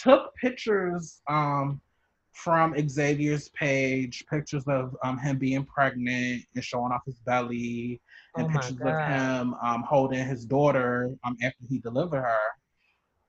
took 0.00 0.32
pictures 0.36 1.20
um 1.28 1.80
from 2.30 2.72
Xavier's 2.88 3.48
page, 3.58 4.24
pictures 4.30 4.62
of 4.68 4.96
um, 5.02 5.18
him 5.18 5.36
being 5.36 5.64
pregnant 5.64 6.44
and 6.54 6.64
showing 6.64 6.92
off 6.92 7.02
his 7.04 7.18
belly, 7.26 8.00
and 8.36 8.46
oh 8.46 8.50
pictures 8.50 8.80
of 8.80 9.00
him 9.08 9.54
um, 9.60 9.82
holding 9.82 10.24
his 10.24 10.44
daughter 10.44 11.10
um, 11.24 11.36
after 11.42 11.64
he 11.68 11.80
delivered 11.80 12.22
her. 12.22 12.38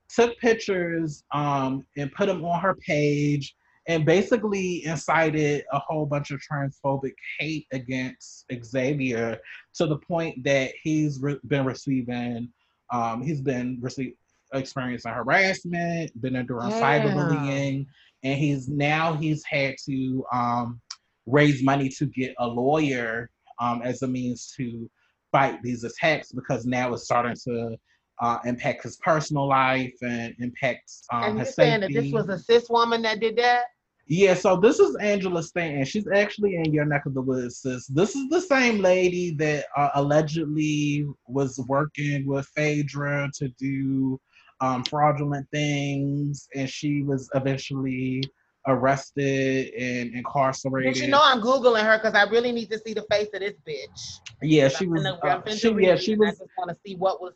Took 0.08 0.38
pictures 0.38 1.24
um, 1.32 1.84
and 1.96 2.12
put 2.12 2.26
them 2.26 2.44
on 2.44 2.60
her 2.60 2.76
page 2.76 3.56
and 3.88 4.04
basically 4.04 4.84
incited 4.84 5.64
a 5.72 5.78
whole 5.78 6.06
bunch 6.06 6.30
of 6.30 6.40
transphobic 6.40 7.14
hate 7.38 7.66
against 7.72 8.44
Xavier 8.64 9.38
to 9.74 9.86
the 9.86 9.98
point 9.98 10.42
that 10.44 10.72
he's 10.82 11.20
re- 11.20 11.38
been 11.46 11.64
receiving, 11.64 12.48
um, 12.92 13.22
he's 13.22 13.40
been 13.40 13.78
receiving 13.80 14.14
experiencing 14.52 15.12
harassment, 15.12 16.20
been 16.20 16.36
enduring 16.36 16.70
yeah. 16.70 16.80
cyberbullying, 16.80 17.86
and 18.22 18.38
he's 18.38 18.68
now 18.68 19.14
he's 19.14 19.44
had 19.44 19.74
to 19.84 20.24
um, 20.32 20.80
raise 21.26 21.62
money 21.62 21.88
to 21.88 22.06
get 22.06 22.34
a 22.38 22.46
lawyer 22.46 23.30
um, 23.60 23.82
as 23.82 24.02
a 24.02 24.08
means 24.08 24.52
to 24.56 24.88
fight 25.32 25.62
these 25.62 25.84
attacks 25.84 26.32
because 26.32 26.66
now 26.66 26.92
it's 26.92 27.04
starting 27.04 27.36
to 27.44 27.76
uh, 28.20 28.38
impact 28.44 28.82
his 28.82 28.96
personal 28.96 29.46
life 29.48 29.94
and 30.02 30.34
impacts 30.38 31.04
um, 31.12 31.22
and 31.24 31.40
his 31.40 31.54
saying 31.54 31.82
safety. 31.82 31.94
that 31.94 32.02
this 32.02 32.12
was 32.12 32.28
a 32.28 32.38
cis 32.38 32.70
woman 32.70 33.02
that 33.02 33.20
did 33.20 33.36
that? 33.36 33.64
Yeah, 34.08 34.34
so 34.34 34.56
this 34.56 34.78
is 34.78 34.94
Angela 34.96 35.42
Stanton. 35.42 35.84
She's 35.84 36.06
actually 36.06 36.56
in 36.56 36.72
your 36.72 36.84
neck 36.84 37.06
of 37.06 37.14
the 37.14 37.20
woods, 37.20 37.58
sis. 37.58 37.88
This 37.88 38.14
is 38.14 38.28
the 38.28 38.40
same 38.40 38.78
lady 38.78 39.32
that 39.32 39.66
uh, 39.76 39.90
allegedly 39.96 41.06
was 41.26 41.58
working 41.66 42.24
with 42.24 42.46
Phaedra 42.54 43.30
to 43.34 43.48
do 43.58 44.20
um, 44.60 44.84
fraudulent 44.84 45.48
things, 45.50 46.48
and 46.54 46.70
she 46.70 47.02
was 47.02 47.28
eventually 47.34 48.22
arrested 48.68 49.74
and 49.74 50.14
incarcerated. 50.14 50.94
Did 50.94 51.02
you 51.02 51.10
know 51.10 51.20
I'm 51.22 51.40
googling 51.40 51.82
her 51.84 51.98
because 51.98 52.14
I 52.14 52.30
really 52.30 52.52
need 52.52 52.70
to 52.70 52.78
see 52.78 52.94
the 52.94 53.04
face 53.10 53.28
of 53.34 53.40
this 53.40 53.54
bitch. 53.66 54.20
Yeah, 54.40 54.68
she 54.68 54.84
I'm 54.84 54.90
was. 54.92 55.02
finna- 55.02 55.46
uh, 55.46 55.50
she, 55.50 55.74
yeah, 55.80 55.96
she 55.96 56.12
and 56.12 56.22
I 56.22 56.26
was 56.26 56.38
just 56.38 56.50
want 56.56 56.70
to 56.70 56.76
see 56.86 56.94
what 56.94 57.20
was. 57.20 57.34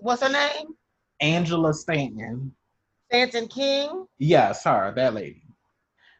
What's 0.00 0.22
her 0.22 0.28
name? 0.28 0.74
Angela 1.20 1.72
Stanton. 1.72 2.52
Stanton 3.08 3.46
King. 3.46 4.06
Yes, 4.18 4.64
her, 4.64 4.92
that 4.96 5.14
lady. 5.14 5.43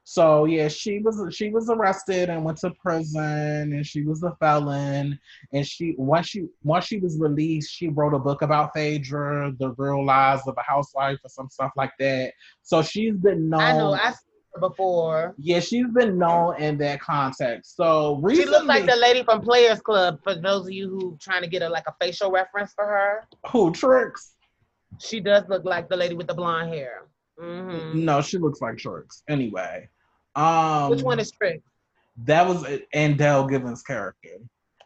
So 0.06 0.44
yeah, 0.44 0.68
she 0.68 0.98
was 0.98 1.34
she 1.34 1.48
was 1.48 1.70
arrested 1.70 2.28
and 2.28 2.44
went 2.44 2.58
to 2.58 2.70
prison, 2.72 3.72
and 3.72 3.86
she 3.86 4.02
was 4.02 4.22
a 4.22 4.36
felon. 4.38 5.18
And 5.52 5.66
she 5.66 5.94
once 5.96 6.28
she 6.28 6.44
once 6.62 6.84
she 6.84 6.98
was 6.98 7.18
released, 7.18 7.72
she 7.72 7.88
wrote 7.88 8.12
a 8.14 8.18
book 8.18 8.42
about 8.42 8.72
Phaedra, 8.74 9.54
the 9.58 9.70
real 9.78 10.04
lives 10.04 10.46
of 10.46 10.54
a 10.58 10.62
housewife, 10.62 11.18
or 11.24 11.30
some 11.30 11.48
stuff 11.48 11.72
like 11.76 11.92
that. 11.98 12.34
So 12.62 12.82
she's 12.82 13.16
been 13.16 13.48
known. 13.48 13.60
I 13.62 13.72
know. 13.72 13.92
I 13.94 14.10
seen 14.10 14.34
her 14.54 14.60
before. 14.60 15.34
yeah, 15.38 15.60
she's 15.60 15.88
been 15.88 16.18
known 16.18 16.60
in 16.60 16.76
that 16.78 17.00
context. 17.00 17.74
So 17.74 18.22
She 18.30 18.44
looks 18.44 18.66
like 18.66 18.84
the 18.86 18.96
lady 18.96 19.22
from 19.24 19.40
Players 19.40 19.80
Club. 19.80 20.20
For 20.22 20.34
those 20.34 20.66
of 20.66 20.72
you 20.72 20.90
who 20.90 21.16
trying 21.18 21.42
to 21.42 21.48
get 21.48 21.62
a 21.62 21.68
like 21.68 21.84
a 21.88 21.94
facial 21.98 22.30
reference 22.30 22.74
for 22.74 22.84
her, 22.84 23.26
who 23.50 23.72
tricks? 23.72 24.32
she 25.00 25.18
does 25.18 25.42
look 25.48 25.64
like 25.64 25.88
the 25.88 25.96
lady 25.96 26.14
with 26.14 26.26
the 26.28 26.34
blonde 26.34 26.68
hair. 26.68 27.06
hmm 27.40 28.04
No, 28.04 28.20
she 28.20 28.38
looks 28.38 28.60
like 28.60 28.76
tricks. 28.76 29.22
Anyway, 29.28 29.88
um, 30.36 30.90
Which 30.90 31.02
one 31.02 31.20
is 31.20 31.30
Trick? 31.30 31.62
that 32.24 32.46
was 32.46 32.64
Adele 32.92 33.46
Givens' 33.46 33.82
character. 33.82 34.38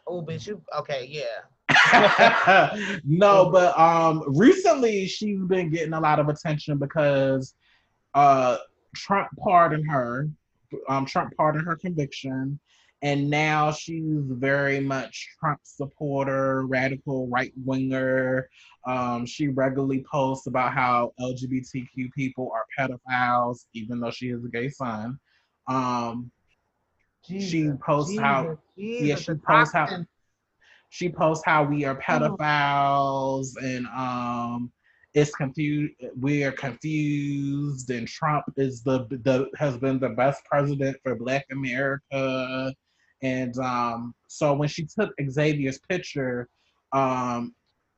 Oh, 0.07 0.21
bitch, 0.23 0.47
you 0.47 0.61
okay? 0.77 1.05
Yeah. 1.07 1.41
no, 3.05 3.49
but 3.51 3.77
um 3.77 4.23
recently 4.27 5.05
she's 5.05 5.39
been 5.43 5.69
getting 5.69 5.93
a 5.93 5.99
lot 5.99 6.19
of 6.19 6.27
attention 6.27 6.79
because 6.79 7.53
uh 8.15 8.57
Trump 8.95 9.29
pardoned 9.37 9.89
her. 9.89 10.27
Um 10.87 11.05
Trump 11.05 11.33
pardoned 11.37 11.65
her 11.65 11.75
conviction. 11.75 12.59
And 13.01 13.29
now 13.29 13.71
she's 13.71 14.25
very 14.27 14.81
much 14.81 15.29
Trump 15.39 15.61
supporter, 15.63 16.65
radical 16.65 17.27
right 17.29 17.53
winger. 17.63 18.49
Um, 18.85 19.25
she 19.25 19.47
regularly 19.47 20.03
posts 20.11 20.47
about 20.47 20.73
how 20.73 21.13
LGBTQ 21.17 22.11
people 22.13 22.51
are 22.53 22.65
pedophiles, 22.77 23.67
even 23.73 24.01
though 24.01 24.11
she 24.11 24.27
has 24.29 24.43
a 24.43 24.49
gay 24.49 24.67
son. 24.67 25.17
Um, 25.69 26.31
she 27.23 27.69
posts 27.85 28.17
how 28.17 28.57
Jesus, 28.77 29.07
yeah, 29.07 29.15
she 29.15 29.33
posts 29.45 29.73
how 29.73 30.05
she 30.89 31.09
posts 31.09 31.43
how 31.45 31.63
we 31.63 31.85
are 31.85 31.95
pedophiles 31.95 33.49
and 33.61 33.85
um 33.87 34.71
it's 35.13 35.33
confused 35.35 35.93
we 36.19 36.43
are 36.43 36.51
confused 36.51 37.89
and 37.91 38.07
Trump 38.07 38.45
is 38.57 38.81
the 38.83 39.05
the 39.23 39.47
has 39.57 39.77
been 39.77 39.99
the 39.99 40.09
best 40.09 40.43
president 40.45 40.97
for 41.03 41.15
black 41.15 41.45
America. 41.51 42.73
And 43.21 43.55
um 43.59 44.13
so 44.27 44.53
when 44.53 44.69
she 44.69 44.85
took 44.85 45.11
Xavier's 45.29 45.79
picture 45.89 46.47
um 46.93 47.53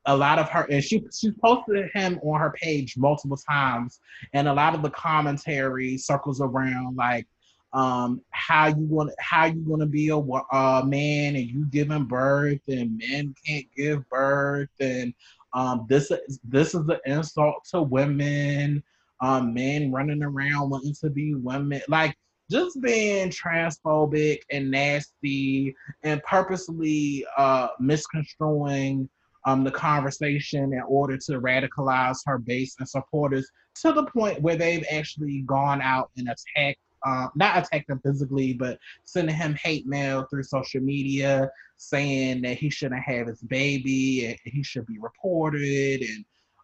a 0.05 0.17
lot 0.17 0.39
of 0.39 0.49
her 0.49 0.63
and 0.69 0.84
she 0.84 1.03
she 1.17 1.32
posted 1.32 1.89
him 1.93 2.19
on 2.24 2.39
her 2.39 2.51
page 2.51 2.97
multiple 2.97 3.38
times. 3.49 3.99
And 4.34 4.47
a 4.47 4.53
lot 4.53 4.74
of 4.74 4.82
the 4.82 4.89
commentary 4.89 5.97
circles 5.97 6.41
around 6.41 6.95
like 6.97 7.28
um 7.74 8.22
how 8.32 8.67
you 8.67 8.86
want 8.86 9.11
how 9.19 9.45
you 9.45 9.61
want 9.65 9.82
to 9.82 9.86
be 9.86 10.09
a 10.09 10.86
man 10.86 11.36
and 11.36 11.49
you 11.49 11.65
giving 11.65 12.03
birth 12.03 12.59
and 12.67 12.97
men 12.97 13.34
can't 13.45 13.65
give 13.76 14.07
birth 14.09 14.69
and 14.80 15.13
um 15.53 15.86
this 15.88 16.11
is 16.11 16.39
this 16.43 16.69
is 16.69 16.88
an 16.89 16.99
insult 17.05 17.63
to 17.63 17.82
women 17.82 18.84
um 19.22 19.53
men 19.53 19.91
running 19.91 20.22
around 20.22 20.69
wanting 20.69 20.93
to 20.93 21.09
be 21.09 21.34
women 21.34 21.82
like 21.88 22.15
just 22.49 22.82
being 22.82 23.30
transphobic 23.30 24.39
and 24.51 24.69
nasty 24.69 25.74
and 26.03 26.22
purposely 26.24 27.26
uh 27.38 27.69
misconstruing 27.80 29.07
um 29.45 29.63
the 29.63 29.72
conversation 29.72 30.74
in 30.74 30.84
order 30.88 31.17
to 31.17 31.39
radicalize 31.39 32.19
her 32.26 32.38
base 32.38 32.76
and 32.80 32.89
supporters 32.89 33.49
to 33.76 33.93
the 33.93 34.03
point 34.07 34.41
where 34.41 34.57
they've 34.57 34.86
actually 34.91 35.41
gone 35.43 35.82
out 35.82 36.11
and 36.17 36.28
attacked 36.28 36.80
uh, 37.06 37.28
not 37.36 37.58
attack 37.58 37.88
them 37.88 37.99
physically, 38.04 38.54
but 38.54 38.78
sending 39.04 39.36
him 39.36 39.56
hate 39.56 39.88
mail 39.88 40.26
through 40.30 40.43
social 40.43 40.82
media 40.82 41.49
saying 41.78 42.41
that 42.43 42.58
he 42.58 42.70
shouldn't 42.70 43.02
have 43.02 43.26
his 43.28 43.41
baby 43.41 44.28
and 44.28 44.38
he 44.45 44.62
should 44.62 44.86
be 44.86 44.99
reported 44.99 46.02
and 46.02 46.24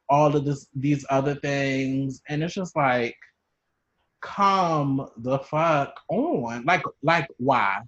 all 0.09 0.35
of 0.35 0.45
this 0.45 0.67
these 0.75 1.05
other 1.09 1.35
things. 1.35 2.21
And 2.29 2.43
it's 2.43 2.53
just 2.53 2.75
like, 2.75 3.17
come 4.21 5.09
the 5.17 5.39
fuck 5.39 5.99
on. 6.09 6.63
Like 6.65 6.83
like 7.01 7.27
why? 7.37 7.81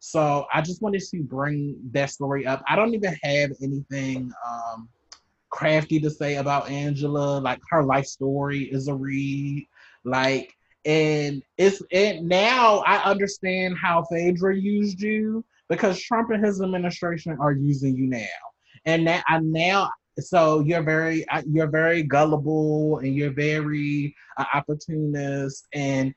So 0.00 0.46
I 0.52 0.60
just 0.60 0.82
wanted 0.82 1.02
to 1.02 1.22
bring 1.22 1.78
that 1.92 2.10
story 2.10 2.46
up. 2.46 2.62
I 2.68 2.76
don't 2.76 2.94
even 2.94 3.16
have 3.22 3.52
anything 3.62 4.32
um 4.46 4.88
crafty 5.50 5.98
to 6.00 6.10
say 6.10 6.36
about 6.36 6.70
Angela. 6.70 7.38
Like 7.40 7.60
her 7.70 7.82
life 7.82 8.06
story 8.06 8.64
is 8.64 8.88
a 8.88 8.94
read. 8.94 9.66
Like 10.04 10.54
and 10.84 11.42
it's 11.58 11.82
it 11.90 12.22
now 12.22 12.78
I 12.86 12.98
understand 13.10 13.76
how 13.80 14.04
Phaedra 14.10 14.56
used 14.56 15.00
you 15.00 15.44
because 15.68 16.00
Trump 16.02 16.30
and 16.30 16.44
his 16.44 16.60
administration 16.60 17.36
are 17.40 17.52
using 17.52 17.96
you 17.96 18.06
now, 18.06 18.26
and 18.86 19.04
now 19.04 19.22
I 19.28 19.38
now 19.40 19.90
so 20.18 20.60
you're 20.60 20.82
very 20.82 21.24
you're 21.46 21.70
very 21.70 22.02
gullible 22.02 22.98
and 22.98 23.14
you're 23.14 23.32
very 23.32 24.14
uh, 24.38 24.44
opportunist 24.52 25.66
and 25.72 26.14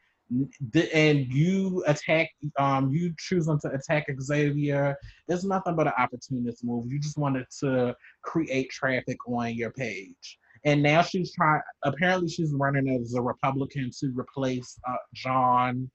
and 0.93 1.32
you 1.32 1.84
attack 1.88 2.30
um 2.57 2.91
you 2.91 3.14
choosing 3.20 3.59
to 3.59 3.72
attack 3.72 4.07
Xavier. 4.22 4.95
It's 5.28 5.43
nothing 5.43 5.76
but 5.76 5.88
an 5.88 5.93
opportunist 5.97 6.64
move. 6.64 6.91
You 6.91 6.99
just 6.99 7.18
wanted 7.18 7.45
to 7.59 7.95
create 8.24 8.70
traffic 8.72 9.18
on 9.28 9.53
your 9.53 9.72
page 9.72 10.39
and 10.66 10.82
now 10.82 11.01
she's 11.01 11.34
trying. 11.34 11.61
Apparently, 11.84 12.30
she's 12.30 12.53
running 12.53 12.89
as 12.89 13.14
a 13.14 13.22
Republican 13.22 13.91
to 13.99 14.11
replace 14.16 14.78
uh, 14.88 14.95
John. 15.14 15.89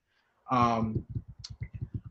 Um, 0.51 1.05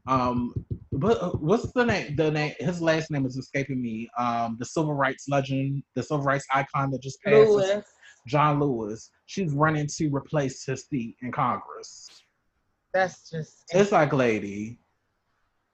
um, 0.08 0.54
but 0.92 1.42
what's 1.42 1.72
the 1.74 1.86
name? 1.86 2.16
The 2.16 2.32
name. 2.32 2.54
His 2.60 2.82
last 2.82 3.12
name 3.12 3.26
is 3.26 3.38
escaping 3.38 3.82
me. 3.82 4.10
Um, 4.18 4.58
the 4.60 4.66
civil 4.66 4.94
rights 4.94 5.26
legend, 5.30 5.84
the 5.96 6.04
civil 6.04 6.24
rights 6.24 6.46
icon 6.54 6.92
that 6.92 7.02
just 7.02 7.22
passed. 7.24 7.50
Lewis. 7.50 7.84
John 8.28 8.60
Lewis. 8.60 9.10
She's 9.26 9.54
running 9.54 9.88
to 9.98 10.10
replace 10.10 10.66
his 10.66 10.86
seat 10.86 11.16
in 11.22 11.32
Congress. 11.32 12.08
That's 12.94 13.30
just 13.30 13.64
It's 13.72 13.92
like, 13.92 14.12
lady, 14.12 14.80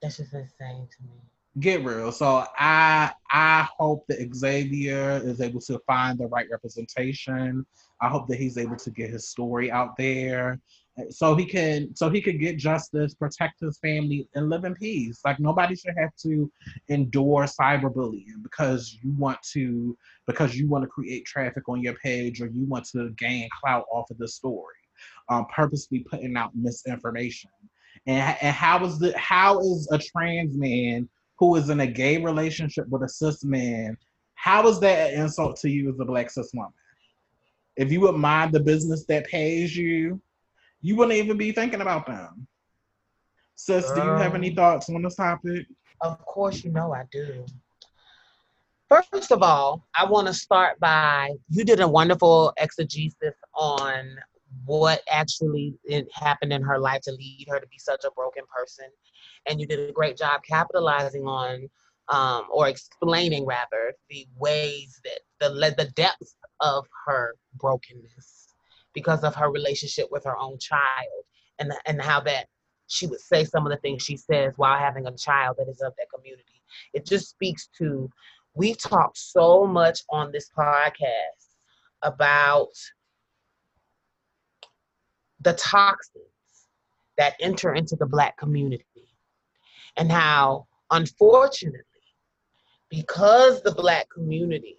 that's 0.00 0.18
just 0.18 0.34
insane 0.34 0.88
to 0.96 1.04
me. 1.04 1.20
Get 1.60 1.84
real. 1.84 2.12
So 2.12 2.44
I 2.58 3.12
I 3.30 3.68
hope 3.78 4.04
that 4.08 4.34
Xavier 4.34 5.20
is 5.24 5.40
able 5.40 5.60
to 5.62 5.78
find 5.86 6.18
the 6.18 6.26
right 6.26 6.46
representation. 6.50 7.64
I 8.00 8.08
hope 8.08 8.28
that 8.28 8.38
he's 8.38 8.58
able 8.58 8.76
to 8.76 8.90
get 8.90 9.10
his 9.10 9.28
story 9.28 9.70
out 9.70 9.96
there 9.96 10.60
so 11.10 11.34
he 11.34 11.44
can 11.44 11.94
so 11.94 12.08
he 12.08 12.20
could 12.20 12.38
get 12.38 12.56
justice, 12.56 13.14
protect 13.14 13.60
his 13.60 13.78
family, 13.78 14.28
and 14.34 14.48
live 14.48 14.64
in 14.64 14.74
peace. 14.74 15.20
Like 15.24 15.40
nobody 15.40 15.74
should 15.74 15.94
have 15.98 16.14
to 16.22 16.50
endure 16.88 17.46
cyberbullying 17.46 18.42
because 18.42 18.96
you 19.02 19.12
want 19.18 19.38
to 19.52 19.96
because 20.26 20.54
you 20.54 20.68
want 20.68 20.84
to 20.84 20.88
create 20.88 21.24
traffic 21.24 21.68
on 21.68 21.82
your 21.82 21.94
page 21.94 22.40
or 22.40 22.46
you 22.46 22.64
want 22.64 22.84
to 22.92 23.10
gain 23.18 23.48
clout 23.60 23.86
off 23.92 24.10
of 24.10 24.18
the 24.18 24.28
story. 24.28 24.74
Um, 25.28 25.46
purposely 25.54 26.00
putting 26.00 26.36
out 26.36 26.52
misinformation. 26.54 27.50
And, 28.06 28.36
and 28.40 28.54
how 28.54 28.84
is 28.84 28.98
the 28.98 29.16
how 29.18 29.58
is 29.60 29.88
a 29.90 29.98
trans 29.98 30.56
man 30.56 31.08
who 31.44 31.56
is 31.56 31.68
in 31.68 31.80
a 31.80 31.86
gay 31.86 32.16
relationship 32.16 32.88
with 32.88 33.02
a 33.02 33.08
cis 33.08 33.44
man, 33.44 33.98
how 34.34 34.66
is 34.66 34.80
that 34.80 35.12
an 35.12 35.20
insult 35.20 35.56
to 35.56 35.68
you 35.68 35.90
as 35.90 36.00
a 36.00 36.04
black 36.04 36.30
cis 36.30 36.50
woman? 36.54 36.72
If 37.76 37.92
you 37.92 38.00
would 38.00 38.16
mind 38.16 38.52
the 38.52 38.60
business 38.60 39.04
that 39.06 39.26
pays 39.26 39.76
you, 39.76 40.22
you 40.80 40.96
wouldn't 40.96 41.18
even 41.18 41.36
be 41.36 41.52
thinking 41.52 41.82
about 41.82 42.06
them. 42.06 42.46
Sis, 43.56 43.90
do 43.92 44.00
you 44.00 44.10
have 44.10 44.34
any 44.34 44.54
thoughts 44.54 44.88
on 44.88 45.02
this 45.02 45.16
topic? 45.16 45.66
Of 46.00 46.18
course, 46.24 46.64
you 46.64 46.70
know 46.70 46.94
I 46.94 47.04
do. 47.12 47.44
First 48.88 49.30
of 49.30 49.42
all, 49.42 49.86
I 49.98 50.06
want 50.06 50.26
to 50.28 50.34
start 50.34 50.80
by 50.80 51.32
you 51.50 51.64
did 51.64 51.80
a 51.80 51.88
wonderful 51.88 52.54
exegesis 52.56 53.34
on 53.54 54.16
what 54.64 55.02
actually 55.10 55.74
happened 56.12 56.54
in 56.54 56.62
her 56.62 56.78
life 56.78 57.02
to 57.02 57.12
lead 57.12 57.46
her 57.50 57.60
to 57.60 57.66
be 57.66 57.78
such 57.78 58.04
a 58.04 58.10
broken 58.12 58.44
person. 58.54 58.86
And 59.46 59.60
you 59.60 59.66
did 59.66 59.88
a 59.88 59.92
great 59.92 60.16
job 60.16 60.42
capitalizing 60.48 61.26
on 61.26 61.68
um, 62.08 62.44
or 62.50 62.68
explaining 62.68 63.46
rather 63.46 63.94
the 64.10 64.26
ways 64.36 65.00
that 65.04 65.20
the 65.40 65.74
the 65.76 65.90
depth 65.94 66.34
of 66.60 66.86
her 67.06 67.34
brokenness 67.54 68.48
because 68.92 69.24
of 69.24 69.34
her 69.34 69.50
relationship 69.50 70.08
with 70.10 70.24
her 70.24 70.36
own 70.36 70.58
child 70.58 71.24
and 71.58 71.72
and 71.86 72.00
how 72.00 72.20
that 72.20 72.46
she 72.86 73.06
would 73.06 73.20
say 73.20 73.44
some 73.44 73.66
of 73.66 73.70
the 73.70 73.78
things 73.78 74.02
she 74.02 74.16
says 74.16 74.54
while 74.56 74.78
having 74.78 75.06
a 75.06 75.16
child 75.16 75.56
that 75.58 75.68
is 75.68 75.80
of 75.80 75.94
that 75.96 76.06
community. 76.14 76.62
It 76.92 77.06
just 77.06 77.30
speaks 77.30 77.68
to 77.78 78.10
we 78.54 78.74
talk 78.74 79.12
so 79.16 79.66
much 79.66 80.02
on 80.10 80.30
this 80.30 80.48
podcast 80.56 81.56
about 82.02 82.68
the 85.40 85.54
toxins 85.54 86.22
that 87.16 87.34
enter 87.40 87.74
into 87.74 87.96
the 87.96 88.06
black 88.06 88.36
community 88.36 88.84
and 89.96 90.10
how 90.10 90.66
unfortunately 90.90 91.80
because 92.90 93.62
the 93.62 93.72
black 93.72 94.08
community 94.10 94.76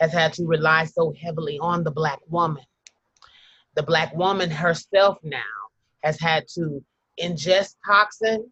has 0.00 0.12
had 0.12 0.32
to 0.32 0.44
rely 0.46 0.84
so 0.84 1.12
heavily 1.20 1.58
on 1.60 1.84
the 1.84 1.90
black 1.90 2.20
woman 2.28 2.64
the 3.74 3.82
black 3.82 4.14
woman 4.14 4.50
herself 4.50 5.18
now 5.22 5.42
has 6.02 6.20
had 6.20 6.46
to 6.48 6.84
ingest 7.20 7.76
toxin 7.86 8.50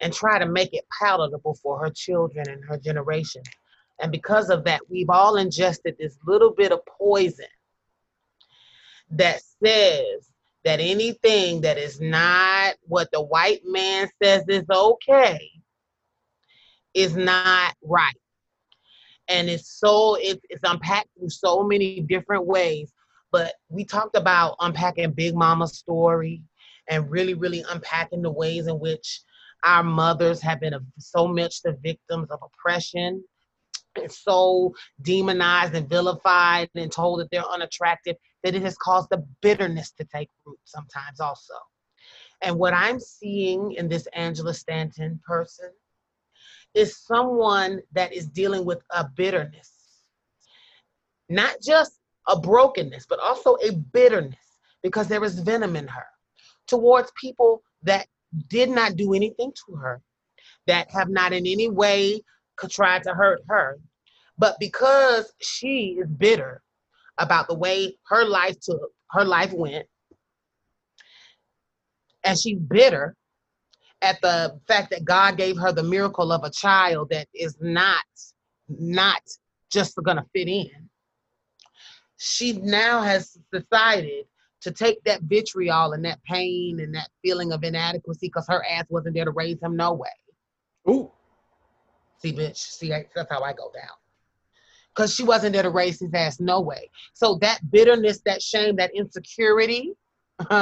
and 0.00 0.12
try 0.12 0.38
to 0.38 0.46
make 0.46 0.72
it 0.72 0.84
palatable 1.00 1.54
for 1.62 1.78
her 1.78 1.90
children 1.90 2.48
and 2.48 2.64
her 2.64 2.78
generation. 2.78 3.42
And 4.00 4.12
because 4.12 4.48
of 4.48 4.64
that, 4.64 4.80
we've 4.88 5.10
all 5.10 5.36
ingested 5.36 5.96
this 5.98 6.16
little 6.26 6.52
bit 6.52 6.72
of 6.72 6.80
poison 6.86 7.46
that 9.10 9.40
says 9.62 10.30
that 10.68 10.80
anything 10.80 11.62
that 11.62 11.78
is 11.78 11.98
not 11.98 12.74
what 12.82 13.10
the 13.10 13.22
white 13.22 13.62
man 13.64 14.06
says 14.22 14.44
is 14.48 14.66
okay 14.68 15.50
is 16.92 17.16
not 17.16 17.74
right. 17.82 18.12
And 19.28 19.48
it's 19.48 19.80
so 19.80 20.16
it's, 20.20 20.42
it's 20.50 20.60
unpacked 20.62 21.08
through 21.18 21.30
so 21.30 21.62
many 21.62 22.00
different 22.00 22.44
ways. 22.44 22.92
But 23.32 23.54
we 23.70 23.86
talked 23.86 24.14
about 24.14 24.56
unpacking 24.60 25.12
Big 25.12 25.34
Mama's 25.34 25.78
story 25.78 26.42
and 26.86 27.10
really, 27.10 27.32
really 27.32 27.64
unpacking 27.70 28.20
the 28.20 28.30
ways 28.30 28.66
in 28.66 28.78
which 28.78 29.22
our 29.64 29.82
mothers 29.82 30.42
have 30.42 30.60
been 30.60 30.74
so 30.98 31.26
much 31.26 31.62
the 31.62 31.78
victims 31.82 32.30
of 32.30 32.40
oppression 32.42 33.24
and 33.96 34.12
so 34.12 34.74
demonized 35.00 35.74
and 35.74 35.88
vilified 35.88 36.68
and 36.74 36.92
told 36.92 37.20
that 37.20 37.30
they're 37.30 37.48
unattractive 37.54 38.16
that 38.42 38.54
it 38.54 38.62
has 38.62 38.76
caused 38.76 39.10
the 39.10 39.24
bitterness 39.40 39.90
to 39.92 40.04
take 40.04 40.30
root 40.44 40.58
sometimes 40.64 41.20
also. 41.20 41.54
And 42.42 42.56
what 42.58 42.72
I'm 42.72 43.00
seeing 43.00 43.72
in 43.72 43.88
this 43.88 44.06
Angela 44.12 44.54
Stanton 44.54 45.20
person 45.26 45.70
is 46.74 46.96
someone 46.96 47.80
that 47.92 48.12
is 48.12 48.26
dealing 48.28 48.64
with 48.64 48.82
a 48.90 49.04
bitterness, 49.16 49.72
not 51.28 51.56
just 51.62 51.98
a 52.28 52.38
brokenness, 52.38 53.06
but 53.08 53.18
also 53.18 53.56
a 53.56 53.72
bitterness 53.72 54.36
because 54.82 55.08
there 55.08 55.24
is 55.24 55.40
venom 55.40 55.74
in 55.76 55.88
her 55.88 56.06
towards 56.66 57.10
people 57.20 57.62
that 57.82 58.06
did 58.48 58.68
not 58.68 58.96
do 58.96 59.14
anything 59.14 59.52
to 59.66 59.74
her, 59.74 60.00
that 60.66 60.90
have 60.90 61.08
not 61.08 61.32
in 61.32 61.46
any 61.46 61.68
way 61.68 62.22
tried 62.70 63.02
to 63.02 63.14
hurt 63.14 63.40
her. 63.48 63.80
But 64.36 64.56
because 64.60 65.32
she 65.40 65.98
is 66.00 66.08
bitter 66.08 66.62
about 67.18 67.48
the 67.48 67.54
way 67.54 67.96
her 68.06 68.24
life 68.24 68.56
took, 68.60 68.90
her 69.10 69.24
life 69.24 69.52
went, 69.52 69.86
and 72.24 72.38
she's 72.38 72.58
bitter 72.58 73.16
at 74.02 74.20
the 74.20 74.58
fact 74.68 74.90
that 74.90 75.04
God 75.04 75.36
gave 75.36 75.56
her 75.58 75.72
the 75.72 75.82
miracle 75.82 76.32
of 76.32 76.44
a 76.44 76.50
child 76.50 77.10
that 77.10 77.28
is 77.34 77.56
not 77.60 78.04
not 78.68 79.22
just 79.72 79.96
gonna 80.04 80.24
fit 80.32 80.48
in. 80.48 80.88
She 82.18 82.52
now 82.52 83.00
has 83.02 83.38
decided 83.52 84.26
to 84.60 84.72
take 84.72 85.02
that 85.04 85.22
vitriol 85.22 85.92
and 85.92 86.04
that 86.04 86.22
pain 86.24 86.80
and 86.80 86.94
that 86.94 87.08
feeling 87.22 87.52
of 87.52 87.62
inadequacy 87.62 88.26
because 88.26 88.46
her 88.48 88.64
ass 88.68 88.84
wasn't 88.88 89.14
there 89.14 89.24
to 89.24 89.30
raise 89.30 89.60
him 89.62 89.76
no 89.76 89.92
way. 89.92 90.08
Ooh. 90.88 91.10
See, 92.18 92.32
bitch, 92.32 92.56
see, 92.56 92.88
that's 92.88 93.30
how 93.30 93.42
I 93.42 93.52
go 93.52 93.70
down. 93.72 93.96
Because 94.98 95.14
she 95.14 95.22
wasn't 95.22 95.52
there 95.52 95.62
to 95.62 95.70
raise 95.70 96.00
his 96.00 96.12
ass 96.12 96.40
no 96.40 96.60
way. 96.60 96.90
So 97.14 97.38
that 97.40 97.60
bitterness, 97.70 98.20
that 98.24 98.42
shame, 98.42 98.74
that 98.76 98.90
insecurity 98.92 99.92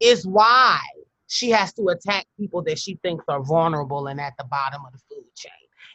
is 0.00 0.26
why 0.26 0.80
she 1.28 1.50
has 1.50 1.72
to 1.74 1.90
attack 1.90 2.26
people 2.36 2.62
that 2.64 2.80
she 2.80 2.98
thinks 3.04 3.24
are 3.28 3.40
vulnerable 3.40 4.08
and 4.08 4.20
at 4.20 4.32
the 4.38 4.44
bottom 4.46 4.84
of 4.84 4.92
the 4.92 4.98
food 5.08 5.24
chain. 5.36 5.52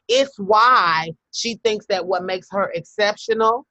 It's 0.08 0.40
why 0.40 1.12
she 1.34 1.56
thinks 1.66 1.86
that 1.88 2.06
what 2.06 2.24
makes 2.24 2.48
her 2.52 2.72
exceptional 2.74 3.68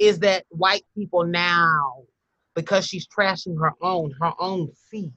is 0.00 0.18
that 0.18 0.44
white 0.48 0.82
people 0.92 1.22
now 1.22 1.98
because 2.56 2.88
she's 2.88 3.06
trashing 3.06 3.56
her 3.60 3.72
own, 3.82 4.14
her 4.20 4.32
own 4.40 4.72
seed. 4.90 5.12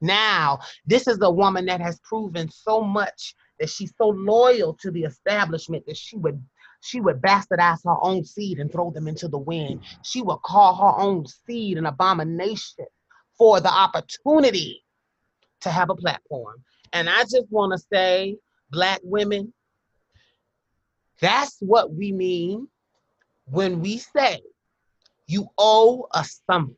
Now, 0.00 0.58
this 0.84 1.06
is 1.06 1.20
a 1.22 1.30
woman 1.30 1.66
that 1.66 1.80
has 1.80 2.00
proven 2.00 2.50
so 2.50 2.80
much 2.80 3.36
that 3.60 3.70
she's 3.70 3.92
so 3.96 4.08
loyal 4.08 4.74
to 4.80 4.90
the 4.90 5.04
establishment 5.04 5.84
that 5.86 5.96
she 5.96 6.16
would 6.16 6.42
she 6.80 7.00
would 7.00 7.20
bastardize 7.20 7.84
her 7.84 7.96
own 8.02 8.24
seed 8.24 8.60
and 8.60 8.70
throw 8.70 8.90
them 8.92 9.08
into 9.08 9.26
the 9.26 9.38
wind. 9.38 9.82
She 10.04 10.22
would 10.22 10.42
call 10.44 10.76
her 10.76 11.02
own 11.02 11.26
seed 11.26 11.76
an 11.76 11.86
abomination 11.86 12.86
for 13.36 13.60
the 13.60 13.72
opportunity 13.72 14.84
to 15.62 15.70
have 15.70 15.90
a 15.90 15.94
platform. 15.94 16.62
And 16.92 17.08
I 17.08 17.22
just 17.22 17.50
want 17.50 17.72
to 17.72 17.84
say, 17.92 18.36
black 18.70 19.00
women, 19.02 19.52
that's 21.20 21.56
what 21.60 21.92
we 21.92 22.12
mean 22.12 22.68
when 23.46 23.80
we 23.80 23.98
say 23.98 24.40
you 25.26 25.48
owe 25.58 26.06
us 26.12 26.40
something. 26.50 26.76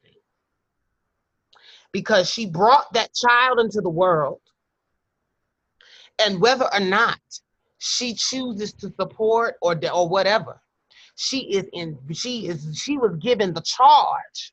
Because 1.93 2.31
she 2.31 2.47
brought 2.47 2.93
that 2.93 3.15
child 3.15 3.59
into 3.59 3.81
the 3.81 3.91
world. 3.91 4.41
And 6.21 6.41
whether 6.41 6.73
or 6.73 6.81
not 6.81 7.19
she 7.79 8.15
chooses 8.15 8.73
to 8.75 8.93
support 8.99 9.55
or, 9.63 9.79
or 9.93 10.09
whatever, 10.09 10.61
she 11.17 11.53
is 11.53 11.65
in 11.73 11.99
she 12.13 12.47
is 12.47 12.81
she 12.83 12.97
was 12.97 13.17
given 13.21 13.53
the 13.53 13.63
charge 13.63 14.53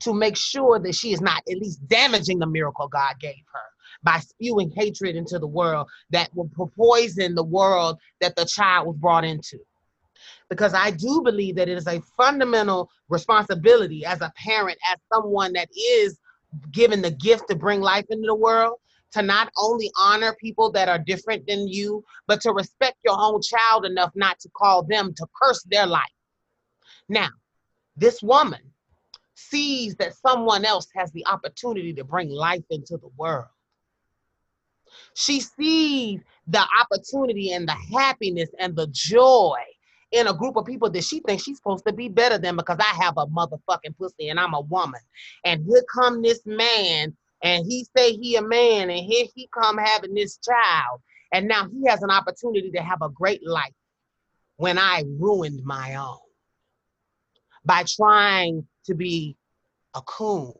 to 0.00 0.14
make 0.14 0.36
sure 0.36 0.78
that 0.78 0.94
she 0.94 1.12
is 1.12 1.20
not 1.20 1.42
at 1.50 1.58
least 1.58 1.86
damaging 1.88 2.38
the 2.38 2.46
miracle 2.46 2.88
God 2.88 3.14
gave 3.20 3.34
her 3.52 3.60
by 4.02 4.18
spewing 4.18 4.70
hatred 4.70 5.16
into 5.16 5.38
the 5.38 5.46
world 5.46 5.88
that 6.10 6.30
will 6.34 6.50
poison 6.76 7.34
the 7.34 7.44
world 7.44 7.98
that 8.20 8.36
the 8.36 8.44
child 8.44 8.86
was 8.86 8.96
brought 8.96 9.24
into. 9.24 9.58
Because 10.48 10.74
I 10.74 10.90
do 10.90 11.22
believe 11.24 11.56
that 11.56 11.68
it 11.68 11.76
is 11.76 11.86
a 11.86 12.00
fundamental 12.16 12.90
responsibility 13.08 14.04
as 14.04 14.20
a 14.20 14.32
parent, 14.36 14.78
as 14.92 14.98
someone 15.12 15.52
that 15.54 15.68
is 15.76 16.18
given 16.72 17.02
the 17.02 17.10
gift 17.10 17.48
to 17.48 17.56
bring 17.56 17.80
life 17.80 18.04
into 18.10 18.26
the 18.26 18.34
world, 18.34 18.74
to 19.12 19.22
not 19.22 19.50
only 19.56 19.90
honor 19.98 20.34
people 20.40 20.70
that 20.72 20.88
are 20.88 20.98
different 20.98 21.46
than 21.46 21.68
you, 21.68 22.04
but 22.26 22.40
to 22.42 22.52
respect 22.52 22.98
your 23.04 23.16
own 23.18 23.40
child 23.42 23.84
enough 23.84 24.12
not 24.14 24.38
to 24.40 24.48
call 24.50 24.82
them 24.82 25.14
to 25.14 25.26
curse 25.40 25.62
their 25.70 25.86
life. 25.86 26.02
Now, 27.08 27.28
this 27.96 28.22
woman 28.22 28.60
sees 29.34 29.94
that 29.96 30.14
someone 30.16 30.64
else 30.64 30.88
has 30.94 31.12
the 31.12 31.26
opportunity 31.26 31.92
to 31.94 32.04
bring 32.04 32.30
life 32.30 32.64
into 32.70 32.96
the 32.96 33.10
world. 33.16 33.46
She 35.14 35.40
sees 35.40 36.20
the 36.46 36.64
opportunity 36.80 37.52
and 37.52 37.68
the 37.68 37.76
happiness 37.96 38.50
and 38.58 38.74
the 38.76 38.86
joy 38.88 39.58
in 40.12 40.26
a 40.28 40.34
group 40.34 40.56
of 40.56 40.64
people 40.64 40.88
that 40.90 41.04
she 41.04 41.20
thinks 41.20 41.42
she's 41.42 41.56
supposed 41.58 41.86
to 41.86 41.92
be 41.92 42.08
better 42.08 42.38
than 42.38 42.56
because 42.56 42.78
I 42.78 43.02
have 43.02 43.14
a 43.16 43.26
motherfucking 43.26 43.96
pussy 43.98 44.28
and 44.28 44.38
I'm 44.38 44.54
a 44.54 44.60
woman. 44.60 45.00
And 45.44 45.64
here 45.66 45.84
come 45.92 46.22
this 46.22 46.40
man 46.46 47.16
and 47.42 47.66
he 47.66 47.86
say 47.96 48.12
he 48.12 48.36
a 48.36 48.42
man 48.42 48.90
and 48.90 49.04
here 49.04 49.26
he 49.34 49.48
come 49.52 49.78
having 49.78 50.14
this 50.14 50.38
child. 50.38 51.00
And 51.32 51.48
now 51.48 51.68
he 51.68 51.88
has 51.88 52.02
an 52.02 52.10
opportunity 52.10 52.70
to 52.70 52.82
have 52.82 53.02
a 53.02 53.08
great 53.08 53.46
life 53.46 53.74
when 54.56 54.78
I 54.78 55.04
ruined 55.18 55.62
my 55.64 55.96
own 55.96 56.18
by 57.64 57.84
trying 57.86 58.66
to 58.86 58.94
be 58.94 59.36
a 59.94 60.00
coon 60.02 60.52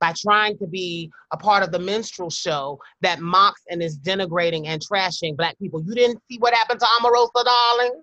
by 0.00 0.12
trying 0.16 0.56
to 0.58 0.66
be 0.66 1.10
a 1.32 1.36
part 1.36 1.62
of 1.62 1.72
the 1.72 1.78
minstrel 1.78 2.30
show 2.30 2.78
that 3.00 3.20
mocks 3.20 3.62
and 3.68 3.82
is 3.82 3.98
denigrating 3.98 4.66
and 4.66 4.80
trashing 4.80 5.36
black 5.36 5.58
people. 5.58 5.82
You 5.82 5.94
didn't 5.94 6.22
see 6.30 6.38
what 6.38 6.54
happened 6.54 6.78
to 6.78 6.86
Omarosa, 7.00 7.44
darling? 7.44 8.02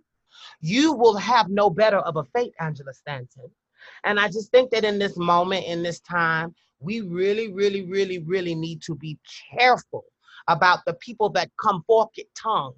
you 0.62 0.94
will 0.94 1.16
have 1.16 1.50
no 1.50 1.70
better 1.70 1.98
of 1.98 2.18
a 2.18 2.24
fate, 2.24 2.54
Angela 2.60 2.94
Stanton. 2.94 3.50
And 4.04 4.20
I 4.20 4.28
just 4.28 4.52
think 4.52 4.72
that 4.72 4.84
in 4.84 4.98
this 4.98 5.18
moment, 5.18 5.66
in 5.66 5.84
this 5.84 6.00
time, 6.00 6.56
we 6.80 7.02
really, 7.02 7.54
really, 7.54 7.86
really, 7.86 8.20
really 8.20 8.56
need 8.56 8.82
to 8.84 8.96
be 8.96 9.18
careful 9.58 10.06
about 10.48 10.80
the 10.86 10.94
people 10.96 11.30
that 11.30 11.50
come 11.62 11.84
forked 11.88 12.20
tongued, 12.36 12.76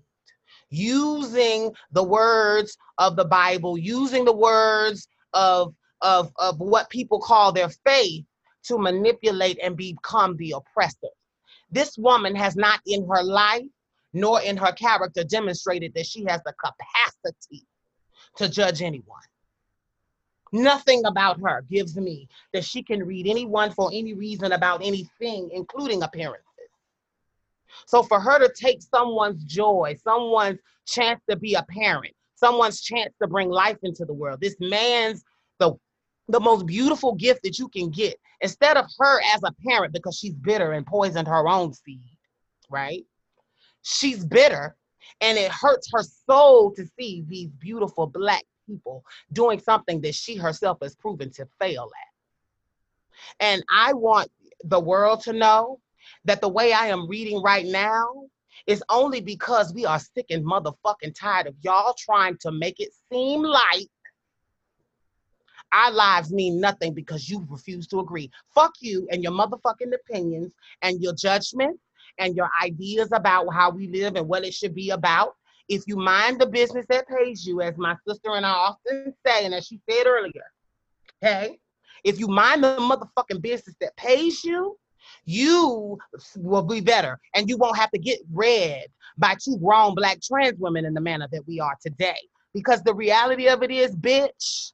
using 0.70 1.72
the 1.91 2.04
words 2.04 2.78
of 2.98 3.16
the 3.16 3.26
Bible, 3.26 3.78
using 3.78 4.26
the 4.26 4.36
words 4.36 5.08
of 5.34 5.74
of, 6.02 6.32
of 6.38 6.60
what 6.60 6.89
people 6.91 7.20
call 7.20 7.52
their 7.52 7.70
faith 7.84 8.24
to 8.64 8.78
manipulate 8.78 9.58
and 9.64 9.76
become 9.76 10.38
the 10.38 10.52
oppressor. 10.52 11.08
This 11.72 11.98
woman 11.98 12.36
has 12.36 12.56
not 12.56 12.82
in 12.86 13.08
her 13.08 13.24
life 13.24 13.66
nor 14.14 14.41
in 14.41 14.58
her 14.58 14.72
character 14.72 15.24
demonstrated 15.24 15.93
that 15.95 16.06
she 16.06 16.24
has 16.28 16.41
the 16.45 16.54
capacity 16.54 17.66
to 18.38 18.50
judge 18.50 18.82
anyone. 18.82 19.18
Nothing 20.52 21.06
about 21.06 21.39
her 21.41 21.64
gives 21.70 21.95
me 21.98 22.28
that 22.54 22.64
she 22.64 22.84
can 22.84 23.06
read 23.06 23.28
anyone 23.28 23.72
for 23.72 23.89
any 23.93 24.14
reason 24.14 24.52
about 24.52 24.82
anything, 24.84 25.50
including 25.54 26.04
appearances. 26.04 26.43
So 27.86 28.04
for 28.04 28.20
her 28.20 28.39
to 28.39 28.54
take 28.54 28.82
someone's 28.82 29.43
joy, 29.43 29.95
someone's 30.04 30.60
chance 30.86 31.22
to 31.30 31.36
be 31.36 31.54
a 31.56 31.64
parent, 31.64 32.14
someone's 32.36 32.82
chance 32.82 33.14
to 33.22 33.28
bring 33.28 33.50
life 33.50 33.78
into 33.84 34.06
the 34.06 34.14
world, 34.14 34.39
this 34.41 34.56
man's 34.60 35.24
the 35.60 35.74
the 36.30 36.39
most 36.39 36.66
beautiful 36.66 37.16
gift 37.16 37.41
that 37.43 37.58
you 37.58 37.70
can 37.70 37.89
get 37.89 38.20
instead 38.41 38.76
of 38.76 38.86
her 39.00 39.22
as 39.34 39.41
a 39.43 39.54
parent 39.66 39.93
because 39.93 40.18
she's 40.18 40.34
bitter 40.34 40.74
and 40.74 40.86
poisoned 40.86 41.28
her 41.28 41.48
own 41.48 41.74
seed, 41.74 42.02
right? 42.70 43.06
She's 43.82 44.26
bitter 44.26 44.76
and 45.22 45.38
it 45.38 45.52
hurts 45.52 45.89
her 45.93 46.04
soul 46.30 46.74
to 46.74 46.86
see 47.00 47.24
these 47.28 47.50
beautiful 47.60 48.08
black 48.08 48.43
people 48.68 49.03
doing 49.34 49.59
something 49.59 50.01
that 50.01 50.15
she 50.15 50.36
herself 50.36 50.78
has 50.82 50.95
proven 50.95 51.32
to 51.32 51.47
fail 51.59 51.84
at. 51.86 53.45
And 53.45 53.63
I 53.74 53.93
want 53.93 54.30
the 54.63 54.80
world 54.80 55.22
to 55.22 55.34
know 55.34 55.80
that 56.26 56.41
the 56.41 56.49
way 56.49 56.74
I 56.74 56.88
am 56.88 57.07
reading 57.07 57.41
right 57.41 57.65
now 57.65 58.07
is 58.65 58.84
only 58.89 59.22
because 59.22 59.74
we 59.74 59.86
are 59.86 59.99
sick 59.99 60.28
and 60.30 60.45
motherfucking 60.45 61.15
tired 61.15 61.47
of 61.47 61.55
y'all 61.61 61.95
trying 61.97 62.38
to 62.39 62.51
make 62.51 62.80
it 62.80 62.89
seem 63.11 63.41
like 63.41 63.88
our 65.74 65.91
lives 65.91 66.32
mean 66.32 66.59
nothing 66.59 66.93
because 66.93 67.30
you 67.30 67.45
refuse 67.49 67.88
to 67.88 67.99
agree. 67.99 68.32
Fuck 68.55 68.74
you 68.80 69.07
and 69.11 69.22
your 69.22 69.34
motherfucking 69.34 69.93
opinions 69.93 70.53
and 70.82 71.01
your 71.01 71.13
judgment 71.13 71.80
and 72.20 72.36
your 72.36 72.49
ideas 72.63 73.09
about 73.11 73.47
how 73.53 73.70
we 73.70 73.88
live 73.88 74.15
and 74.15 74.28
what 74.28 74.45
it 74.45 74.53
should 74.53 74.74
be 74.74 74.91
about. 74.91 75.36
If 75.70 75.84
you 75.86 75.97
mind 75.97 76.39
the 76.39 76.47
business 76.47 76.86
that 76.89 77.07
pays 77.07 77.45
you, 77.45 77.61
as 77.61 77.78
my 77.78 77.95
sister 78.07 78.32
and 78.32 78.45
I 78.45 78.51
often 78.51 79.13
say, 79.26 79.45
and 79.45 79.53
as 79.53 79.68
she 79.68 79.80
said 79.89 80.07
earlier, 80.07 80.45
okay, 81.24 81.59
if 82.03 82.20
you 82.20 82.28
mind 82.28 82.63
the 82.63 82.78
motherfucking 82.78 83.41
business 83.41 83.76
that 83.82 83.95
pays 83.97 84.43
you, 84.43 84.78
you 85.26 85.97
will 86.38 86.63
be 86.63 86.82
better 86.82 87.20
and 87.36 87.49
you 87.49 87.57
won't 87.57 87.78
have 87.78 87.91
to 87.91 87.99
get 87.99 88.20
read 88.32 88.86
by 89.18 89.36
two 89.43 89.57
grown 89.57 89.95
black 89.95 90.20
trans 90.22 90.57
women 90.57 90.86
in 90.86 90.93
the 90.93 91.01
manner 91.01 91.28
that 91.32 91.47
we 91.47 91.59
are 91.59 91.76
today. 91.82 92.18
Because 92.53 92.82
the 92.84 92.93
reality 92.93 93.47
of 93.47 93.61
it 93.61 93.72
is, 93.72 93.95
bitch, 93.95 94.72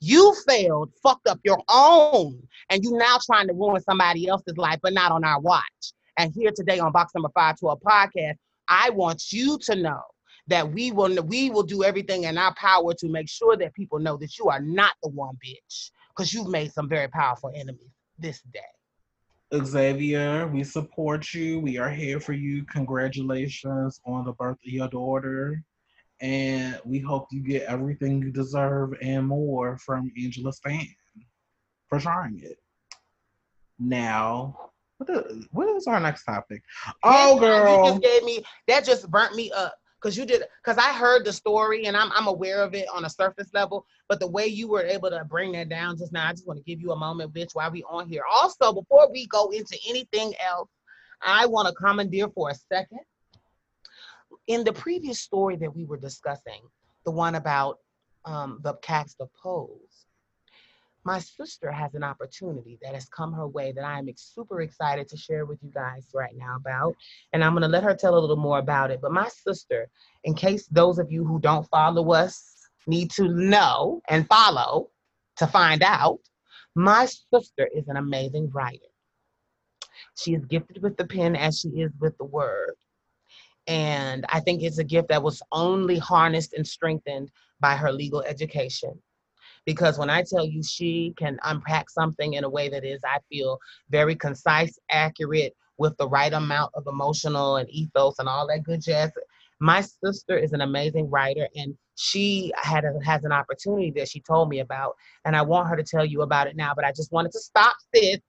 you 0.00 0.34
failed, 0.46 0.92
fucked 1.02 1.26
up 1.26 1.40
your 1.42 1.58
own, 1.68 2.40
and 2.70 2.84
you 2.84 2.92
now 2.92 3.18
trying 3.24 3.48
to 3.48 3.54
ruin 3.54 3.82
somebody 3.82 4.28
else's 4.28 4.56
life, 4.56 4.78
but 4.82 4.92
not 4.92 5.10
on 5.10 5.24
our 5.24 5.40
watch. 5.40 5.92
And 6.16 6.32
here 6.34 6.52
today 6.54 6.78
on 6.78 6.92
Box 6.92 7.12
Number 7.14 7.30
Five 7.34 7.56
to 7.56 7.68
a 7.68 7.76
podcast, 7.80 8.36
I 8.68 8.90
want 8.90 9.32
you 9.32 9.58
to 9.62 9.74
know 9.74 10.02
that 10.48 10.72
we 10.72 10.90
will 10.90 11.22
we 11.24 11.50
will 11.50 11.62
do 11.62 11.84
everything 11.84 12.24
in 12.24 12.36
our 12.36 12.54
power 12.54 12.92
to 12.94 13.08
make 13.08 13.28
sure 13.28 13.56
that 13.56 13.74
people 13.74 13.98
know 13.98 14.16
that 14.16 14.38
you 14.38 14.48
are 14.48 14.60
not 14.60 14.94
the 15.02 15.08
one 15.10 15.36
bitch 15.46 15.90
because 16.08 16.32
you've 16.32 16.48
made 16.48 16.72
some 16.72 16.88
very 16.88 17.08
powerful 17.08 17.52
enemies 17.54 17.92
this 18.18 18.40
day. 18.52 18.60
Xavier, 19.64 20.46
we 20.46 20.64
support 20.64 21.32
you. 21.32 21.60
We 21.60 21.78
are 21.78 21.90
here 21.90 22.20
for 22.20 22.32
you. 22.32 22.64
Congratulations 22.64 24.00
on 24.04 24.24
the 24.24 24.32
birth 24.32 24.58
of 24.66 24.72
your 24.72 24.88
daughter. 24.88 25.62
And 26.20 26.78
we 26.84 26.98
hope 26.98 27.28
you 27.30 27.40
get 27.40 27.62
everything 27.62 28.20
you 28.20 28.30
deserve 28.30 28.94
and 29.00 29.26
more 29.26 29.78
from 29.78 30.10
Angela 30.20 30.52
Stan 30.52 30.86
for 31.88 32.00
trying 32.00 32.40
it. 32.42 32.58
Now, 33.78 34.72
what 34.98 35.08
is, 35.08 35.46
what 35.52 35.68
is 35.76 35.86
our 35.86 36.00
next 36.00 36.24
topic? 36.24 36.62
Oh, 37.04 37.38
girl. 37.38 37.84
You 37.84 37.90
just 37.90 38.02
gave 38.02 38.24
me, 38.24 38.42
that 38.66 38.84
just 38.84 39.08
burnt 39.10 39.36
me 39.36 39.50
up 39.52 39.74
because 40.00 40.16
you 40.16 40.24
did 40.24 40.42
because 40.62 40.78
I 40.78 40.92
heard 40.92 41.24
the 41.24 41.32
story 41.32 41.86
and 41.86 41.96
I'm 41.96 42.10
I'm 42.12 42.26
aware 42.26 42.62
of 42.62 42.74
it 42.74 42.86
on 42.94 43.04
a 43.04 43.10
surface 43.10 43.48
level, 43.52 43.86
but 44.08 44.20
the 44.20 44.28
way 44.28 44.46
you 44.46 44.68
were 44.68 44.82
able 44.82 45.10
to 45.10 45.24
bring 45.24 45.52
that 45.52 45.68
down 45.68 45.98
just 45.98 46.12
now, 46.12 46.28
I 46.28 46.32
just 46.32 46.46
want 46.46 46.58
to 46.58 46.64
give 46.64 46.80
you 46.80 46.92
a 46.92 46.96
moment, 46.96 47.32
bitch, 47.34 47.54
while 47.54 47.70
we 47.70 47.82
on 47.84 48.08
here. 48.08 48.22
Also, 48.30 48.72
before 48.72 49.10
we 49.10 49.26
go 49.26 49.50
into 49.50 49.76
anything 49.88 50.34
else, 50.44 50.68
I 51.22 51.46
want 51.46 51.68
to 51.68 51.74
commandeer 51.74 52.28
for 52.28 52.50
a 52.50 52.54
second. 52.54 53.00
In 54.46 54.64
the 54.64 54.72
previous 54.72 55.20
story 55.20 55.56
that 55.56 55.74
we 55.74 55.84
were 55.84 55.98
discussing, 55.98 56.62
the 57.04 57.10
one 57.10 57.34
about 57.34 57.78
um, 58.24 58.60
the 58.62 58.74
cast 58.74 59.20
of 59.20 59.28
Pose, 59.42 59.68
my 61.04 61.18
sister 61.18 61.70
has 61.70 61.94
an 61.94 62.02
opportunity 62.02 62.78
that 62.82 62.94
has 62.94 63.08
come 63.08 63.32
her 63.32 63.46
way 63.46 63.72
that 63.72 63.84
I 63.84 63.98
am 63.98 64.08
super 64.16 64.60
excited 64.60 65.08
to 65.08 65.16
share 65.16 65.46
with 65.46 65.58
you 65.62 65.70
guys 65.72 66.08
right 66.14 66.34
now 66.36 66.56
about. 66.56 66.94
And 67.32 67.42
I'm 67.42 67.52
going 67.52 67.62
to 67.62 67.68
let 67.68 67.84
her 67.84 67.94
tell 67.94 68.16
a 68.16 68.20
little 68.20 68.36
more 68.36 68.58
about 68.58 68.90
it. 68.90 69.00
But 69.00 69.12
my 69.12 69.28
sister, 69.28 69.88
in 70.24 70.34
case 70.34 70.66
those 70.66 70.98
of 70.98 71.10
you 71.10 71.24
who 71.24 71.40
don't 71.40 71.68
follow 71.68 72.12
us 72.12 72.54
need 72.86 73.10
to 73.12 73.28
know 73.28 74.02
and 74.08 74.28
follow 74.28 74.90
to 75.36 75.46
find 75.46 75.82
out, 75.82 76.18
my 76.74 77.06
sister 77.06 77.68
is 77.74 77.88
an 77.88 77.96
amazing 77.96 78.50
writer. 78.50 78.78
She 80.16 80.34
is 80.34 80.44
gifted 80.46 80.82
with 80.82 80.96
the 80.96 81.06
pen 81.06 81.36
as 81.36 81.60
she 81.60 81.68
is 81.68 81.92
with 82.00 82.16
the 82.18 82.24
word. 82.24 82.74
And 83.66 84.24
I 84.30 84.40
think 84.40 84.62
it's 84.62 84.78
a 84.78 84.84
gift 84.84 85.08
that 85.08 85.22
was 85.22 85.42
only 85.52 85.98
harnessed 85.98 86.54
and 86.54 86.66
strengthened 86.66 87.30
by 87.60 87.76
her 87.76 87.92
legal 87.92 88.22
education 88.22 89.00
because 89.68 89.98
when 89.98 90.08
I 90.08 90.22
tell 90.22 90.46
you 90.46 90.62
she 90.62 91.12
can 91.18 91.38
unpack 91.44 91.90
something 91.90 92.32
in 92.32 92.44
a 92.44 92.48
way 92.48 92.70
that 92.70 92.86
is, 92.86 93.00
I 93.04 93.18
feel, 93.28 93.58
very 93.90 94.16
concise, 94.16 94.78
accurate, 94.90 95.54
with 95.76 95.94
the 95.98 96.08
right 96.08 96.32
amount 96.32 96.72
of 96.74 96.86
emotional 96.86 97.56
and 97.56 97.68
ethos 97.68 98.18
and 98.18 98.30
all 98.30 98.46
that 98.46 98.62
good 98.62 98.80
jazz. 98.80 99.10
My 99.60 99.82
sister 99.82 100.38
is 100.38 100.54
an 100.54 100.62
amazing 100.62 101.10
writer, 101.10 101.46
and 101.54 101.76
she 101.96 102.50
had 102.56 102.84
a, 102.86 102.98
has 103.04 103.24
an 103.24 103.32
opportunity 103.32 103.90
that 103.96 104.08
she 104.08 104.20
told 104.20 104.48
me 104.48 104.60
about, 104.60 104.94
and 105.26 105.36
I 105.36 105.42
want 105.42 105.68
her 105.68 105.76
to 105.76 105.84
tell 105.84 106.04
you 106.04 106.22
about 106.22 106.46
it 106.46 106.56
now. 106.56 106.72
But 106.74 106.86
I 106.86 106.92
just 106.92 107.12
wanted 107.12 107.32
to 107.32 107.38
stop 107.38 107.76
sis 107.94 108.20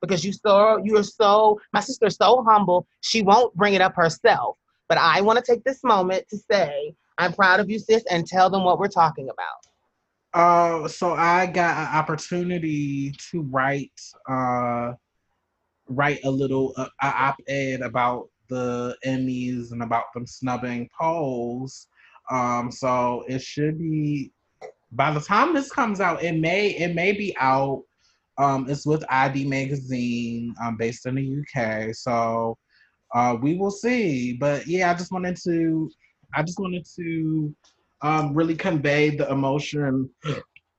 because 0.00 0.24
you 0.24 0.32
so 0.32 0.80
you're 0.82 1.02
so 1.02 1.60
my 1.74 1.80
sister's 1.80 2.16
so 2.16 2.42
humble. 2.48 2.86
She 3.02 3.20
won't 3.20 3.54
bring 3.54 3.74
it 3.74 3.82
up 3.82 3.94
herself, 3.94 4.56
but 4.88 4.96
I 4.96 5.20
want 5.20 5.38
to 5.38 5.44
take 5.44 5.64
this 5.64 5.84
moment 5.84 6.24
to 6.30 6.38
say 6.50 6.94
I'm 7.18 7.34
proud 7.34 7.60
of 7.60 7.68
you, 7.68 7.78
sis, 7.78 8.04
and 8.10 8.26
tell 8.26 8.48
them 8.48 8.64
what 8.64 8.78
we're 8.78 8.88
talking 8.88 9.28
about. 9.28 9.67
Uh, 10.34 10.86
so 10.88 11.14
I 11.14 11.46
got 11.46 11.76
an 11.76 11.96
opportunity 11.96 13.12
to 13.30 13.42
write 13.42 13.92
uh, 14.28 14.92
write 15.88 16.20
a 16.24 16.30
little 16.30 16.74
uh, 16.76 16.88
op-ed 17.02 17.80
about 17.80 18.28
the 18.48 18.96
Emmys 19.06 19.72
and 19.72 19.82
about 19.82 20.12
them 20.14 20.26
snubbing 20.26 20.88
Pose. 20.98 21.86
Um, 22.30 22.70
so 22.70 23.24
it 23.26 23.40
should 23.40 23.78
be 23.78 24.32
by 24.92 25.10
the 25.10 25.20
time 25.20 25.54
this 25.54 25.70
comes 25.70 26.00
out, 26.00 26.22
it 26.22 26.36
may 26.36 26.70
it 26.70 26.94
may 26.94 27.12
be 27.12 27.36
out. 27.38 27.84
Um, 28.36 28.70
it's 28.70 28.86
with 28.86 29.04
i-D 29.08 29.46
Magazine, 29.46 30.54
um, 30.62 30.76
based 30.76 31.06
in 31.06 31.16
the 31.16 31.42
UK. 31.42 31.92
So 31.92 32.56
uh, 33.12 33.36
we 33.40 33.56
will 33.56 33.72
see. 33.72 34.34
But 34.34 34.66
yeah, 34.66 34.90
I 34.90 34.94
just 34.94 35.10
wanted 35.10 35.36
to 35.44 35.90
I 36.34 36.42
just 36.42 36.60
wanted 36.60 36.86
to 36.96 37.54
um, 38.02 38.34
really 38.34 38.54
conveyed 38.54 39.18
the 39.18 39.30
emotion 39.30 40.10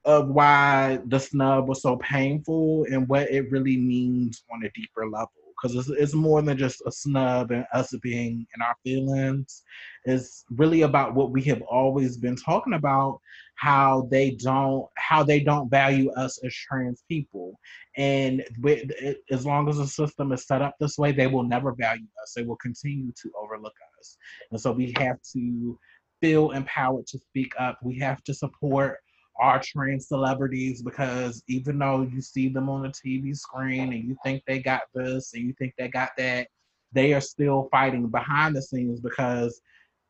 of 0.06 0.30
why 0.30 1.00
the 1.08 1.20
snub 1.20 1.68
was 1.68 1.82
so 1.82 1.98
painful 1.98 2.86
and 2.92 3.08
what 3.08 3.30
it 3.30 3.52
really 3.52 3.78
means 3.78 4.44
on 4.52 4.64
a 4.64 4.70
deeper 4.72 5.08
level. 5.08 5.32
Because 5.62 5.76
it's, 5.76 5.90
it's 5.90 6.14
more 6.14 6.42
than 6.42 6.58
just 6.58 6.82
a 6.86 6.92
snub 6.92 7.52
and 7.52 7.66
us 7.74 7.94
being 8.02 8.48
in 8.56 8.62
our 8.62 8.76
feelings. 8.82 9.64
It's 10.06 10.46
really 10.52 10.84
about 10.84 11.16
what 11.16 11.32
we 11.32 11.42
have 11.44 11.62
always 11.64 12.16
been 12.16 12.38
talking 12.38 12.74
about 12.74 13.20
how 13.60 14.08
they 14.10 14.32
don't 14.32 14.88
how 14.96 15.22
they 15.22 15.42
don't 15.42 15.70
value 15.70 16.10
us 16.12 16.40
as 16.46 16.54
trans 16.54 17.04
people 17.10 17.60
and 17.98 18.42
with, 18.62 18.90
as 19.32 19.46
long 19.46 19.68
as 19.68 19.78
the 19.78 19.86
system 19.86 20.32
is 20.32 20.48
set 20.48 20.62
up 20.62 20.76
this 20.80 20.98
way 20.98 21.12
they 21.12 21.28
will 21.28 21.44
never 21.44 21.74
value 21.74 22.08
us 22.24 22.32
they 22.34 22.44
will 22.44 22.56
continue 22.56 23.12
to 23.22 23.30
overlook 23.42 23.74
us 24.00 24.18
and 24.52 24.62
so 24.62 24.72
we 24.72 24.94
have 24.98 25.18
to 25.22 25.78
feel 26.22 26.52
empowered 26.52 27.08
to 27.08 27.20
speak 27.20 27.54
up. 27.60 27.80
We 27.84 27.98
have 28.00 28.24
to 28.24 28.34
support 28.34 28.98
our 29.40 29.62
trans 29.64 30.08
celebrities 30.08 30.82
because 30.82 31.44
even 31.48 31.80
though 31.80 32.02
you 32.02 32.22
see 32.22 32.50
them 32.50 32.70
on 32.70 32.82
the 32.84 32.90
TV 32.90 33.36
screen 33.36 33.94
and 33.94 34.04
you 34.04 34.18
think 34.24 34.44
they 34.46 34.60
got 34.60 34.82
this 34.94 35.34
and 35.34 35.44
you 35.44 35.54
think 35.58 35.74
they 35.78 35.88
got 35.88 36.10
that, 36.18 36.48
they 36.92 37.14
are 37.14 37.22
still 37.22 37.70
fighting 37.72 38.08
behind 38.08 38.56
the 38.56 38.62
scenes 38.62 39.00
because 39.00 39.62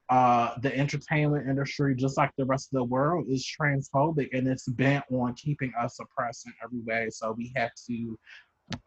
uh, 0.09 0.55
the 0.61 0.75
entertainment 0.75 1.47
industry, 1.47 1.95
just 1.95 2.17
like 2.17 2.31
the 2.37 2.45
rest 2.45 2.69
of 2.73 2.79
the 2.79 2.83
world, 2.83 3.27
is 3.29 3.45
transphobic 3.45 4.29
and 4.33 4.47
it's 4.47 4.67
bent 4.67 5.03
on 5.11 5.35
keeping 5.35 5.71
us 5.79 5.99
oppressed 5.99 6.47
in 6.47 6.53
every 6.63 6.79
way. 6.81 7.09
So 7.11 7.35
we 7.37 7.51
have 7.55 7.71
to 7.87 8.17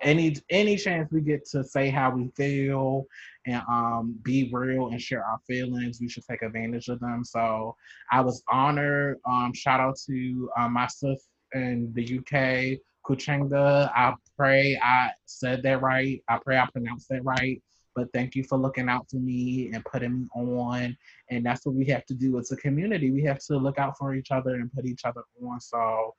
any 0.00 0.36
any 0.50 0.76
chance 0.76 1.10
we 1.10 1.20
get 1.20 1.44
to 1.50 1.64
say 1.64 1.90
how 1.90 2.10
we 2.10 2.28
feel 2.36 3.06
and 3.46 3.62
um, 3.68 4.16
be 4.22 4.50
real 4.52 4.88
and 4.88 5.00
share 5.00 5.24
our 5.24 5.38
feelings, 5.46 5.98
we 6.00 6.08
should 6.08 6.24
take 6.28 6.42
advantage 6.42 6.88
of 6.88 7.00
them. 7.00 7.24
So 7.24 7.76
I 8.10 8.20
was 8.20 8.42
honored. 8.50 9.18
Um, 9.28 9.52
shout 9.52 9.80
out 9.80 9.96
to 10.06 10.50
um, 10.56 10.74
my 10.74 10.86
sis 10.86 11.26
in 11.52 11.92
the 11.94 12.18
UK, 12.18 12.78
Kuchenga. 13.04 13.90
I 13.94 14.14
pray 14.36 14.78
I 14.82 15.10
said 15.26 15.62
that 15.64 15.82
right. 15.82 16.22
I 16.28 16.38
pray 16.44 16.58
I 16.58 16.66
pronounced 16.72 17.08
that 17.08 17.24
right. 17.24 17.60
But 17.94 18.08
thank 18.14 18.34
you 18.34 18.44
for 18.44 18.56
looking 18.56 18.88
out 18.88 19.06
for 19.10 19.16
me 19.16 19.70
and 19.74 19.84
putting 19.84 20.22
me 20.22 20.28
on. 20.34 20.96
And 21.30 21.44
that's 21.44 21.66
what 21.66 21.74
we 21.74 21.84
have 21.86 22.06
to 22.06 22.14
do 22.14 22.38
as 22.38 22.50
a 22.50 22.56
community. 22.56 23.10
We 23.10 23.22
have 23.24 23.38
to 23.46 23.58
look 23.58 23.78
out 23.78 23.98
for 23.98 24.14
each 24.14 24.30
other 24.30 24.54
and 24.54 24.72
put 24.72 24.86
each 24.86 25.04
other 25.04 25.22
on. 25.44 25.60
So 25.60 26.14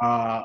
uh, 0.00 0.42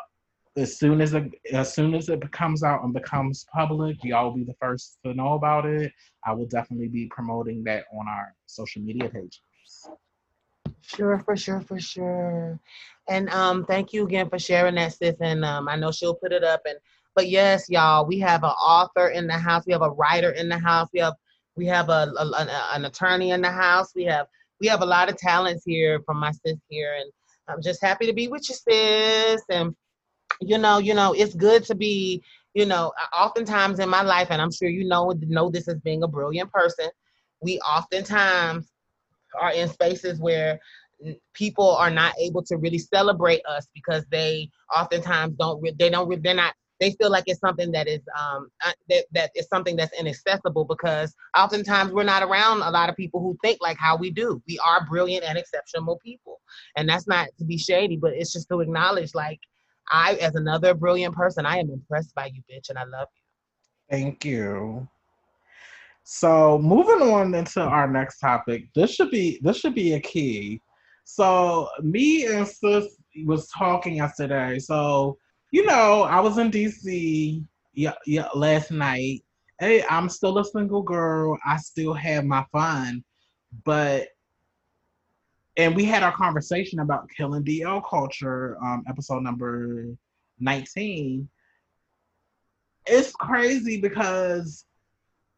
as 0.57 0.77
soon 0.77 0.99
as 0.99 1.13
it 1.13 1.31
as 1.53 1.73
soon 1.73 1.93
as 1.95 2.09
it 2.09 2.29
comes 2.31 2.63
out 2.63 2.83
and 2.83 2.93
becomes 2.93 3.45
public, 3.53 3.97
y'all 4.03 4.25
will 4.25 4.35
be 4.35 4.43
the 4.43 4.55
first 4.59 4.97
to 5.05 5.13
know 5.13 5.33
about 5.33 5.65
it. 5.65 5.91
I 6.25 6.33
will 6.33 6.45
definitely 6.45 6.89
be 6.89 7.07
promoting 7.07 7.63
that 7.63 7.85
on 7.93 8.07
our 8.07 8.35
social 8.47 8.81
media 8.81 9.09
pages. 9.09 9.41
Sure, 10.81 11.19
for 11.19 11.37
sure, 11.37 11.61
for 11.61 11.79
sure. 11.79 12.59
And 13.07 13.29
um, 13.29 13.65
thank 13.65 13.93
you 13.93 14.05
again 14.05 14.29
for 14.29 14.39
sharing 14.39 14.75
that, 14.75 14.93
sis. 14.93 15.15
And 15.21 15.45
um, 15.45 15.69
I 15.69 15.75
know 15.75 15.91
she'll 15.91 16.15
put 16.15 16.33
it 16.33 16.43
up. 16.43 16.61
And 16.65 16.77
but 17.15 17.29
yes, 17.29 17.69
y'all, 17.69 18.05
we 18.05 18.19
have 18.19 18.43
an 18.43 18.49
author 18.49 19.09
in 19.09 19.27
the 19.27 19.37
house. 19.37 19.63
We 19.65 19.73
have 19.73 19.81
a 19.81 19.91
writer 19.91 20.31
in 20.31 20.49
the 20.49 20.57
house. 20.57 20.89
We 20.93 20.99
have 20.99 21.13
we 21.55 21.65
have 21.67 21.89
a, 21.89 22.11
a, 22.17 22.25
a 22.25 22.69
an 22.73 22.85
attorney 22.85 23.31
in 23.31 23.41
the 23.41 23.51
house. 23.51 23.93
We 23.95 24.03
have 24.05 24.27
we 24.59 24.67
have 24.67 24.81
a 24.81 24.85
lot 24.85 25.09
of 25.09 25.17
talents 25.17 25.63
here 25.65 26.01
from 26.05 26.17
my 26.17 26.31
sis 26.31 26.57
here, 26.67 26.95
and 26.99 27.09
I'm 27.47 27.61
just 27.61 27.81
happy 27.81 28.05
to 28.05 28.13
be 28.13 28.27
with 28.27 28.47
you, 28.49 28.55
sis. 28.55 29.41
And 29.49 29.75
you 30.41 30.57
know, 30.57 30.79
you 30.79 30.93
know, 30.93 31.13
it's 31.13 31.35
good 31.35 31.63
to 31.65 31.75
be, 31.75 32.21
you 32.53 32.65
know, 32.65 32.91
oftentimes 33.17 33.79
in 33.79 33.89
my 33.89 34.01
life, 34.01 34.27
and 34.31 34.41
I'm 34.41 34.51
sure 34.51 34.69
you 34.69 34.83
know 34.83 35.13
know 35.27 35.49
this 35.49 35.67
as 35.67 35.79
being 35.79 36.03
a 36.03 36.07
brilliant 36.07 36.51
person, 36.51 36.89
we 37.41 37.59
oftentimes 37.59 38.71
are 39.39 39.53
in 39.53 39.69
spaces 39.69 40.19
where 40.19 40.59
people 41.33 41.71
are 41.75 41.89
not 41.89 42.13
able 42.19 42.43
to 42.43 42.57
really 42.57 42.77
celebrate 42.77 43.41
us 43.47 43.67
because 43.73 44.05
they 44.11 44.49
oftentimes 44.75 45.35
don't 45.39 45.63
they 45.79 45.89
don't 45.89 46.21
they're 46.21 46.35
not 46.35 46.53
they 46.79 46.91
feel 46.91 47.09
like 47.09 47.23
it's 47.27 47.39
something 47.39 47.71
that 47.71 47.87
is 47.87 48.01
um 48.19 48.49
uh, 48.65 48.71
that, 48.89 49.05
that 49.11 49.31
is 49.35 49.47
something 49.47 49.75
that's 49.75 49.97
inaccessible 49.99 50.65
because 50.65 51.15
oftentimes 51.37 51.91
we're 51.91 52.03
not 52.03 52.23
around 52.23 52.61
a 52.61 52.69
lot 52.69 52.89
of 52.89 52.95
people 52.95 53.19
who 53.19 53.37
think 53.41 53.59
like 53.61 53.77
how 53.77 53.95
we 53.95 54.11
do. 54.11 54.41
We 54.47 54.59
are 54.59 54.85
brilliant 54.85 55.23
and 55.23 55.37
exceptional 55.37 55.99
people. 56.03 56.39
And 56.75 56.87
that's 56.89 57.07
not 57.07 57.29
to 57.39 57.45
be 57.45 57.57
shady 57.57 57.97
but 57.97 58.13
it's 58.13 58.33
just 58.33 58.49
to 58.49 58.59
acknowledge 58.61 59.15
like 59.15 59.39
I, 59.91 60.13
as 60.15 60.35
another 60.35 60.73
brilliant 60.73 61.15
person, 61.15 61.45
I 61.45 61.57
am 61.57 61.69
impressed 61.69 62.15
by 62.15 62.27
you, 62.27 62.41
bitch, 62.51 62.69
and 62.69 62.79
I 62.79 62.85
love 62.85 63.07
you. 63.13 63.21
Thank 63.89 64.23
you. 64.25 64.87
So 66.03 66.57
moving 66.59 67.07
on 67.07 67.33
into 67.35 67.61
our 67.61 67.87
next 67.87 68.19
topic, 68.19 68.65
this 68.73 68.95
should 68.95 69.11
be 69.11 69.39
this 69.43 69.57
should 69.57 69.75
be 69.75 69.93
a 69.93 69.99
key. 69.99 70.61
So 71.03 71.69
me 71.81 72.25
and 72.25 72.47
sis 72.47 72.97
was 73.25 73.47
talking 73.49 73.97
yesterday. 73.97 74.59
So 74.59 75.17
you 75.51 75.65
know, 75.65 76.03
I 76.03 76.19
was 76.19 76.37
in 76.37 76.49
DC 76.49 77.45
yeah, 77.73 77.93
yeah, 78.05 78.27
last 78.33 78.71
night. 78.71 79.23
Hey, 79.59 79.83
I'm 79.89 80.09
still 80.09 80.37
a 80.39 80.45
single 80.45 80.81
girl. 80.81 81.37
I 81.45 81.57
still 81.57 81.93
have 81.93 82.25
my 82.25 82.45
fun, 82.51 83.03
but 83.63 84.07
and 85.61 85.75
we 85.75 85.85
had 85.85 86.01
our 86.01 86.11
conversation 86.11 86.79
about 86.79 87.07
killing 87.15 87.43
DL 87.43 87.87
culture, 87.87 88.57
um, 88.63 88.83
episode 88.87 89.21
number 89.21 89.85
19. 90.39 91.29
It's 92.87 93.11
crazy 93.11 93.79
because 93.79 94.65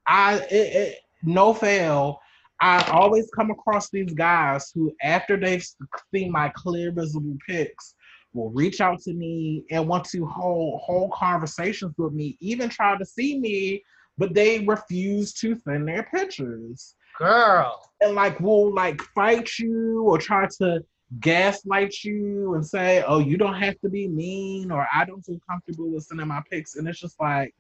I 0.08 0.36
it, 0.36 0.52
it, 0.52 1.00
no 1.24 1.54
fail. 1.54 2.22
I 2.62 2.90
always 2.90 3.30
come 3.36 3.52
across 3.52 3.90
these 3.90 4.14
guys 4.14 4.72
who, 4.74 4.96
after 5.02 5.36
they've 5.36 5.66
seen 6.14 6.32
my 6.32 6.48
clear, 6.56 6.94
visible 6.94 7.36
pics, 7.46 7.94
will 8.34 8.52
reach 8.52 8.80
out 8.80 9.02
to 9.02 9.14
me 9.14 9.66
and 9.72 9.90
want 9.90 10.06
to 10.06 10.26
hold 10.26 10.80
whole 10.82 11.10
conversations 11.10 11.96
with 11.98 12.14
me, 12.14 12.38
even 12.40 12.70
try 12.70 12.98
to 12.98 13.06
see 13.06 13.38
me, 13.40 13.84
but 14.18 14.34
they 14.34 14.60
refuse 14.60 15.34
to 15.34 15.58
send 15.66 15.86
their 15.86 16.04
pictures 16.04 16.96
girl. 17.18 17.90
And 18.02 18.16
like 18.16 18.40
will 18.40 18.74
like 18.74 19.02
fight 19.02 19.50
you 19.60 20.04
or 20.04 20.18
try 20.18 20.48
to 20.60 20.84
gaslight 21.20 22.04
you 22.04 22.56
and 22.56 22.66
say, 22.66 23.04
"Oh, 23.08 23.20
you 23.20 23.38
don't 23.38 23.54
have 23.56 23.80
to 23.82 23.90
be 23.90 24.08
mean," 24.08 24.72
or 24.72 24.88
"I 24.94 25.06
don't 25.06 25.22
feel 25.22 25.40
comfortable 25.50 25.90
with 25.90 26.04
sending 26.04 26.28
my 26.28 26.42
pics," 26.50 26.76
and 26.76 26.88
it's 26.88 27.00
just 27.00 27.20
like, 27.20 27.54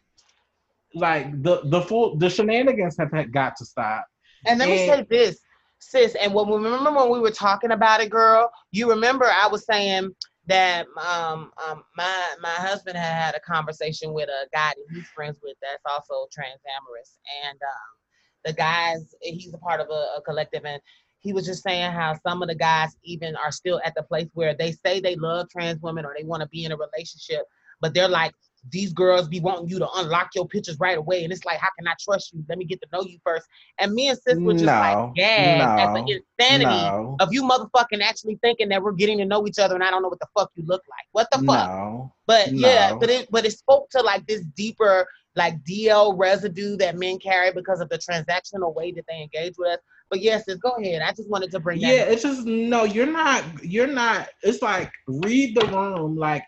like 0.93 1.41
the 1.43 1.62
the 1.66 1.82
full 1.82 2.18
the 2.18 2.30
shenanigans 2.30 2.97
have 2.97 3.12
got 3.32 3.56
to 3.58 3.66
stop. 3.66 4.06
And 4.45 4.60
let 4.60 4.70
and, 4.70 4.78
me 4.78 4.88
say 4.88 5.06
this, 5.10 5.39
sis. 5.80 6.16
And 6.16 6.34
when 6.34 6.47
we 6.47 6.56
remember 6.56 6.91
when 6.91 7.12
we 7.12 7.20
were 7.20 7.32
talking 7.32 7.72
about 7.72 8.01
it, 8.01 8.10
girl, 8.10 8.51
you 8.72 8.89
remember 8.89 9.26
I 9.26 9.47
was 9.47 9.66
saying 9.66 10.14
that 10.47 10.88
um, 10.97 11.51
um 11.66 11.84
my 11.95 12.36
my 12.41 12.56
husband 12.56 12.97
had 12.97 13.14
had 13.14 13.36
a 13.36 13.39
conversation 13.39 14.14
with 14.14 14.30
a 14.30 14.47
guy 14.54 14.74
that 14.76 14.86
he's 14.93 15.08
friends 15.16 15.39
with 15.41 15.56
that's 15.62 15.84
also 15.86 16.28
transamorous, 16.38 17.18
and 17.45 17.60
um 17.62 18.03
the 18.46 18.54
guys, 18.54 19.16
he's 19.22 19.54
a 19.54 19.58
part 19.58 19.80
of 19.80 19.89
a, 19.89 20.18
a 20.18 20.22
collective, 20.26 20.66
and 20.66 20.82
he 21.20 21.34
was 21.34 21.46
just 21.46 21.64
saying 21.64 21.91
how 21.91 22.16
some 22.28 22.41
of 22.41 22.50
the 22.50 22.56
guys 22.56 22.96
even 23.04 23.36
are 23.38 23.52
still 23.52 23.82
at 23.86 23.96
the 23.96 24.04
place 24.04 24.28
where 24.34 24.54
they 24.54 24.74
say 24.86 25.00
they 25.00 25.16
love 25.16 25.48
trans 25.50 25.82
women 25.82 26.06
or 26.06 26.14
they 26.18 26.26
want 26.26 26.41
to 26.41 26.50
be 26.50 26.66
in 26.66 26.72
a 26.72 26.78
relationship, 26.78 27.44
but 27.80 27.94
they're 27.94 28.10
like, 28.10 28.34
these 28.70 28.94
girls 28.94 29.28
be 29.28 29.39
wanting 29.39 29.68
you 29.68 29.78
to 29.80 29.88
unlock 29.96 30.30
your 30.36 30.48
pictures 30.48 30.80
right 30.80 30.98
away. 30.98 31.24
And 31.24 31.34
it's 31.34 31.44
like, 31.44 31.58
how 31.60 31.68
can 31.78 31.88
I 31.88 31.94
trust 32.00 32.32
you? 32.34 32.44
Let 32.48 32.58
me 32.58 32.66
get 32.66 32.82
to 32.82 32.88
know 32.94 33.04
you 33.04 33.20
first. 33.26 33.46
And 33.80 33.94
me 33.94 34.08
and 34.08 34.18
sis 34.18 34.38
were 34.38 34.54
just 34.54 34.66
no, 34.66 34.72
like, 34.72 35.12
yeah, 35.16 35.58
no, 35.58 35.76
that's 35.76 35.94
the 35.94 36.22
insanity 36.39 36.66
no. 36.66 37.18
of 37.20 37.34
you 37.34 37.44
motherfucking 37.44 38.02
actually 38.02 38.39
thinking 38.41 38.70
that 38.70 38.82
we're 38.82 38.94
getting 38.94 39.18
to 39.18 39.26
know 39.26 39.46
each 39.48 39.60
other 39.60 39.76
and 39.76 39.84
I 39.84 39.89
don't 39.89 40.02
know 40.02 40.10
what 40.10 40.20
the 40.20 40.28
fuck 40.38 40.52
you 40.56 40.64
look 40.66 40.84
like. 40.89 41.06
What 41.12 41.28
the 41.32 41.46
fuck? 41.46 42.10
But 42.26 42.54
yeah, 42.54 42.96
but 42.96 43.10
it 43.10 43.28
but 43.30 43.46
it 43.46 43.52
spoke 43.52 43.89
to 43.91 44.02
like 44.02 44.26
this 44.28 44.41
deeper 44.56 45.08
like 45.36 45.64
DL 45.64 46.18
residue 46.18 46.78
that 46.78 46.98
men 46.98 47.20
carry 47.20 47.52
because 47.52 47.80
of 47.80 47.90
the 47.90 47.98
transactional 47.98 48.74
way 48.74 48.92
that 48.92 49.06
they 49.08 49.22
engage 49.22 49.56
with 49.58 49.70
us. 49.70 49.80
But 50.10 50.22
yes, 50.22 50.46
just 50.46 50.62
go 50.62 50.72
ahead. 50.72 51.02
I 51.02 51.12
just 51.12 51.30
wanted 51.30 51.52
to 51.52 51.60
bring 51.60 51.82
that. 51.82 51.88
Yeah, 51.88 52.04
it's 52.04 52.24
just 52.24 52.46
no, 52.46 52.84
you're 52.84 53.06
not. 53.06 53.44
You're 53.64 53.88
not. 53.88 54.30
It's 54.44 54.62
like 54.62 54.92
read 55.08 55.56
the 55.56 55.66
room. 55.68 56.16
Like 56.16 56.44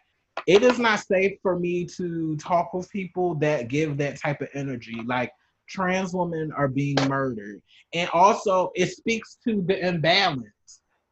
it 0.47 0.63
is 0.63 0.77
not 0.77 0.99
safe 0.99 1.37
for 1.41 1.57
me 1.57 1.85
to 1.97 2.35
talk 2.37 2.73
with 2.73 2.89
people 2.91 3.35
that 3.35 3.67
give 3.67 3.97
that 3.97 4.19
type 4.19 4.41
of 4.41 4.49
energy. 4.53 5.01
Like 5.05 5.31
trans 5.67 6.13
women 6.13 6.51
are 6.51 6.67
being 6.67 6.97
murdered, 7.07 7.61
and 7.93 8.09
also 8.11 8.71
it 8.75 8.87
speaks 8.87 9.37
to 9.45 9.63
the 9.63 9.87
imbalance. 9.87 10.49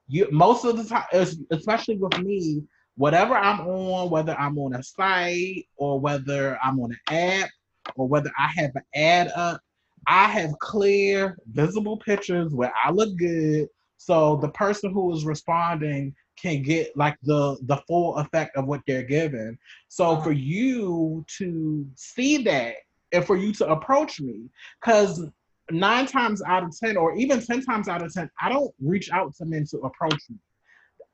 You 0.07 0.27
most 0.31 0.65
of 0.65 0.77
the 0.77 0.83
time, 0.83 1.05
especially 1.49 1.97
with 1.97 2.19
me, 2.19 2.61
whatever 2.97 3.35
I'm 3.35 3.61
on, 3.61 4.11
whether 4.11 4.35
I'm 4.37 4.59
on 4.59 4.75
a 4.75 4.83
site 4.83 5.65
or 5.77 5.99
whether 5.99 6.59
I'm 6.63 6.79
on 6.79 6.91
an 6.91 7.15
app 7.15 7.49
or 7.95 8.07
whether 8.07 8.31
I 8.37 8.47
have 8.55 8.71
an 8.75 8.83
ad 8.95 9.31
up, 9.35 9.61
I 10.07 10.27
have 10.27 10.57
clear, 10.59 11.37
visible 11.51 11.97
pictures 11.97 12.53
where 12.53 12.73
I 12.83 12.91
look 12.91 13.15
good. 13.17 13.67
So 13.97 14.37
the 14.37 14.49
person 14.49 14.91
who 14.91 15.13
is 15.13 15.25
responding 15.25 16.13
can 16.41 16.61
get 16.61 16.95
like 16.97 17.17
the 17.23 17.57
the 17.63 17.77
full 17.87 18.17
effect 18.17 18.57
of 18.57 18.65
what 18.65 18.81
they're 18.85 19.03
given. 19.03 19.57
So 19.87 20.11
uh-huh. 20.11 20.23
for 20.23 20.31
you 20.31 21.25
to 21.37 21.87
see 21.95 22.43
that 22.43 22.75
and 23.13 23.25
for 23.25 23.37
you 23.37 23.53
to 23.53 23.67
approach 23.69 24.19
me, 24.19 24.49
because 24.81 25.25
nine 25.71 26.05
times 26.05 26.41
out 26.45 26.63
of 26.63 26.77
ten, 26.77 26.97
or 26.97 27.15
even 27.15 27.41
ten 27.41 27.63
times 27.63 27.87
out 27.87 28.01
of 28.01 28.13
ten, 28.13 28.29
I 28.41 28.49
don't 28.49 28.73
reach 28.81 29.09
out 29.11 29.35
to 29.35 29.45
men 29.45 29.65
to 29.67 29.77
approach 29.79 30.21
me. 30.29 30.37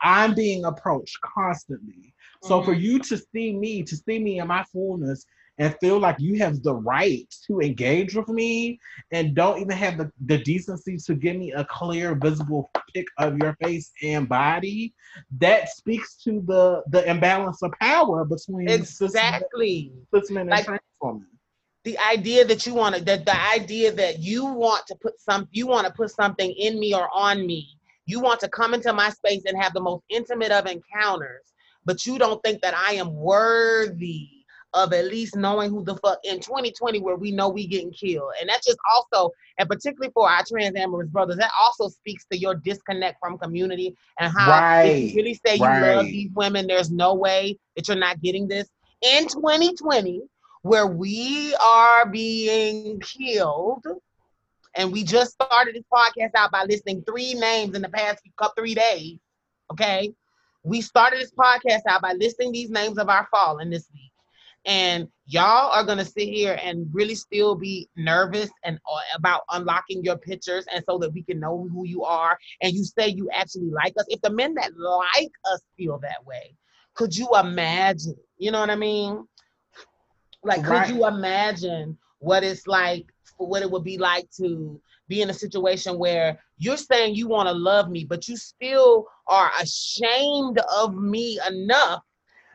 I'm 0.01 0.33
being 0.33 0.65
approached 0.65 1.19
constantly. 1.21 2.13
So 2.43 2.57
mm-hmm. 2.57 2.65
for 2.65 2.73
you 2.73 2.99
to 2.99 3.17
see 3.17 3.53
me, 3.53 3.83
to 3.83 3.95
see 3.95 4.17
me 4.17 4.39
in 4.39 4.47
my 4.47 4.63
fullness, 4.71 5.25
and 5.59 5.75
feel 5.81 5.99
like 5.99 6.15
you 6.19 6.39
have 6.39 6.63
the 6.63 6.73
right 6.73 7.27
to 7.45 7.59
engage 7.59 8.15
with 8.15 8.29
me 8.29 8.79
and 9.11 9.35
don't 9.35 9.59
even 9.59 9.75
have 9.75 9.97
the, 9.97 10.09
the 10.25 10.37
decency 10.39 10.97
to 10.97 11.13
give 11.13 11.35
me 11.35 11.51
a 11.51 11.65
clear 11.65 12.15
visible 12.15 12.71
pic 12.93 13.05
of 13.17 13.37
your 13.37 13.55
face 13.61 13.91
and 14.01 14.27
body 14.27 14.93
that 15.37 15.69
speaks 15.69 16.15
to 16.23 16.41
the 16.47 16.81
the 16.87 17.07
imbalance 17.09 17.61
of 17.61 17.71
power 17.79 18.25
between 18.25 18.69
exactly. 18.69 19.91
cis 20.13 20.31
men, 20.31 20.47
like, 20.47 20.65
trans 20.65 20.81
women. 21.01 21.27
the 21.83 21.97
idea 21.99 22.45
that 22.45 22.65
you 22.65 22.73
want 22.73 22.95
to 22.95 23.03
that 23.03 23.25
the 23.25 23.41
idea 23.53 23.91
that 23.91 24.19
you 24.19 24.45
want 24.45 24.87
to 24.87 24.95
put 25.01 25.19
some 25.19 25.47
you 25.51 25.67
want 25.67 25.85
to 25.85 25.93
put 25.93 26.09
something 26.09 26.51
in 26.51 26.79
me 26.79 26.95
or 26.95 27.09
on 27.13 27.45
me. 27.45 27.67
You 28.05 28.19
want 28.19 28.39
to 28.39 28.49
come 28.49 28.73
into 28.73 28.91
my 28.91 29.11
space 29.11 29.43
and 29.45 29.61
have 29.61 29.73
the 29.73 29.81
most 29.81 30.03
intimate 30.09 30.51
of 30.51 30.65
encounters 30.65 31.43
but 31.85 32.05
you 32.05 32.17
don't 32.17 32.41
think 32.43 32.61
that 32.61 32.73
i 32.75 32.93
am 32.93 33.13
worthy 33.13 34.38
of 34.73 34.93
at 34.93 35.05
least 35.05 35.35
knowing 35.35 35.71
who 35.71 35.83
the 35.83 35.95
fuck 35.97 36.19
in 36.23 36.39
2020 36.39 36.99
where 36.99 37.15
we 37.15 37.31
know 37.31 37.49
we 37.49 37.67
getting 37.67 37.91
killed. 37.91 38.31
And 38.39 38.49
that's 38.49 38.67
just 38.67 38.77
also, 38.95 39.31
and 39.57 39.67
particularly 39.67 40.11
for 40.13 40.29
our 40.29 40.43
trans 40.47 40.75
amorous 40.75 41.09
brothers, 41.09 41.37
that 41.37 41.51
also 41.59 41.89
speaks 41.89 42.25
to 42.31 42.37
your 42.37 42.55
disconnect 42.55 43.17
from 43.19 43.37
community 43.37 43.95
and 44.19 44.31
how 44.35 44.51
right. 44.51 44.83
you 44.83 45.15
really 45.15 45.39
say 45.45 45.55
you 45.55 45.63
right. 45.63 45.95
love 45.95 46.05
these 46.05 46.31
women, 46.33 46.67
there's 46.67 46.91
no 46.91 47.13
way 47.15 47.57
that 47.75 47.87
you're 47.87 47.97
not 47.97 48.21
getting 48.21 48.47
this. 48.47 48.67
In 49.01 49.27
2020, 49.27 50.21
where 50.61 50.87
we 50.87 51.55
are 51.55 52.05
being 52.05 52.99
killed, 52.99 53.85
and 54.75 54.91
we 54.91 55.03
just 55.03 55.31
started 55.31 55.73
this 55.73 55.83
podcast 55.91 56.31
out 56.35 56.51
by 56.51 56.65
listing 56.65 57.01
three 57.03 57.33
names 57.33 57.75
in 57.75 57.81
the 57.81 57.89
past 57.89 58.21
three 58.55 58.75
days, 58.75 59.17
okay? 59.71 60.13
we 60.63 60.81
started 60.81 61.19
this 61.19 61.31
podcast 61.31 61.81
out 61.87 62.01
by 62.01 62.13
listing 62.13 62.51
these 62.51 62.69
names 62.69 62.97
of 62.97 63.09
our 63.09 63.27
fallen 63.31 63.69
this 63.69 63.87
week. 63.93 64.08
And 64.69 65.07
y'all 65.25 65.71
are 65.71 65.83
gonna 65.83 66.05
sit 66.05 66.29
here 66.29 66.59
and 66.63 66.87
really 66.93 67.15
still 67.15 67.55
be 67.55 67.89
nervous 67.95 68.51
and 68.63 68.77
uh, 68.87 69.17
about 69.17 69.41
unlocking 69.51 70.03
your 70.03 70.15
pictures, 70.15 70.63
and 70.71 70.83
so 70.87 70.99
that 70.99 71.11
we 71.11 71.23
can 71.23 71.39
know 71.39 71.67
who 71.73 71.87
you 71.87 72.03
are. 72.03 72.37
And 72.61 72.71
you 72.71 72.83
say 72.83 73.07
you 73.07 73.31
actually 73.33 73.71
like 73.71 73.93
us. 73.97 74.05
If 74.09 74.21
the 74.21 74.29
men 74.29 74.53
that 74.53 74.77
like 74.77 75.31
us 75.51 75.61
feel 75.75 75.97
that 76.03 76.23
way, 76.23 76.53
could 76.93 77.17
you 77.17 77.27
imagine? 77.35 78.15
You 78.37 78.51
know 78.51 78.59
what 78.59 78.69
I 78.69 78.75
mean? 78.75 79.27
Like, 80.43 80.65
right. 80.67 80.85
could 80.85 80.95
you 80.95 81.07
imagine 81.07 81.97
what 82.19 82.43
it's 82.43 82.67
like? 82.67 83.07
What 83.37 83.63
it 83.63 83.71
would 83.71 83.83
be 83.83 83.97
like 83.97 84.29
to 84.37 84.79
be 85.07 85.23
in 85.23 85.31
a 85.31 85.33
situation 85.33 85.97
where 85.97 86.39
you're 86.59 86.77
saying 86.77 87.15
you 87.15 87.27
want 87.27 87.47
to 87.49 87.53
love 87.53 87.89
me, 87.89 88.05
but 88.05 88.27
you 88.27 88.37
still 88.37 89.07
are 89.25 89.49
ashamed 89.59 90.59
of 90.77 90.93
me 90.93 91.39
enough 91.49 92.03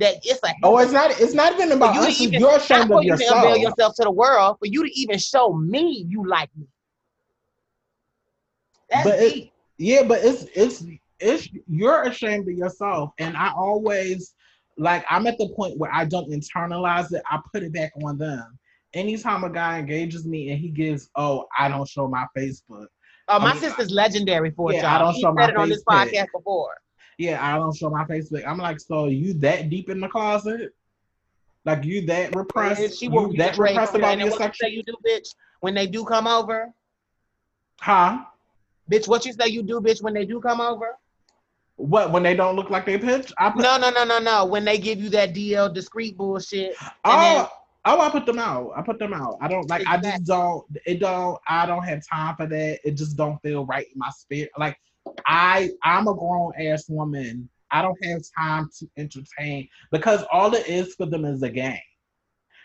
that 0.00 0.16
it's 0.22 0.40
a 0.42 0.54
oh, 0.62 0.78
it's 0.78 0.92
not 0.92 1.10
it's 1.20 1.34
not 1.34 1.52
even 1.52 1.72
about 1.72 1.94
you 1.94 2.00
us. 2.02 2.20
Even, 2.20 2.40
you're 2.40 2.56
ashamed 2.56 2.90
of 2.90 3.02
yourself. 3.02 3.56
You 3.56 3.62
yourself 3.62 3.94
to 3.96 4.04
the 4.04 4.10
world 4.10 4.56
for 4.58 4.66
you 4.66 4.82
to 4.82 4.92
even 4.98 5.18
show 5.18 5.52
me 5.52 6.04
you 6.08 6.26
like 6.26 6.50
me. 6.56 6.66
That's 8.90 9.04
but 9.04 9.18
it, 9.20 9.50
yeah, 9.78 10.02
but 10.02 10.20
it's 10.24 10.46
it's 10.54 10.84
it's 11.20 11.48
you're 11.68 12.02
ashamed 12.02 12.48
of 12.48 12.54
yourself, 12.54 13.12
and 13.18 13.36
I 13.36 13.52
always 13.52 14.34
like 14.76 15.04
I'm 15.08 15.26
at 15.26 15.38
the 15.38 15.48
point 15.50 15.78
where 15.78 15.92
I 15.92 16.04
don't 16.04 16.30
internalize 16.30 17.12
it. 17.12 17.22
I 17.30 17.40
put 17.52 17.62
it 17.62 17.72
back 17.72 17.92
on 18.02 18.18
them. 18.18 18.58
Anytime 18.94 19.42
a 19.42 19.50
guy 19.50 19.80
engages 19.80 20.24
me 20.24 20.50
and 20.50 20.60
he 20.60 20.68
gives, 20.68 21.10
oh, 21.16 21.46
I 21.58 21.68
don't 21.68 21.88
show 21.88 22.06
my 22.06 22.26
Facebook. 22.36 22.86
Oh, 23.26 23.40
my 23.40 23.50
I 23.50 23.52
mean, 23.54 23.62
sister's 23.62 23.90
legendary 23.90 24.52
for 24.52 24.70
it. 24.70 24.76
Yeah, 24.76 24.94
I 24.94 24.98
don't 24.98 25.14
he 25.14 25.20
show 25.20 25.32
my 25.32 25.48
it 25.48 25.56
on 25.56 25.68
this 25.68 25.82
podcast 25.82 26.26
before 26.32 26.76
yeah, 27.18 27.38
I 27.40 27.58
don't 27.58 27.76
show 27.76 27.90
my 27.90 28.04
Facebook. 28.04 28.46
I'm 28.46 28.58
like, 28.58 28.80
so 28.80 29.06
you 29.06 29.34
that 29.34 29.70
deep 29.70 29.90
in 29.90 30.00
the 30.00 30.08
closet? 30.08 30.74
Like 31.64 31.84
you 31.84 32.04
that 32.06 32.34
repressed? 32.34 32.98
she 32.98 33.06
you 33.06 33.34
that 33.38 33.56
repressed 33.56 33.94
about 33.94 34.18
your 34.18 34.30
section? 34.32 34.70
You 34.70 34.82
do, 34.82 34.96
bitch, 35.06 35.34
when 35.60 35.74
they 35.74 35.86
do 35.86 36.04
come 36.04 36.26
over. 36.26 36.72
Huh? 37.80 38.24
Bitch, 38.90 39.08
what 39.08 39.24
you 39.24 39.32
say 39.32 39.48
you 39.48 39.62
do, 39.62 39.80
bitch, 39.80 40.02
when 40.02 40.14
they 40.14 40.26
do 40.26 40.40
come 40.40 40.60
over? 40.60 40.98
What 41.76 42.12
when 42.12 42.22
they 42.22 42.36
don't 42.36 42.54
look 42.54 42.70
like 42.70 42.86
they 42.86 42.98
pitch? 42.98 43.32
I 43.38 43.50
put, 43.50 43.62
no, 43.62 43.76
no, 43.78 43.90
no, 43.90 44.04
no, 44.04 44.18
no. 44.18 44.44
When 44.44 44.64
they 44.64 44.78
give 44.78 45.00
you 45.00 45.08
that 45.10 45.34
DL 45.34 45.72
discreet 45.74 46.16
bullshit. 46.16 46.76
Oh, 47.04 47.20
then, 47.20 47.46
oh, 47.86 48.00
I 48.00 48.10
put 48.10 48.26
them 48.26 48.38
out. 48.38 48.72
I 48.76 48.82
put 48.82 48.98
them 48.98 49.12
out. 49.12 49.38
I 49.40 49.48
don't 49.48 49.68
like. 49.68 49.80
Exactly. 49.80 50.10
I 50.10 50.12
just 50.12 50.24
don't. 50.26 50.64
It 50.86 51.00
don't. 51.00 51.38
I 51.48 51.66
don't 51.66 51.82
have 51.82 52.06
time 52.06 52.36
for 52.36 52.46
that. 52.46 52.78
It 52.84 52.92
just 52.92 53.16
don't 53.16 53.40
feel 53.42 53.66
right 53.66 53.86
in 53.92 53.98
my 53.98 54.10
spirit. 54.10 54.50
Like 54.56 54.78
I 55.26 55.70
I'm 55.82 56.08
a 56.08 56.14
grown 56.14 56.52
ass 56.58 56.88
woman. 56.88 57.48
I 57.70 57.82
don't 57.82 58.04
have 58.04 58.22
time 58.38 58.70
to 58.78 58.88
entertain 58.96 59.68
because 59.90 60.24
all 60.32 60.54
it 60.54 60.68
is 60.68 60.94
for 60.94 61.06
them 61.06 61.24
is 61.24 61.42
a 61.42 61.50
game. 61.50 61.78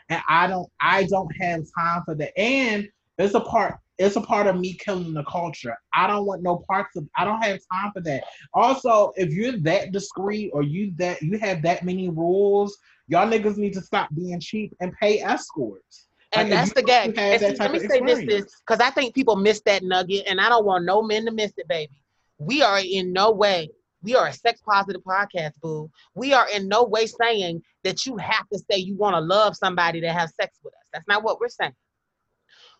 And 0.09 0.21
I 0.27 0.47
don't 0.47 0.69
I 0.79 1.05
don't 1.05 1.31
have 1.37 1.63
time 1.77 2.03
for 2.05 2.15
that. 2.15 2.37
And 2.39 2.87
it's 3.17 3.33
a 3.33 3.39
part 3.39 3.79
it's 3.97 4.15
a 4.15 4.21
part 4.21 4.47
of 4.47 4.57
me 4.57 4.73
killing 4.73 5.13
the 5.13 5.23
culture. 5.23 5.75
I 5.93 6.07
don't 6.07 6.25
want 6.25 6.41
no 6.41 6.63
parts 6.69 6.95
of 6.95 7.07
I 7.17 7.25
don't 7.25 7.41
have 7.43 7.59
time 7.71 7.91
for 7.93 8.01
that. 8.01 8.23
Also, 8.53 9.11
if 9.17 9.31
you're 9.31 9.57
that 9.59 9.91
discreet 9.91 10.51
or 10.53 10.63
you 10.63 10.93
that 10.97 11.21
you 11.21 11.37
have 11.39 11.61
that 11.63 11.83
many 11.83 12.09
rules, 12.09 12.77
y'all 13.07 13.27
niggas 13.27 13.57
need 13.57 13.73
to 13.73 13.81
stop 13.81 14.09
being 14.15 14.39
cheap 14.39 14.75
and 14.79 14.93
pay 14.93 15.19
escorts. 15.19 16.07
And 16.33 16.49
like, 16.49 16.59
that's 16.59 16.73
the 16.73 16.83
gag. 16.83 17.17
let 17.59 17.71
me 17.71 17.79
say 17.79 17.99
this 18.01 18.19
is 18.19 18.55
because 18.65 18.79
I 18.79 18.91
think 18.91 19.15
people 19.15 19.35
miss 19.35 19.61
that 19.61 19.83
nugget, 19.83 20.27
and 20.27 20.39
I 20.39 20.47
don't 20.47 20.65
want 20.65 20.85
no 20.85 21.01
men 21.01 21.25
to 21.25 21.31
miss 21.31 21.51
it, 21.57 21.67
baby 21.67 21.91
we 22.39 22.63
are 22.63 22.79
in 22.79 23.13
no 23.13 23.31
way 23.31 23.69
we 24.01 24.15
are 24.15 24.27
a 24.27 24.33
sex 24.33 24.61
positive 24.61 25.01
podcast, 25.03 25.51
boo. 25.61 25.89
We 26.15 26.33
are 26.33 26.47
in 26.49 26.67
no 26.67 26.83
way 26.83 27.05
saying 27.05 27.61
that 27.83 28.05
you 28.05 28.17
have 28.17 28.47
to 28.49 28.59
say 28.59 28.77
you 28.77 28.95
want 28.95 29.15
to 29.15 29.19
love 29.19 29.55
somebody 29.55 29.99
to 30.01 30.11
have 30.11 30.31
sex 30.39 30.57
with 30.63 30.73
us. 30.73 30.87
That's 30.93 31.07
not 31.07 31.23
what 31.23 31.39
we're 31.39 31.49
saying. 31.49 31.75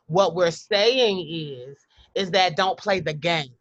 What 0.08 0.36
we're 0.36 0.52
saying 0.52 1.28
is, 1.30 1.78
is 2.16 2.32
that 2.32 2.56
don't 2.56 2.80
play 2.80 3.00
the 3.00 3.14
game. 3.14 3.54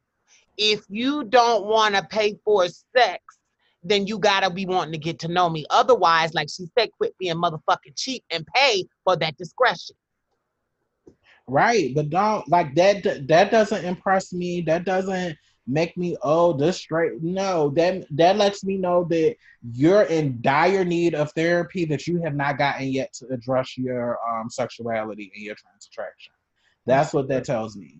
If 0.56 0.84
you 0.88 1.24
don't 1.24 1.66
want 1.66 1.94
to 1.94 2.02
pay 2.04 2.38
for 2.44 2.66
sex, 2.96 3.22
then 3.82 4.06
you 4.06 4.18
gotta 4.18 4.50
be 4.50 4.66
wanting 4.66 4.92
to 4.92 4.98
get 4.98 5.18
to 5.20 5.28
know 5.28 5.48
me. 5.48 5.64
Otherwise, 5.70 6.34
like 6.34 6.48
she 6.48 6.66
said, 6.76 6.90
quit 6.92 7.16
being 7.18 7.36
motherfucking 7.36 7.96
cheap 7.96 8.24
and 8.30 8.46
pay 8.54 8.84
for 9.04 9.16
that 9.16 9.36
discretion. 9.36 9.94
Right, 11.46 11.94
but 11.94 12.10
don't 12.10 12.46
like 12.48 12.74
that. 12.74 13.26
That 13.28 13.50
doesn't 13.50 13.84
impress 13.84 14.32
me. 14.32 14.60
That 14.62 14.84
doesn't 14.84 15.36
make 15.68 15.96
me 15.96 16.16
oh 16.22 16.52
this 16.52 16.78
straight. 16.78 17.22
No 17.22 17.70
that 17.70 18.04
that 18.10 18.36
lets 18.36 18.64
me 18.64 18.76
know 18.78 19.04
that 19.04 19.36
you're 19.72 20.02
in 20.02 20.40
dire 20.40 20.84
need 20.84 21.14
of 21.14 21.30
therapy 21.32 21.84
that 21.84 22.06
you 22.06 22.20
have 22.22 22.34
not 22.34 22.58
gotten 22.58 22.88
yet 22.88 23.12
to 23.14 23.26
address 23.28 23.76
your 23.76 24.18
um, 24.28 24.48
sexuality 24.48 25.30
and 25.34 25.44
your 25.44 25.54
trans 25.54 25.86
attraction. 25.86 26.32
That's 26.86 27.12
what 27.12 27.28
that 27.28 27.44
tells 27.44 27.76
me. 27.76 27.98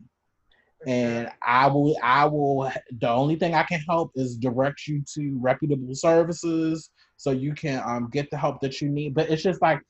And 0.86 1.28
i 1.42 1.66
will 1.66 1.96
i 2.02 2.24
will 2.24 2.70
the 3.00 3.08
only 3.08 3.34
thing 3.34 3.52
i 3.52 3.64
can 3.64 3.80
help 3.80 4.12
is 4.14 4.36
direct 4.36 4.86
you 4.86 5.02
to 5.14 5.36
reputable 5.40 5.92
services 5.92 6.90
so 7.16 7.32
you 7.32 7.52
can 7.52 7.82
um, 7.84 8.08
get 8.12 8.30
the 8.30 8.38
help 8.38 8.60
that 8.60 8.80
you 8.80 8.88
need. 8.88 9.12
But 9.12 9.28
it's 9.28 9.42
just 9.42 9.60
like 9.60 9.80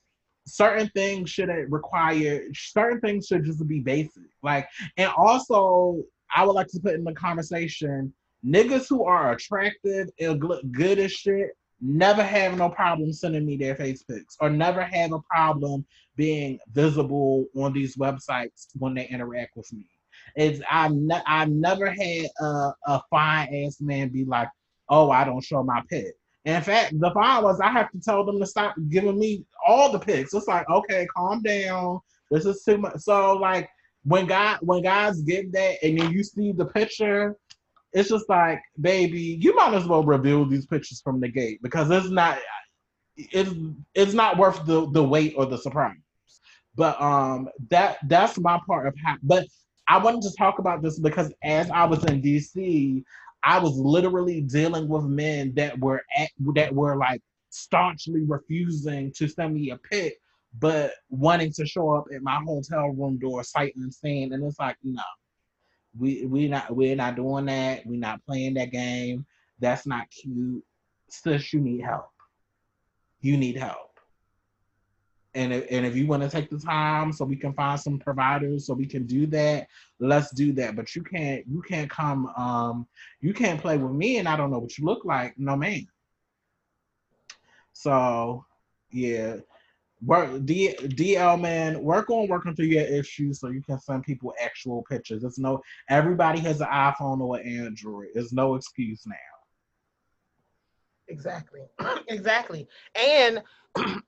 certain 0.47 0.89
things 0.95 1.31
shouldn't 1.31 1.71
require 1.71 2.43
certain 2.55 3.01
things 3.01 3.27
should 3.27 3.45
just 3.45 3.67
be 3.69 3.81
basic. 3.81 4.25
Like 4.43 4.67
and 4.97 5.11
also 5.17 6.03
I 6.35 6.45
would 6.45 6.53
like 6.53 6.69
to 6.69 6.81
put 6.81 6.95
in 6.95 7.05
the 7.05 7.13
conversation 7.13 8.13
niggas 8.45 8.89
who 8.89 9.05
are 9.05 9.33
attractive 9.33 10.09
and 10.21 10.43
look 10.43 10.63
good 10.71 10.99
as 10.99 11.13
shit 11.13 11.51
never 11.81 12.23
have 12.23 12.57
no 12.57 12.69
problem 12.69 13.13
sending 13.13 13.47
me 13.47 13.57
their 13.57 13.77
face 13.77 14.03
pics 14.03 14.37
or 14.41 14.51
never 14.51 14.83
have 14.83 15.13
a 15.13 15.21
problem 15.21 15.85
being 16.17 16.59
visible 16.73 17.47
on 17.57 17.73
these 17.73 17.97
websites 17.97 18.69
when 18.75 18.95
they 18.95 19.07
interact 19.07 19.57
with 19.57 19.73
me. 19.73 19.85
It's 20.35 20.61
I've, 20.71 20.93
ne- 20.93 21.23
I've 21.27 21.51
never 21.51 21.91
had 21.91 22.27
a, 22.41 22.73
a 22.87 23.03
fine 23.11 23.55
ass 23.55 23.81
man 23.81 24.09
be 24.09 24.25
like, 24.25 24.49
oh, 24.89 25.11
I 25.11 25.25
don't 25.25 25.45
show 25.45 25.63
my 25.63 25.83
pic. 25.89 26.15
In 26.45 26.63
fact, 26.63 26.99
the 26.99 27.11
was 27.15 27.61
I 27.61 27.71
have 27.71 27.91
to 27.93 28.01
tell 28.01 28.25
them 28.25 28.41
to 28.41 28.47
stop 28.47 28.75
giving 28.89 29.19
me 29.19 29.45
all 29.67 29.93
the 29.93 29.99
pics. 29.99 30.33
It's 30.35 30.49
like, 30.49 30.69
okay, 30.69 31.07
calm 31.15 31.43
down. 31.43 32.01
This 32.31 32.47
is 32.47 32.63
too 32.65 32.79
much. 32.79 32.99
So 32.99 33.35
like 33.35 33.69
when 34.05 34.27
God 34.27 34.59
when 34.63 34.83
guys 34.83 35.21
get 35.23 35.53
that 35.53 35.77
and 35.83 35.99
then 35.99 36.13
you 36.13 36.23
see 36.23 36.53
the 36.53 36.67
picture, 36.67 37.37
it's 37.93 38.11
just 38.11 38.29
like, 38.29 38.61
baby, 38.81 39.39
you 39.41 39.55
might 39.55 39.75
as 39.75 39.87
well 39.87 40.03
reveal 40.03 40.45
these 40.45 40.67
pictures 40.67 41.01
from 41.03 41.21
the 41.21 41.29
gate 41.29 41.61
because 41.63 41.91
it's 41.91 42.11
not 42.11 42.39
it's 43.17 43.53
it's 43.95 44.13
not 44.15 44.39
worth 44.39 44.65
the 44.67 44.91
the 44.91 45.03
wait 45.03 45.35
or 45.37 45.47
the 45.47 45.59
surprise. 45.59 45.97
But 46.75 47.01
um 47.01 47.49
that 47.71 47.99
that's 48.07 48.39
my 48.39 48.61
part 48.67 48.87
of 48.87 48.95
how 49.05 49.17
but 49.23 49.47
I 49.89 49.99
wanted 49.99 50.23
to 50.23 50.37
talk 50.37 50.59
about 50.59 50.83
this 50.83 50.99
because 50.99 51.33
as 51.43 51.71
I 51.71 51.85
was 51.87 52.05
in 52.05 52.21
DC, 52.21 53.03
I 53.43 53.59
was 53.59 53.77
literally 53.77 54.43
dealing 54.43 54.87
with 54.87 55.05
men 55.05 55.55
that 55.55 55.79
were 55.81 56.03
at 56.17 56.29
that 56.55 56.75
were 56.75 56.97
like 56.97 57.23
staunchly 57.51 58.25
refusing 58.25 59.13
to 59.17 59.27
send 59.27 59.55
me 59.55 59.71
a 59.71 59.77
pic 59.79 60.19
but 60.59 60.93
wanting 61.11 61.53
to 61.53 61.67
show 61.67 61.91
up 61.95 62.07
at 62.15 62.23
my 62.23 62.41
hotel 62.45 62.89
room 62.89 63.19
door 63.19 63.45
sight 63.45 63.75
unseen, 63.77 64.33
and 64.33 64.45
it's 64.45 64.59
like, 64.59 64.77
no, 64.83 65.03
we 65.99 66.27
we 66.27 66.49
not 66.49 66.75
we're 66.75 66.97
not 66.97 67.17
doing 67.17 67.47
that. 67.47 67.85
We're 67.87 68.01
not 68.01 68.25
playing 68.25 68.55
that 68.55 68.71
game. 68.71 69.27
That's 69.59 69.87
not 69.87 70.11
cute. 70.11 70.65
Sis, 71.09 71.53
you 71.53 71.61
need 71.61 71.83
help. 71.83 72.11
You 73.21 73.37
need 73.37 73.57
help. 73.57 73.89
And 75.35 75.53
if, 75.53 75.67
and 75.71 75.85
if 75.87 75.95
you 75.95 76.07
want 76.07 76.23
to 76.23 76.29
take 76.29 76.51
the 76.51 76.59
time 76.59 77.13
so 77.13 77.25
we 77.25 77.37
can 77.37 77.53
find 77.53 77.79
some 77.79 77.99
providers 77.99 78.67
so 78.67 78.75
we 78.75 78.87
can 78.87 79.07
do 79.07 79.27
that, 79.29 79.69
let's 80.01 80.31
do 80.33 80.53
that. 80.55 80.75
But 80.75 80.95
you 80.97 81.03
can't 81.03 81.45
you 81.47 81.63
can't 81.63 81.91
come 81.91 82.27
um 82.37 82.87
you 83.21 83.35
can't 83.35 83.61
play 83.61 83.77
with 83.77 83.93
me 83.93 84.19
and 84.19 84.29
I 84.29 84.37
don't 84.37 84.51
know 84.51 84.59
what 84.59 84.79
you 84.79 84.85
look 84.85 85.05
like. 85.05 85.39
No 85.39 85.57
man. 85.57 85.87
So 87.73 88.45
yeah, 88.91 89.37
work 90.05 90.45
D, 90.45 90.75
DL 90.81 91.41
man, 91.41 91.83
work 91.83 92.11
on 92.11 92.29
working 92.29 92.55
through 92.55 92.67
your 92.67 92.85
issues 92.85 93.41
so 93.41 93.49
you 93.49 93.63
can 93.63 93.81
send 93.81 94.05
people 94.05 94.35
actual 94.41 94.85
pictures. 94.89 95.25
It's 95.25 95.39
no 95.39 95.61
everybody 95.89 96.41
has 96.41 96.61
an 96.61 96.69
iPhone 96.69 97.21
or 97.21 97.37
an 97.39 97.67
Android. 97.67 98.09
There's 98.15 98.33
no 98.33 98.55
excuse 98.55 99.03
now. 99.07 99.17
Exactly. 101.09 101.63
exactly. 102.09 102.69
And 102.95 103.43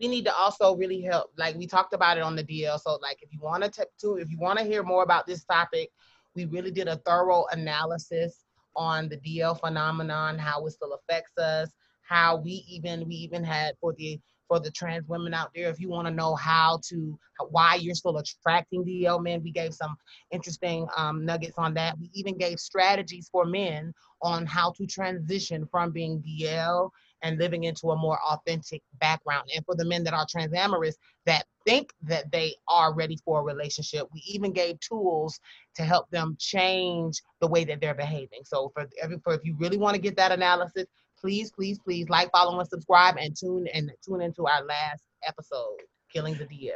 we 0.00 0.06
need 0.06 0.24
to 0.26 0.34
also 0.34 0.76
really 0.76 1.00
help. 1.00 1.32
Like 1.36 1.56
we 1.56 1.66
talked 1.66 1.94
about 1.94 2.18
it 2.18 2.22
on 2.22 2.36
the 2.36 2.44
DL. 2.44 2.80
So 2.80 2.98
like 3.02 3.18
if 3.22 3.32
you 3.32 3.40
want 3.40 3.64
to 3.64 3.86
to 4.00 4.16
if 4.16 4.30
you 4.30 4.38
want 4.38 4.58
to 4.58 4.64
hear 4.64 4.82
more 4.82 5.02
about 5.02 5.26
this 5.26 5.44
topic, 5.44 5.90
we 6.34 6.44
really 6.44 6.70
did 6.70 6.88
a 6.88 6.96
thorough 6.98 7.46
analysis 7.50 8.44
on 8.76 9.08
the 9.08 9.16
DL 9.18 9.58
phenomenon, 9.58 10.38
how 10.38 10.64
it 10.66 10.70
still 10.70 10.92
affects 10.92 11.36
us, 11.36 11.70
how 12.02 12.36
we 12.36 12.64
even 12.68 13.06
we 13.08 13.14
even 13.16 13.42
had 13.42 13.74
for 13.80 13.92
the 13.94 14.20
for 14.48 14.58
the 14.58 14.70
trans 14.70 15.06
women 15.06 15.34
out 15.34 15.50
there. 15.54 15.68
If 15.68 15.78
you 15.78 15.88
want 15.88 16.08
to 16.08 16.14
know 16.14 16.34
how 16.34 16.80
to, 16.88 17.18
why 17.50 17.76
you're 17.76 17.94
still 17.94 18.16
attracting 18.16 18.84
DL 18.84 19.22
men, 19.22 19.42
we 19.42 19.52
gave 19.52 19.74
some 19.74 19.96
interesting 20.30 20.88
um, 20.96 21.24
nuggets 21.24 21.58
on 21.58 21.74
that. 21.74 21.98
We 21.98 22.10
even 22.14 22.36
gave 22.36 22.58
strategies 22.58 23.28
for 23.30 23.44
men 23.44 23.92
on 24.22 24.46
how 24.46 24.72
to 24.72 24.86
transition 24.86 25.68
from 25.70 25.92
being 25.92 26.22
DL 26.22 26.90
and 27.22 27.38
living 27.38 27.64
into 27.64 27.90
a 27.90 27.96
more 27.96 28.18
authentic 28.28 28.82
background. 29.00 29.48
And 29.54 29.64
for 29.64 29.74
the 29.74 29.84
men 29.84 30.04
that 30.04 30.14
are 30.14 30.26
transamorous 30.26 30.94
that 31.26 31.44
think 31.66 31.92
that 32.02 32.30
they 32.30 32.54
are 32.68 32.94
ready 32.94 33.18
for 33.24 33.40
a 33.40 33.44
relationship, 33.44 34.06
we 34.12 34.22
even 34.26 34.52
gave 34.52 34.78
tools 34.80 35.38
to 35.76 35.82
help 35.82 36.08
them 36.10 36.36
change 36.38 37.20
the 37.40 37.48
way 37.48 37.64
that 37.64 37.80
they're 37.80 37.94
behaving. 37.94 38.40
So 38.44 38.70
for 38.74 38.86
every 39.02 39.18
for 39.22 39.34
if 39.34 39.44
you 39.44 39.56
really 39.58 39.78
want 39.78 39.94
to 39.94 40.00
get 40.00 40.16
that 40.16 40.32
analysis, 40.32 40.86
please, 41.20 41.50
please, 41.50 41.78
please 41.78 42.08
like, 42.08 42.30
follow, 42.32 42.58
and 42.58 42.68
subscribe, 42.68 43.16
and 43.18 43.36
tune 43.36 43.66
and 43.74 43.90
tune 44.06 44.20
into 44.20 44.46
our 44.46 44.64
last 44.64 45.02
episode, 45.26 45.76
Killing 46.12 46.34
the 46.34 46.44
DL. 46.44 46.72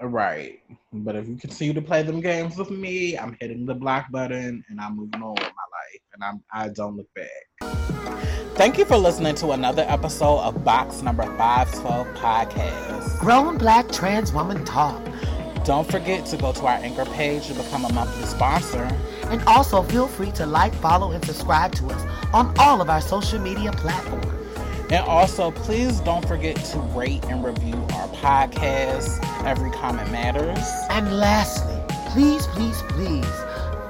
Right. 0.00 0.60
But 0.92 1.16
if 1.16 1.28
you 1.28 1.36
continue 1.36 1.72
to 1.72 1.82
play 1.82 2.02
them 2.02 2.20
games 2.20 2.56
with 2.56 2.70
me, 2.70 3.16
I'm 3.16 3.36
hitting 3.40 3.64
the 3.64 3.74
block 3.74 4.10
button 4.10 4.64
and 4.68 4.80
I'm 4.80 4.96
moving 4.96 5.22
on 5.22 5.34
with 5.34 5.42
my 5.42 5.46
life. 5.46 6.00
And 6.14 6.24
I'm 6.24 6.42
I 6.52 6.68
don't 6.68 6.96
look 6.96 7.08
back. 7.14 7.28
Thank 8.56 8.78
you 8.78 8.84
for 8.84 8.96
listening 8.96 9.34
to 9.36 9.50
another 9.50 9.84
episode 9.88 10.38
of 10.38 10.64
Box 10.64 11.02
Number 11.02 11.24
512 11.24 12.06
Podcast. 12.16 13.18
Grown 13.18 13.58
Black 13.58 13.90
Trans 13.90 14.32
Woman 14.32 14.64
Talk. 14.64 15.02
Don't 15.64 15.90
forget 15.90 16.26
to 16.26 16.36
go 16.36 16.52
to 16.52 16.66
our 16.66 16.76
anchor 16.76 17.06
page 17.06 17.46
to 17.46 17.54
become 17.54 17.86
a 17.86 17.92
monthly 17.92 18.26
sponsor. 18.26 18.84
And 19.24 19.42
also 19.44 19.82
feel 19.82 20.06
free 20.06 20.30
to 20.32 20.44
like, 20.44 20.74
follow, 20.74 21.12
and 21.12 21.24
subscribe 21.24 21.72
to 21.76 21.86
us 21.86 22.04
on 22.34 22.54
all 22.58 22.82
of 22.82 22.90
our 22.90 23.00
social 23.00 23.40
media 23.40 23.72
platforms. 23.72 24.26
And 24.90 25.02
also, 25.06 25.50
please 25.50 26.00
don't 26.00 26.26
forget 26.28 26.56
to 26.56 26.78
rate 26.78 27.24
and 27.24 27.42
review 27.42 27.74
our 27.94 28.08
podcast. 28.08 29.24
Every 29.46 29.70
comment 29.70 30.12
matters. 30.12 30.58
And 30.90 31.18
lastly, 31.18 31.80
please, 32.12 32.46
please, 32.48 32.82
please 32.90 33.26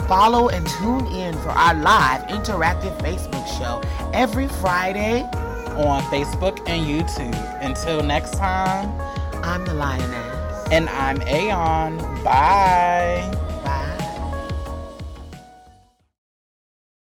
follow 0.07 0.51
and 0.51 0.66
tune 0.66 1.07
in 1.09 1.35
for 1.39 1.49
our 1.51 1.75
live 1.75 2.22
interactive 2.29 2.97
Facebook 2.99 3.47
show 3.59 3.83
every 4.12 4.47
Friday 4.47 5.22
on 5.75 6.03
Facebook 6.05 6.59
and 6.68 6.87
YouTube. 6.87 7.61
Until 7.61 8.03
next 8.05 8.35
time, 8.35 8.89
I'm 9.43 9.64
the 9.64 9.75
Lioness. 9.75 10.34
And 10.70 10.88
I'm 10.88 11.20
Aeon. 11.22 11.98
Bye. 12.24 13.43